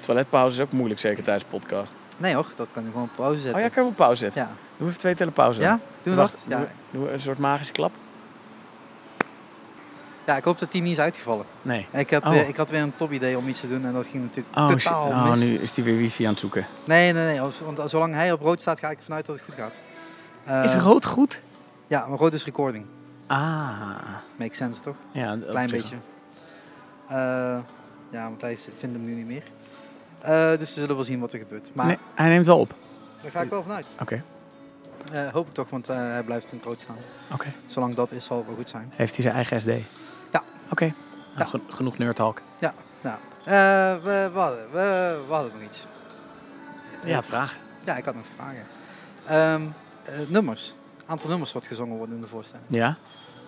[0.00, 1.92] Toiletpauze is ook moeilijk, zeker tijdens de podcast.
[2.16, 3.54] Nee hoor, dat kan je gewoon op pauze zetten.
[3.54, 4.40] Oh ja, kan je op pauze zetten?
[4.42, 4.50] ja.
[4.80, 5.60] Doe even twee tellen pauze.
[5.60, 5.78] Ja?
[6.02, 6.58] Doen we Wacht, dat?
[6.58, 6.66] Ja.
[6.90, 7.92] Doe, een soort magische klap?
[10.26, 11.44] ja, ik hoop dat die niet is uitgevallen.
[11.62, 11.86] Nee.
[11.92, 12.30] Ik had, Oh.
[12.30, 14.56] weer, ik had weer een top idee om iets te doen en dat ging natuurlijk
[14.56, 14.90] Oh, shit.
[14.92, 15.38] oh mis.
[15.40, 16.66] nu is hij weer wifi aan het zoeken.
[16.84, 17.40] Nee, nee, nee.
[17.40, 19.80] als- Want zolang hij op rood staat, ga ik ervan uit dat het goed gaat.
[20.44, 21.42] Eh, is rood goed?
[21.86, 22.86] Ja, maar rood is recording.
[23.26, 23.80] Ah.
[24.38, 24.96] Makes sense, toch?
[25.12, 25.96] Ja, op Klein beetje.
[27.08, 27.16] Eh,
[28.10, 29.42] ja, want hij vindt hem nu niet meer.
[30.20, 31.70] Eh, dus we zullen wel zien wat er gebeurt.
[31.74, 32.74] Maar Nee, hij neemt wel op.
[33.22, 33.86] daar ga ik wel vanuit.
[34.00, 34.22] Oké.
[35.12, 36.96] Eh, hoop ik toch, want eh, hij blijft in het rood staan.
[37.32, 37.52] Oké.
[37.66, 38.92] Zolang dat is, zal het wel goed zijn.
[38.94, 39.68] Heeft hij zijn eigen SD?
[40.32, 40.42] Ja.
[40.70, 40.84] Oké.
[40.84, 40.94] Nou,
[41.36, 41.44] Ja.
[41.44, 42.42] gen- genoeg nerdtalk.
[43.02, 45.86] Nou, eh, we, we, hadden, we, we hadden nog iets.
[47.04, 47.58] Je had vragen.
[47.84, 48.66] Ja, ik had nog vragen.
[49.26, 49.62] Ehm,
[50.04, 50.74] eh, nummers.
[51.06, 52.66] Aantal nummers wat gezongen worden in de voorstelling.
[52.68, 52.96] Ja?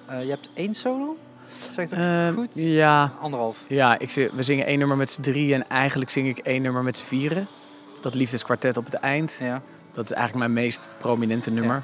[0.07, 1.17] Eh, je hebt één solo?
[1.49, 2.49] Zeg dat Ehm, goed?
[2.53, 3.59] Ja, Anderhalf.
[3.67, 6.83] ja ik, we zingen één nummer met z'n drieën en eigenlijk zing ik één nummer
[6.83, 7.47] met z'n vieren.
[8.01, 9.37] Dat liefdeskwartet op het eind.
[9.41, 9.63] Ja.
[9.93, 11.83] Dat is eigenlijk mijn meest prominente nummer.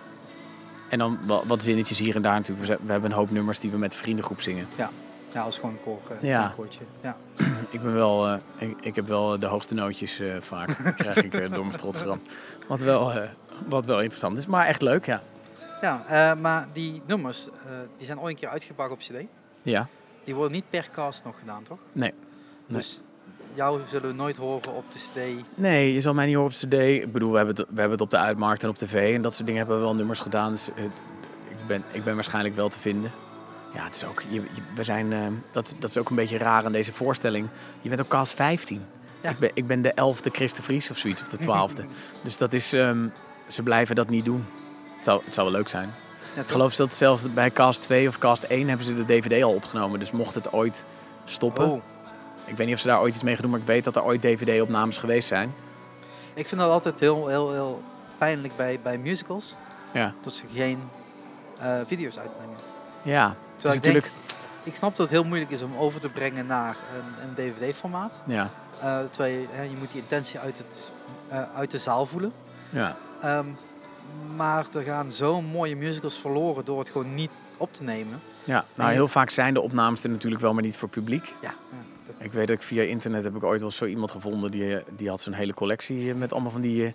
[0.88, 2.80] En dan wa- wat zinnetjes hier en daar natuurlijk.
[2.82, 4.66] We, hebben een hoop nummers die we met de vriendengroep zingen.
[4.76, 4.90] Ja,
[5.42, 6.00] als gewoon een koor.
[6.20, 6.44] eh, Ja.
[6.44, 6.80] een koortje.
[7.02, 7.16] Ja.
[7.70, 10.68] Ik, ben wel, eh, ik, ik heb wel de hoogste nootjes eh, vaak.
[10.96, 12.28] krijg ik eh, door mijn strot geramd.
[12.68, 13.28] Wat wel, eh,
[13.66, 15.22] wat wel interessant is, maar echt leuk, ja.
[15.80, 17.54] Ja, eh, maar die nummers, eh,
[17.96, 19.12] die zijn ooit een keer uitgebracht op cd.
[19.62, 19.86] Ja,
[20.24, 21.78] Die worden niet per cast nog gedaan, toch?
[21.92, 22.14] Nee.
[22.66, 23.02] Dus
[23.58, 25.44] jou zullen we nooit horen op de cd.
[25.54, 26.72] nee, je zal mij niet horen op cd.
[26.74, 29.22] Ik bedoel, we hebben, het, we hebben het op de uitmarkt en op tv en
[29.22, 30.50] dat soort dingen hebben we wel nummers gedaan.
[30.50, 30.84] Dus eh,
[31.48, 33.10] ik, ben, ik ben waarschijnlijk wel te vinden.
[33.74, 35.18] Ja, het is ook, je, je- we zijn, eh,
[35.50, 37.48] dat, dat is ook een beetje raar aan deze voorstelling.
[37.80, 38.82] Je bent ook cast 15.
[39.22, 39.30] Ja.
[39.30, 41.84] Ik, ben, ik ben de 11e Christen Vries of zoiets, of de 12e.
[42.24, 43.06] dus dat is, ehm,
[43.46, 44.44] ze blijven dat niet doen.
[44.94, 45.90] Het zou, het zou wel leuk zijn.
[46.34, 49.42] Ja, Ik geloof dat zelfs bij cast 2 of cast 1 hebben ze de DVD
[49.42, 49.98] al opgenomen.
[49.98, 50.84] Dus mocht het ooit
[51.24, 51.70] stoppen.
[51.70, 51.82] Oh,
[52.48, 53.96] Ik weet niet of ze daar ooit iets mee gaan doen, maar ik weet dat
[53.96, 55.54] er ooit DVD-opnames geweest zijn.
[56.34, 57.82] ik vind dat altijd heel, heel, heel
[58.18, 59.54] pijnlijk bij, bij musicals.
[59.92, 60.78] Ja, Dat ze geen
[61.58, 62.56] eh, video's uitbrengen.
[63.02, 63.36] ja.
[63.56, 64.10] Terwijl ik denk,
[64.62, 68.22] ik snap dat het heel moeilijk is om over te brengen naar een, een DVD-formaat.
[68.26, 70.90] Ja, Eh terwijl je, hè, je moet die intentie uit, het,
[71.28, 72.32] eh, uit de zaal voelen.
[72.70, 72.96] ja.
[73.20, 73.46] Ehm,
[74.36, 78.20] maar er gaan zo mooie musicals verloren door het gewoon niet op te nemen.
[78.44, 78.64] ja.
[78.74, 81.34] Nou, heel vaak zijn de opnames er natuurlijk wel, maar niet voor publiek.
[81.40, 81.54] Ja,
[82.18, 84.84] Ik weet dat ik via internet heb ik ooit wel zo iemand gevonden die, eh,
[84.96, 86.92] die had zo'n hele collectie eh, met allemaal van die, eh,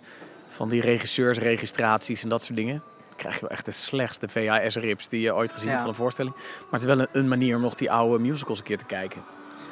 [0.48, 2.82] van die regisseursregistraties en dat soort dingen.
[3.04, 5.70] Dan krijg je wel echt de slechtste VHS-rips die je ooit gezien Ja.
[5.72, 6.34] hebt van een voorstelling.
[6.34, 8.84] Maar het is wel een, een manier om nog die oude musicals een keer te
[8.84, 9.22] kijken.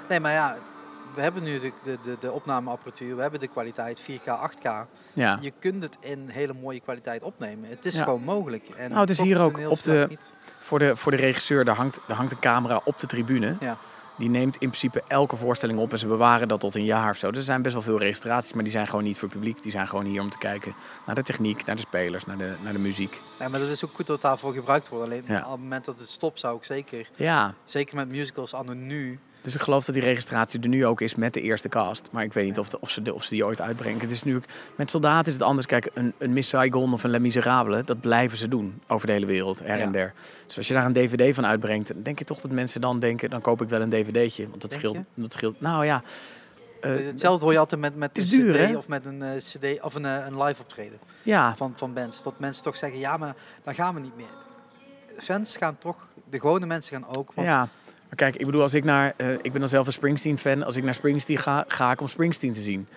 [0.09, 0.57] Nee, maar ja,
[1.14, 4.86] we hebben nu de, de, de, de opnameapparatuur, we hebben de kwaliteit 4K, 8K.
[5.12, 5.38] Ja.
[5.40, 7.68] Je kunt het in hele mooie kwaliteit opnemen.
[7.70, 8.05] Het is Ja.
[8.05, 8.68] gewoon mogelijk.
[8.76, 10.32] En Nou, het is hier ook op de- niet.
[10.59, 13.57] Voor de, voor de regisseur, daar hangt, daar hangt een camera op de tribune.
[13.61, 13.76] Ja.
[14.16, 17.16] Die neemt in principe elke voorstelling op en ze bewaren dat tot een jaar of
[17.16, 17.28] zo.
[17.30, 19.62] Dus er zijn best wel veel registraties, maar die zijn gewoon niet voor publiek.
[19.62, 20.74] Die zijn gewoon hier om te kijken
[21.06, 23.20] naar de techniek, naar de spelers, naar de, naar de muziek.
[23.38, 25.04] Ja, maar dat is ook goed dat daarvoor gebruikt wordt.
[25.04, 25.36] Alleen Ja.
[25.44, 29.18] op het moment dat het stopt zou ik zeker, Ja, zeker met musicals anno nu,
[29.43, 32.09] dus ik geloof dat die registratie er nu ook is met de eerste cast.
[32.11, 34.01] Maar ik weet niet of, de- of, ze, de- of ze die ooit uitbrengen.
[34.01, 34.40] Het is nu,
[34.76, 35.66] met soldaten is het anders.
[35.66, 39.12] Kijk, een, een Miss Saigon of een Les Miserables, dat blijven ze doen over de
[39.12, 39.82] hele wereld, her Ja.
[39.82, 40.12] en der.
[40.47, 42.99] Dus als je daar een dvd van uitbrengt, dan denk je toch dat mensen dan
[42.99, 44.49] denken, dan koop ik wel een dvd'tje.
[44.49, 46.03] Want dat scheelt, dat scheelt, nou ja...
[46.80, 48.76] eh, Hetzelfde hoor je altijd met, met een duur, CD hè?
[48.76, 52.22] of met een, eh, CD of een, eh, een live optreden Ja, van, van bands.
[52.22, 53.34] Dat mensen toch zeggen, ja, maar
[53.64, 54.26] dan gaan we niet meer.
[55.18, 55.97] Fans gaan toch,
[56.30, 57.32] de gewone mensen gaan ook.
[57.34, 57.68] Want ja.
[58.12, 59.12] Maar kijk, ik bedoel, als ik naar...
[59.16, 60.62] eh, ik ben dan zelf een Springsteen-fan.
[60.62, 62.88] Als ik naar Springsteen ga, ga ik om Springsteen te zien.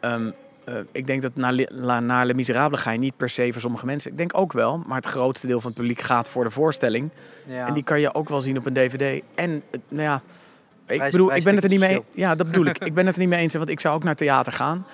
[0.00, 0.30] Ehm,
[0.64, 3.60] eh, ik denk dat naar, La- naar Les Miserables ga je niet per se voor
[3.60, 4.10] sommige mensen.
[4.10, 7.10] Ik denk ook wel, maar het grootste deel van het publiek gaat voor de voorstelling.
[7.46, 9.22] ja, En die kan je ook wel zien op een dvd.
[9.34, 10.22] En, eh, nou ja...
[10.92, 11.88] Ik bedoel, ik ben het er niet mee.
[11.88, 12.28] prijsticketverschil.
[12.28, 12.78] Ja, dat bedoel ik.
[12.92, 14.86] Ik ben het er niet mee eens, want ik zou ook naar theater gaan.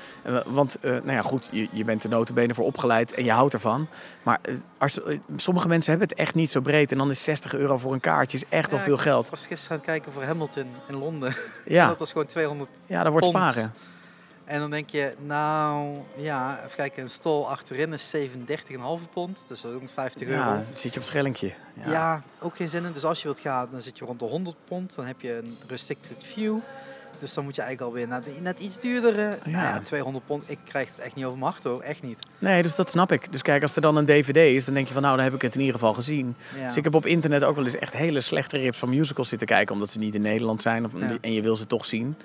[0.46, 3.54] Want, eh, nou ja, goed, je, je bent er notabene voor opgeleid en je houdt
[3.54, 3.88] ervan.
[4.22, 6.92] Maar eh, als, eh, sommige mensen hebben het echt niet zo breed.
[6.92, 9.30] En dan is 60 euro voor een kaartje is echt wel Ja, veel Ik geld.
[9.30, 11.34] was gisteren aan het kijken voor Hamilton in Londen.
[11.64, 12.70] Ja, Dat was gewoon 200.
[12.86, 13.48] ja dat wordt pond.
[13.50, 13.72] sparen.
[14.48, 18.26] En dan denk je, nou ja, even kijken, een stol achterin is 37,5
[19.12, 19.44] pond.
[19.48, 20.40] Dus dat is ook 50 euro.
[20.40, 21.52] Ja, zit je op het schellinkje.
[21.84, 21.90] Ja.
[21.90, 22.22] Ja.
[22.40, 22.92] ook geen zin in.
[22.92, 24.94] Dus als je wilt gaan, dan zit je rond de 100 pond.
[24.94, 26.58] Dan heb je een restricted view.
[27.18, 29.38] Dus dan moet je eigenlijk alweer naar de net iets duurdere.
[29.44, 29.50] Ja.
[29.50, 29.62] Ja.
[29.62, 30.44] ja, 200 pond.
[30.46, 31.80] Ik krijg het echt niet over mijn hart hoor.
[31.80, 32.26] Echt niet.
[32.38, 33.32] Nee, dus dat snap ik.
[33.32, 35.34] Dus kijk, als er dan een dvd is, dan denk je van nou, dan heb
[35.34, 36.36] ik het in ieder geval gezien.
[36.58, 36.66] Ja.
[36.66, 39.46] Dus ik heb op internet ook wel eens echt hele slechte rips van musicals zitten
[39.46, 42.16] kijken, omdat ze niet in Nederland zijn of, en je wil ze toch zien.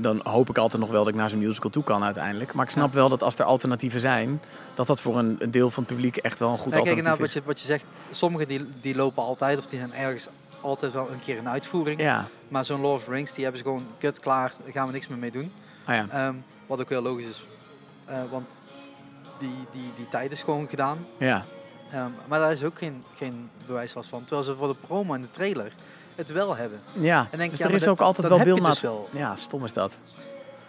[0.00, 2.52] Dan hoop ik altijd nog wel dat ik naar zo'n musical toe kan uiteindelijk.
[2.54, 4.40] Maar ik snap wel dat als er alternatieven zijn,
[4.74, 6.88] dat dat voor een, een deel van het publiek echt wel een goed Ja, kijk
[6.96, 7.34] alternatief naar wat is.
[7.34, 7.84] je, wat je zegt.
[8.10, 10.28] Sommigen die, die lopen altijd of die zijn ergens
[10.60, 12.00] altijd wel een keer in uitvoering.
[12.00, 14.52] Ja, Maar zo'n Lord of Rings, die hebben ze gewoon kut klaar.
[14.64, 15.52] Daar gaan we niks meer mee doen.
[15.84, 16.06] ah ja.
[16.10, 16.34] Ehm,
[16.66, 17.44] wat ook heel logisch is.
[18.04, 18.48] Eh, want
[19.38, 21.06] die, die, die tijd is gewoon gedaan.
[21.18, 21.44] ja.
[21.92, 24.20] Ehm, maar daar is ook geen, geen bewijslast van.
[24.24, 25.72] Terwijl ze voor de promo en de trailer
[26.18, 26.80] het wel hebben.
[26.92, 27.26] ja.
[27.30, 28.80] En denk, dus ja, er is dat- ook altijd wel beeldmaat.
[28.80, 28.90] dus.
[29.10, 29.98] Ja, stom is dat.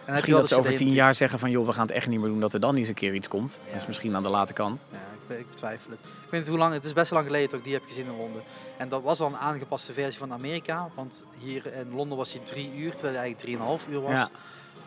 [0.04, 2.20] En Misschien dat ze over tien jaar zeggen van joh, we gaan het echt niet
[2.20, 3.58] meer doen, dat er dan eens een keer iets komt.
[3.64, 3.72] Ja.
[3.72, 4.78] Dat is misschien aan de late kant.
[4.90, 4.98] Ja,
[5.34, 6.00] ik, ik betwijfel het.
[6.00, 8.04] Ik weet niet hoe lang, het is best lang geleden dat ik die heb gezien
[8.06, 8.42] in Londen.
[8.76, 10.88] En dat was al een aangepaste versie van Amerika.
[10.94, 14.12] Want hier in Londen was hij drie uur, terwijl hij eigenlijk drieënhalf uur was.
[14.12, 14.28] Ja.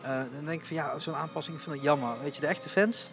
[0.02, 2.08] Eh, dan denk ik van ja, zo'n aanpassing, ik vind dat jammer.
[2.22, 3.12] Weet je, de echte fans,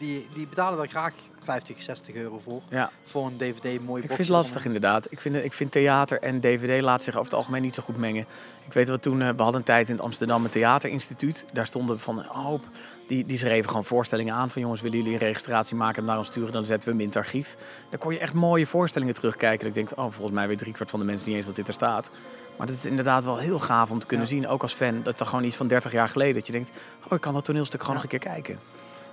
[0.00, 2.60] die, die betalen daar graag 50, 60 euro voor.
[2.68, 2.90] Ja.
[3.04, 5.06] Voor een DVD, mooi Ik boxje vind het lastig inderdaad.
[5.10, 7.96] Ik vind, ik vind theater en dvd laat zich over het algemeen niet zo goed
[7.96, 8.26] mengen.
[8.66, 11.46] Ik weet wat toen, eh, we hadden een tijd in het Amsterdam een theaterinstituut.
[11.52, 12.64] Daar stonden van een hoop,
[13.06, 14.50] die, die schreven gewoon voorstellingen aan.
[14.50, 16.52] Van jongens, willen jullie een registratie maken en naar ons sturen?
[16.52, 17.56] Dan zetten we hem in het archief.
[17.90, 19.58] Dan kon je echt mooie voorstellingen terugkijken.
[19.58, 21.68] Dat ik denk, oh volgens mij weet driekwart van de mensen niet eens dat dit
[21.68, 22.10] er staat.
[22.58, 24.32] Maar het is inderdaad wel heel gaaf om te kunnen Ja.
[24.32, 25.02] zien, ook als fan.
[25.02, 26.70] Dat er gewoon iets van 30 jaar geleden, dat je denkt,
[27.08, 28.02] oh ik kan dat toneelstuk gewoon Ja.
[28.02, 28.58] nog een keer kijken.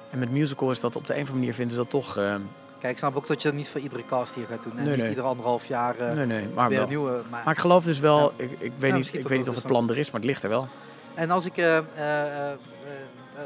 [0.09, 2.17] En met musical is dat op de een of andere manier vinden ze dat toch...
[2.17, 2.35] eh,
[2.79, 4.71] Kijk, ik snap ook dat je dat niet voor iedere cast hier gaat doen.
[4.77, 5.09] En Nee, niet nee.
[5.09, 6.87] iedere anderhalf jaar eh, nee, nee, maar weer wel.
[6.87, 7.21] nieuwe.
[7.29, 8.43] Maar, Maar ik geloof dus wel, Ja.
[8.43, 10.29] ik, ik weet Ja, niet, ik weet niet of het plan er is, maar het
[10.29, 10.67] ligt er wel.
[11.15, 11.77] En als ik eh,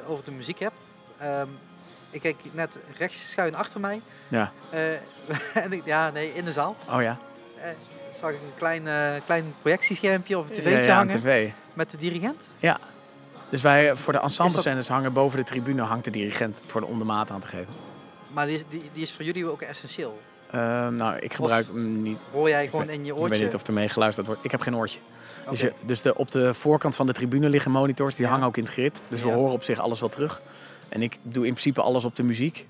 [0.08, 0.72] over de muziek heb.
[1.18, 1.48] ehm,
[2.10, 4.02] ik kijk net rechts schuin achter mij.
[4.28, 4.52] Ja.
[5.54, 6.76] En ik, ja, nee, in de zaal.
[6.90, 7.18] Oh ja,
[8.20, 8.84] zag ik een klein,
[9.26, 11.50] klein projectieschermpje of een tv'tje ja, ja, hangen tv.
[11.74, 12.44] met de dirigent.
[13.52, 17.32] Dus wij voor de ensemblescènes hangen boven de tribune hangt de dirigent voor de ondermaat
[17.32, 17.74] aan te geven.
[18.34, 20.20] Maar die, is- die, die is voor jullie ook essentieel.
[20.52, 22.22] Eh, nou, ik gebruik hem niet.
[22.32, 23.30] Hoor jij gewoon in je Ik oortje?
[23.30, 24.46] weet niet of er mee geluisterd wordt.
[24.46, 25.00] Ik heb geen oortje.
[25.50, 28.32] Dus, je, dus de, op de voorkant van de tribune liggen monitors, die Ja.
[28.32, 29.02] hangen ook in het grid.
[29.08, 30.42] Dus we horen op zich alles wel terug.
[30.90, 32.68] En ik doe in principe alles op de muziek.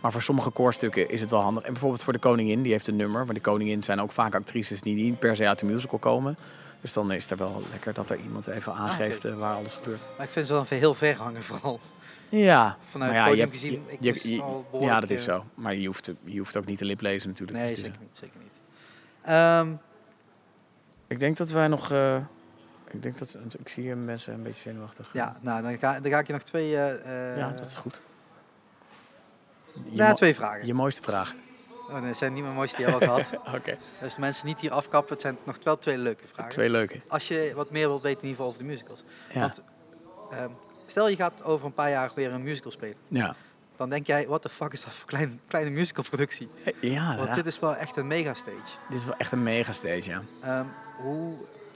[0.00, 1.62] Maar voor sommige koorstukken is het wel handig.
[1.62, 3.24] En bijvoorbeeld voor de koningin, die heeft een nummer.
[3.24, 6.36] Maar de koningin zijn ook vaak actrices die niet per se uit de musical komen.
[6.84, 10.00] Dus dan is het wel lekker dat er iemand even aangeeft eh, waar alles gebeurt.
[10.16, 11.80] Maar ik vind ze dan heel ver hangen vooral.
[12.28, 15.00] Ja, Vanuit maar ja, het je podium hebt, gezien, ik je- moest je- al ja,
[15.00, 15.44] dat is eh, zo.
[15.54, 17.58] Maar je hoeft, je hoeft ook niet te lip lezen natuurlijk.
[17.58, 18.16] Nee, Dus zeker niet.
[18.18, 18.52] Zeker niet.
[19.22, 19.72] Ehm,
[21.06, 21.90] Ik denk dat wij nog.
[21.92, 22.16] eh,
[22.90, 23.36] ik denk dat.
[23.58, 25.10] Ik zie hier mensen een beetje zenuwachtig.
[25.12, 27.76] ja, nou, dan ga, dan ga ik je nog twee, eh, eh, ja, dat is
[27.76, 28.02] goed.
[29.72, 30.66] Je, ja, mo- twee vragen.
[30.66, 31.34] je mooiste vraag.
[31.88, 33.32] Oh, nee, het zijn niet mijn mooiste die je al gehad.
[33.56, 33.76] Oké.
[34.00, 36.50] Dus mensen niet hier afkappen, het zijn nog wel twee leuke vragen.
[36.52, 37.00] Twee leuke.
[37.08, 39.04] Als je wat meer wilt weten in ieder geval over de musicals.
[39.32, 39.40] Ja.
[39.40, 39.62] Want
[40.30, 40.50] ehm,
[40.86, 42.96] stel je gaat over een paar jaar weer een musical spelen.
[43.08, 43.34] ja.
[43.76, 46.48] Dan denk jij, wat de fuck is dat voor kleine, kleine musicalproductie?
[46.80, 47.34] Ja, Want ja.
[47.34, 48.76] dit is wel echt een megastage.
[48.88, 50.22] dit is wel echt een megastage, ja.
[50.42, 50.64] Ehm,
[50.96, 51.32] hoe,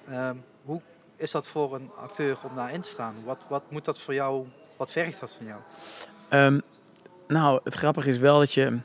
[0.09, 0.80] ehm, hoe
[1.16, 3.14] is dat voor een acteur om daarin te staan?
[3.24, 4.46] Wat, wat moet dat voor jou,
[4.76, 6.61] wat vergt dat van jou?
[7.28, 8.78] Nou, het grappige is wel dat je,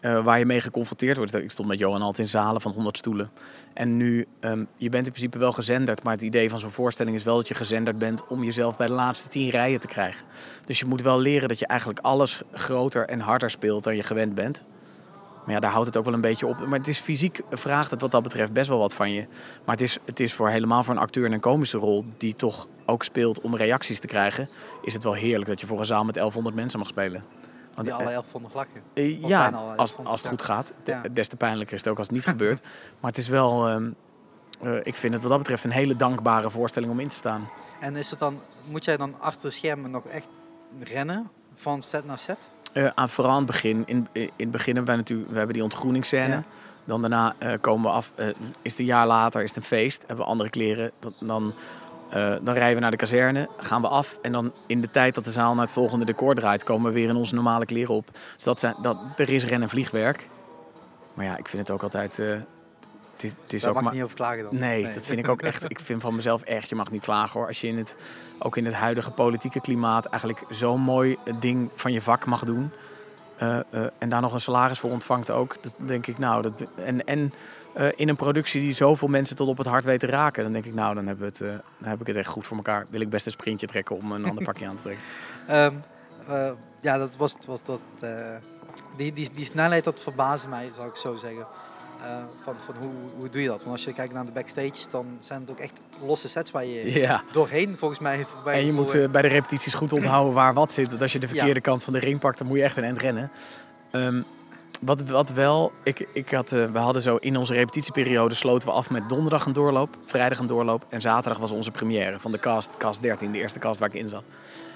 [0.00, 1.34] eh, waar je mee geconfronteerd wordt.
[1.34, 3.30] Ik stond met Johan altijd in zalen van 100 stoelen.
[3.74, 7.16] En nu, ehm, je bent in principe wel gezenderd, maar het idee van zo'n voorstelling
[7.16, 10.26] is wel dat je gezenderd bent om jezelf bij de laatste tien rijen te krijgen.
[10.66, 14.02] Dus je moet wel leren dat je eigenlijk alles groter en harder speelt dan je
[14.02, 14.62] gewend bent.
[15.44, 16.66] Maar ja, daar houdt het ook wel een beetje op.
[16.66, 19.26] Maar het is fysiek vraagt het wat dat betreft best wel wat van je.
[19.64, 22.34] Maar het is, het is voor helemaal voor een acteur in een komische rol die
[22.34, 24.48] toch ook speelt om reacties te krijgen,
[24.82, 27.24] is het wel heerlijk dat je voor een zaal met 1100 mensen mag spelen.
[27.76, 28.82] Want, Die eh, alle 1100 lachen.
[28.94, 30.72] eh, ja, als, als het goed gaat.
[30.84, 31.02] Ja.
[31.12, 32.62] Des te pijnlijker is het ook als het niet gebeurt.
[33.00, 33.90] Maar het is wel, ehm,
[34.60, 37.48] eh, ik vind het wat dat betreft een hele dankbare voorstelling om in te staan.
[37.80, 40.26] En is het dan, moet jij dan achter de schermen nog echt
[40.82, 42.50] rennen van set naar set?
[42.72, 43.82] Eh, aan vooral aan het begin.
[43.86, 46.34] In, in het begin hebben wij natuurlijk, we hebben die ontgroeningsscène.
[46.34, 46.42] Ja.
[46.84, 48.12] Dan daarna komen we af,
[48.62, 50.90] is het een jaar later, is het een feest, hebben we andere kleren.
[50.98, 51.54] Dat, dan,
[52.10, 54.18] eh, dan rijden we naar de kazerne, gaan we af.
[54.22, 56.98] En dan in de tijd dat de zaal naar het volgende decor draait, komen we
[56.98, 58.08] weer in onze normale kleren op.
[58.34, 60.28] Dus dat zijn, dat, er is ren- en vliegwerk.
[61.14, 62.18] Maar ja, ik vind het ook altijd,
[63.22, 63.92] is Daar ook mag maar...
[63.92, 64.58] niet over klagen dan.
[64.58, 65.70] Nee, dat vind ik ook echt.
[65.70, 67.46] Ik vind van mezelf echt, je mag niet klagen hoor.
[67.46, 67.96] Als je in het,
[68.38, 72.70] ook in het huidige politieke klimaat eigenlijk zo'n mooi ding van je vak mag doen.
[73.36, 75.56] Eh, eh, en daar nog een salaris voor ontvangt ook.
[75.62, 77.32] Dat denk ik, nou, dat, en, en
[77.74, 80.42] eh, in een productie die zoveel mensen tot op het hart weet te raken.
[80.42, 82.86] Dan denk ik, nou, dan, dan heb ik het echt goed voor elkaar.
[82.90, 85.04] Wil ik best een sprintje trekken om een ander pakje aan te trekken.
[85.46, 85.74] Ehm,
[86.28, 87.80] eh, ja, dat was, was dat.
[88.96, 91.46] die, die, die snelheid, dat verbaasde mij, zou ik zo zeggen.
[92.02, 93.58] Eh, van, van hoe, hoe doe je dat?
[93.58, 96.64] Want als je kijkt naar de backstage, dan zijn het ook echt losse sets waar
[96.64, 97.22] je Ja.
[97.32, 100.72] doorheen volgens mij voorbij En je moet eh, bij de repetities goed onthouden waar wat
[100.72, 100.88] zit.
[100.88, 102.84] Want als je de verkeerde kant van de ring pakt, dan moet je echt een
[102.84, 103.30] eind rennen.
[103.90, 104.22] Ehm,
[104.80, 108.74] wat, wat wel, ik, ik had, eh, we hadden zo in onze repetitieperiode sloten we
[108.74, 112.38] af met donderdag een doorloop, vrijdag een doorloop en zaterdag was onze première van de
[112.38, 114.24] cast, cast 13, de eerste cast waar ik in zat.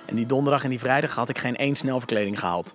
[0.07, 2.74] En die donderdag en die vrijdag had ik geen één snelverkleding gehaald.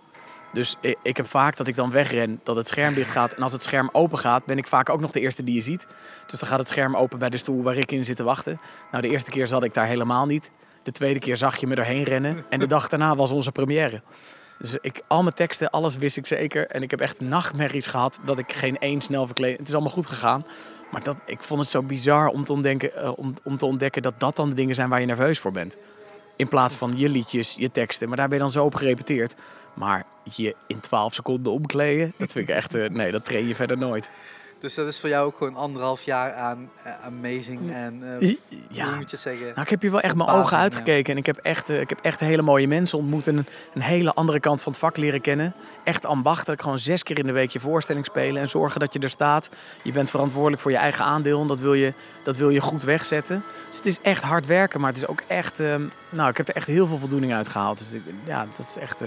[0.56, 3.34] Dus ik, heb vaak dat ik dan wegren, dat het scherm dicht gaat.
[3.34, 5.62] En als het scherm open gaat, ben ik vaak ook nog de eerste die je
[5.62, 5.88] ziet.
[6.26, 8.60] Dus dan gaat het scherm open bij de stoel waar ik in zit te wachten.
[8.92, 10.52] Nou, de eerste keer zat ik daar helemaal niet.
[10.84, 12.46] De tweede keer zag je me erheen rennen.
[12.50, 14.02] En de dag daarna was onze première.
[14.60, 16.68] Dus ik, al mijn teksten, alles wist ik zeker.
[16.68, 19.58] En ik heb echt nachtmerries gehad dat ik geen één snel verkleed.
[19.58, 20.46] Het is allemaal goed gegaan.
[20.92, 24.02] Maar dat, ik vond het zo bizar om te, ontdekken, eh, om, om te ontdekken
[24.02, 25.78] dat dat dan de dingen zijn waar je nerveus voor bent.
[26.36, 28.08] In plaats van je liedjes, je teksten.
[28.08, 29.36] Maar daar ben je dan zo op gerepeteerd.
[29.76, 32.76] Maar je in 12 seconden omkleden, dat vind ik echt...
[32.76, 34.10] eh, nee, dat train je verder nooit.
[34.60, 38.38] Dus dat is voor jou ook gewoon anderhalf jaar aan eh, amazing en eh, hoe
[38.70, 39.46] Ja, moet je het zeggen?
[39.46, 41.14] Nou, ik heb hier wel echt mijn ogen uitgekeken.
[41.14, 43.28] En ik heb, echt, ik heb echt hele mooie mensen ontmoet.
[43.28, 45.54] En een, een hele andere kant van het vak leren kennen.
[45.84, 46.62] Echt ambachtelijk.
[46.62, 48.42] Gewoon zes keer in de week je voorstelling spelen.
[48.42, 49.50] En zorgen dat je er staat.
[49.82, 51.42] Je bent verantwoordelijk voor je eigen aandeel.
[51.42, 51.94] En dat wil je,
[52.24, 53.44] dat wil je goed wegzetten.
[53.68, 54.80] Dus het is echt hard werken.
[54.80, 55.60] Maar het is ook echt...
[55.60, 57.78] ehm, nou, ik heb er echt heel veel voldoening uit gehaald.
[57.78, 59.02] Dus ik, ja, dus dat is echt...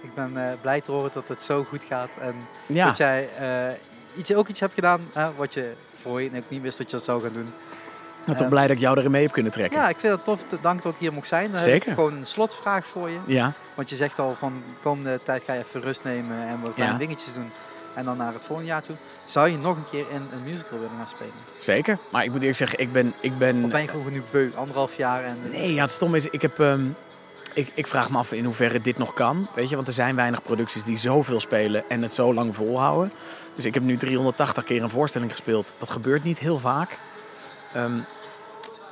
[0.00, 2.34] Ik ben eh, blij te horen dat het zo goed gaat en
[2.66, 3.78] ja, dat jij eh,
[4.18, 7.04] iets, ook iets hebt gedaan hè, wat je voorheen ook niet wist dat je dat
[7.04, 7.46] zou gaan doen.
[7.46, 9.78] ik ben toch eh, blij dat ik jou erin mee heb kunnen trekken.
[9.78, 10.44] Ja, ik vind het tof.
[10.60, 11.44] Dank dat ik hier mocht zijn.
[11.44, 11.88] Dan heb Zeker.
[11.88, 13.18] ik gewoon een slotvraag voor je.
[13.26, 16.60] Ja, Want je zegt al van de komende tijd ga je even rust nemen en
[16.60, 17.00] wat kleine Ja.
[17.00, 17.50] dingetjes doen.
[17.94, 18.96] En dan naar het volgende jaar toe.
[19.26, 21.32] Zou je nog een keer in een musical willen gaan spelen?
[21.58, 21.98] zeker.
[22.10, 23.14] Maar ik moet eerlijk zeggen, ik ben...
[23.20, 25.38] Ik ben Of ben je gewoon nu beu, anderhalf jaar en...
[25.50, 26.58] Nee, ja, het stom is, ik heb...
[26.60, 26.84] ehm,
[27.56, 29.48] ik, ik vraag me af in hoeverre dit nog kan.
[29.54, 33.12] Weet je, want er zijn weinig producties die zoveel spelen en het zo lang volhouden.
[33.54, 35.74] Dus ik heb nu 380 keer een voorstelling gespeeld.
[35.78, 36.98] Dat gebeurt niet heel vaak.
[37.72, 37.98] Ehm,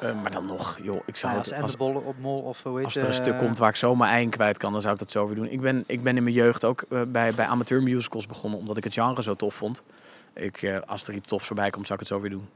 [0.01, 2.97] eh, maar dan nog, joh, ik zou het, als op Mol of hoe heet als
[2.97, 4.93] er een eh, stuk komt waar ik zo mijn ei in kwijt kan, dan zou
[4.93, 5.49] ik dat zo weer doen.
[5.49, 8.77] Ik ben, ik ben in mijn jeugd ook eh, bij, bij amateur musicals begonnen, omdat
[8.77, 9.83] ik het genre zo tof vond.
[10.35, 12.49] Ik, als er iets tofs voorbij komt, zou ik het zo weer doen.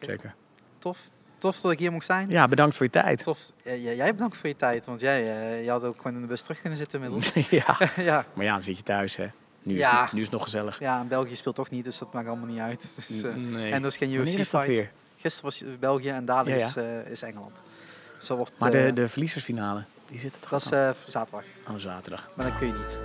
[0.00, 0.34] Zeker.
[0.78, 0.98] Tof.
[1.38, 2.30] Tof dat ik hier mocht zijn.
[2.30, 3.22] Ja, bedankt voor je tijd.
[3.22, 3.38] Tof.
[3.64, 4.86] Jij bedankt voor je tijd.
[4.86, 7.32] Want jij eh, je had ook gewoon in de bus terug kunnen zitten inmiddels.
[7.50, 7.78] ja.
[7.96, 8.24] ja.
[8.34, 9.26] Maar ja, dan zit je thuis, hè.
[9.66, 10.78] Nu, is, het, nu is het nog gezellig.
[10.80, 12.92] ja, en België speelt toch niet, dus dat maakt allemaal niet uit.
[13.08, 13.72] Dus, eh, nee.
[13.72, 14.76] En dat is geen Wanneer UFC is dat fight.
[14.76, 14.90] weer?
[15.16, 17.62] Gisteren was België en dadelijk Ja, Is, eh, is Engeland.
[18.18, 21.44] Zo wordt, Maar de, de verliezersfinale, die zit er toch dat is eh, zaterdag.
[21.68, 22.30] Oh, zaterdag.
[22.34, 23.00] Maar dan kun je niet.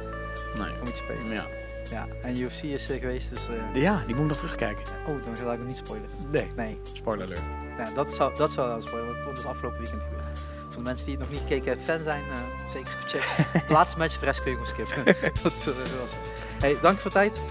[0.58, 0.70] Nee.
[0.70, 1.32] Dan moet je spelen.
[1.32, 1.46] Ja.
[1.90, 2.08] Ja.
[2.22, 3.50] En UFC is geweest, dus...
[3.74, 4.84] ja, die moet ik nog terugkijken.
[5.08, 6.10] Oh, dan ga ik nog niet spoilen.
[6.32, 6.48] Nee.
[6.56, 6.80] Nee.
[6.94, 7.71] Spoiler alert.
[7.96, 10.40] Dat zou, dat zou dan spoilen, want dat is afgelopen weekend gebeurd.
[10.70, 13.62] Voor de mensen die het nog niet gekeken fan zijn, eh, zeker checken.
[13.68, 15.06] De laatste match, de rest kun je gewoon skippen.
[15.44, 16.12] dat eh, was
[16.60, 17.42] Hey, dank voor de tijd.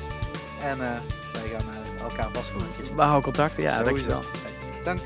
[0.62, 1.00] En eh,
[1.32, 1.64] wij gaan
[2.02, 2.52] elkaar vast.
[2.94, 3.56] We houden contact.
[3.56, 4.08] Ja, Sowieso.
[4.08, 4.22] dankjewel.
[4.42, 5.00] Hey, dank.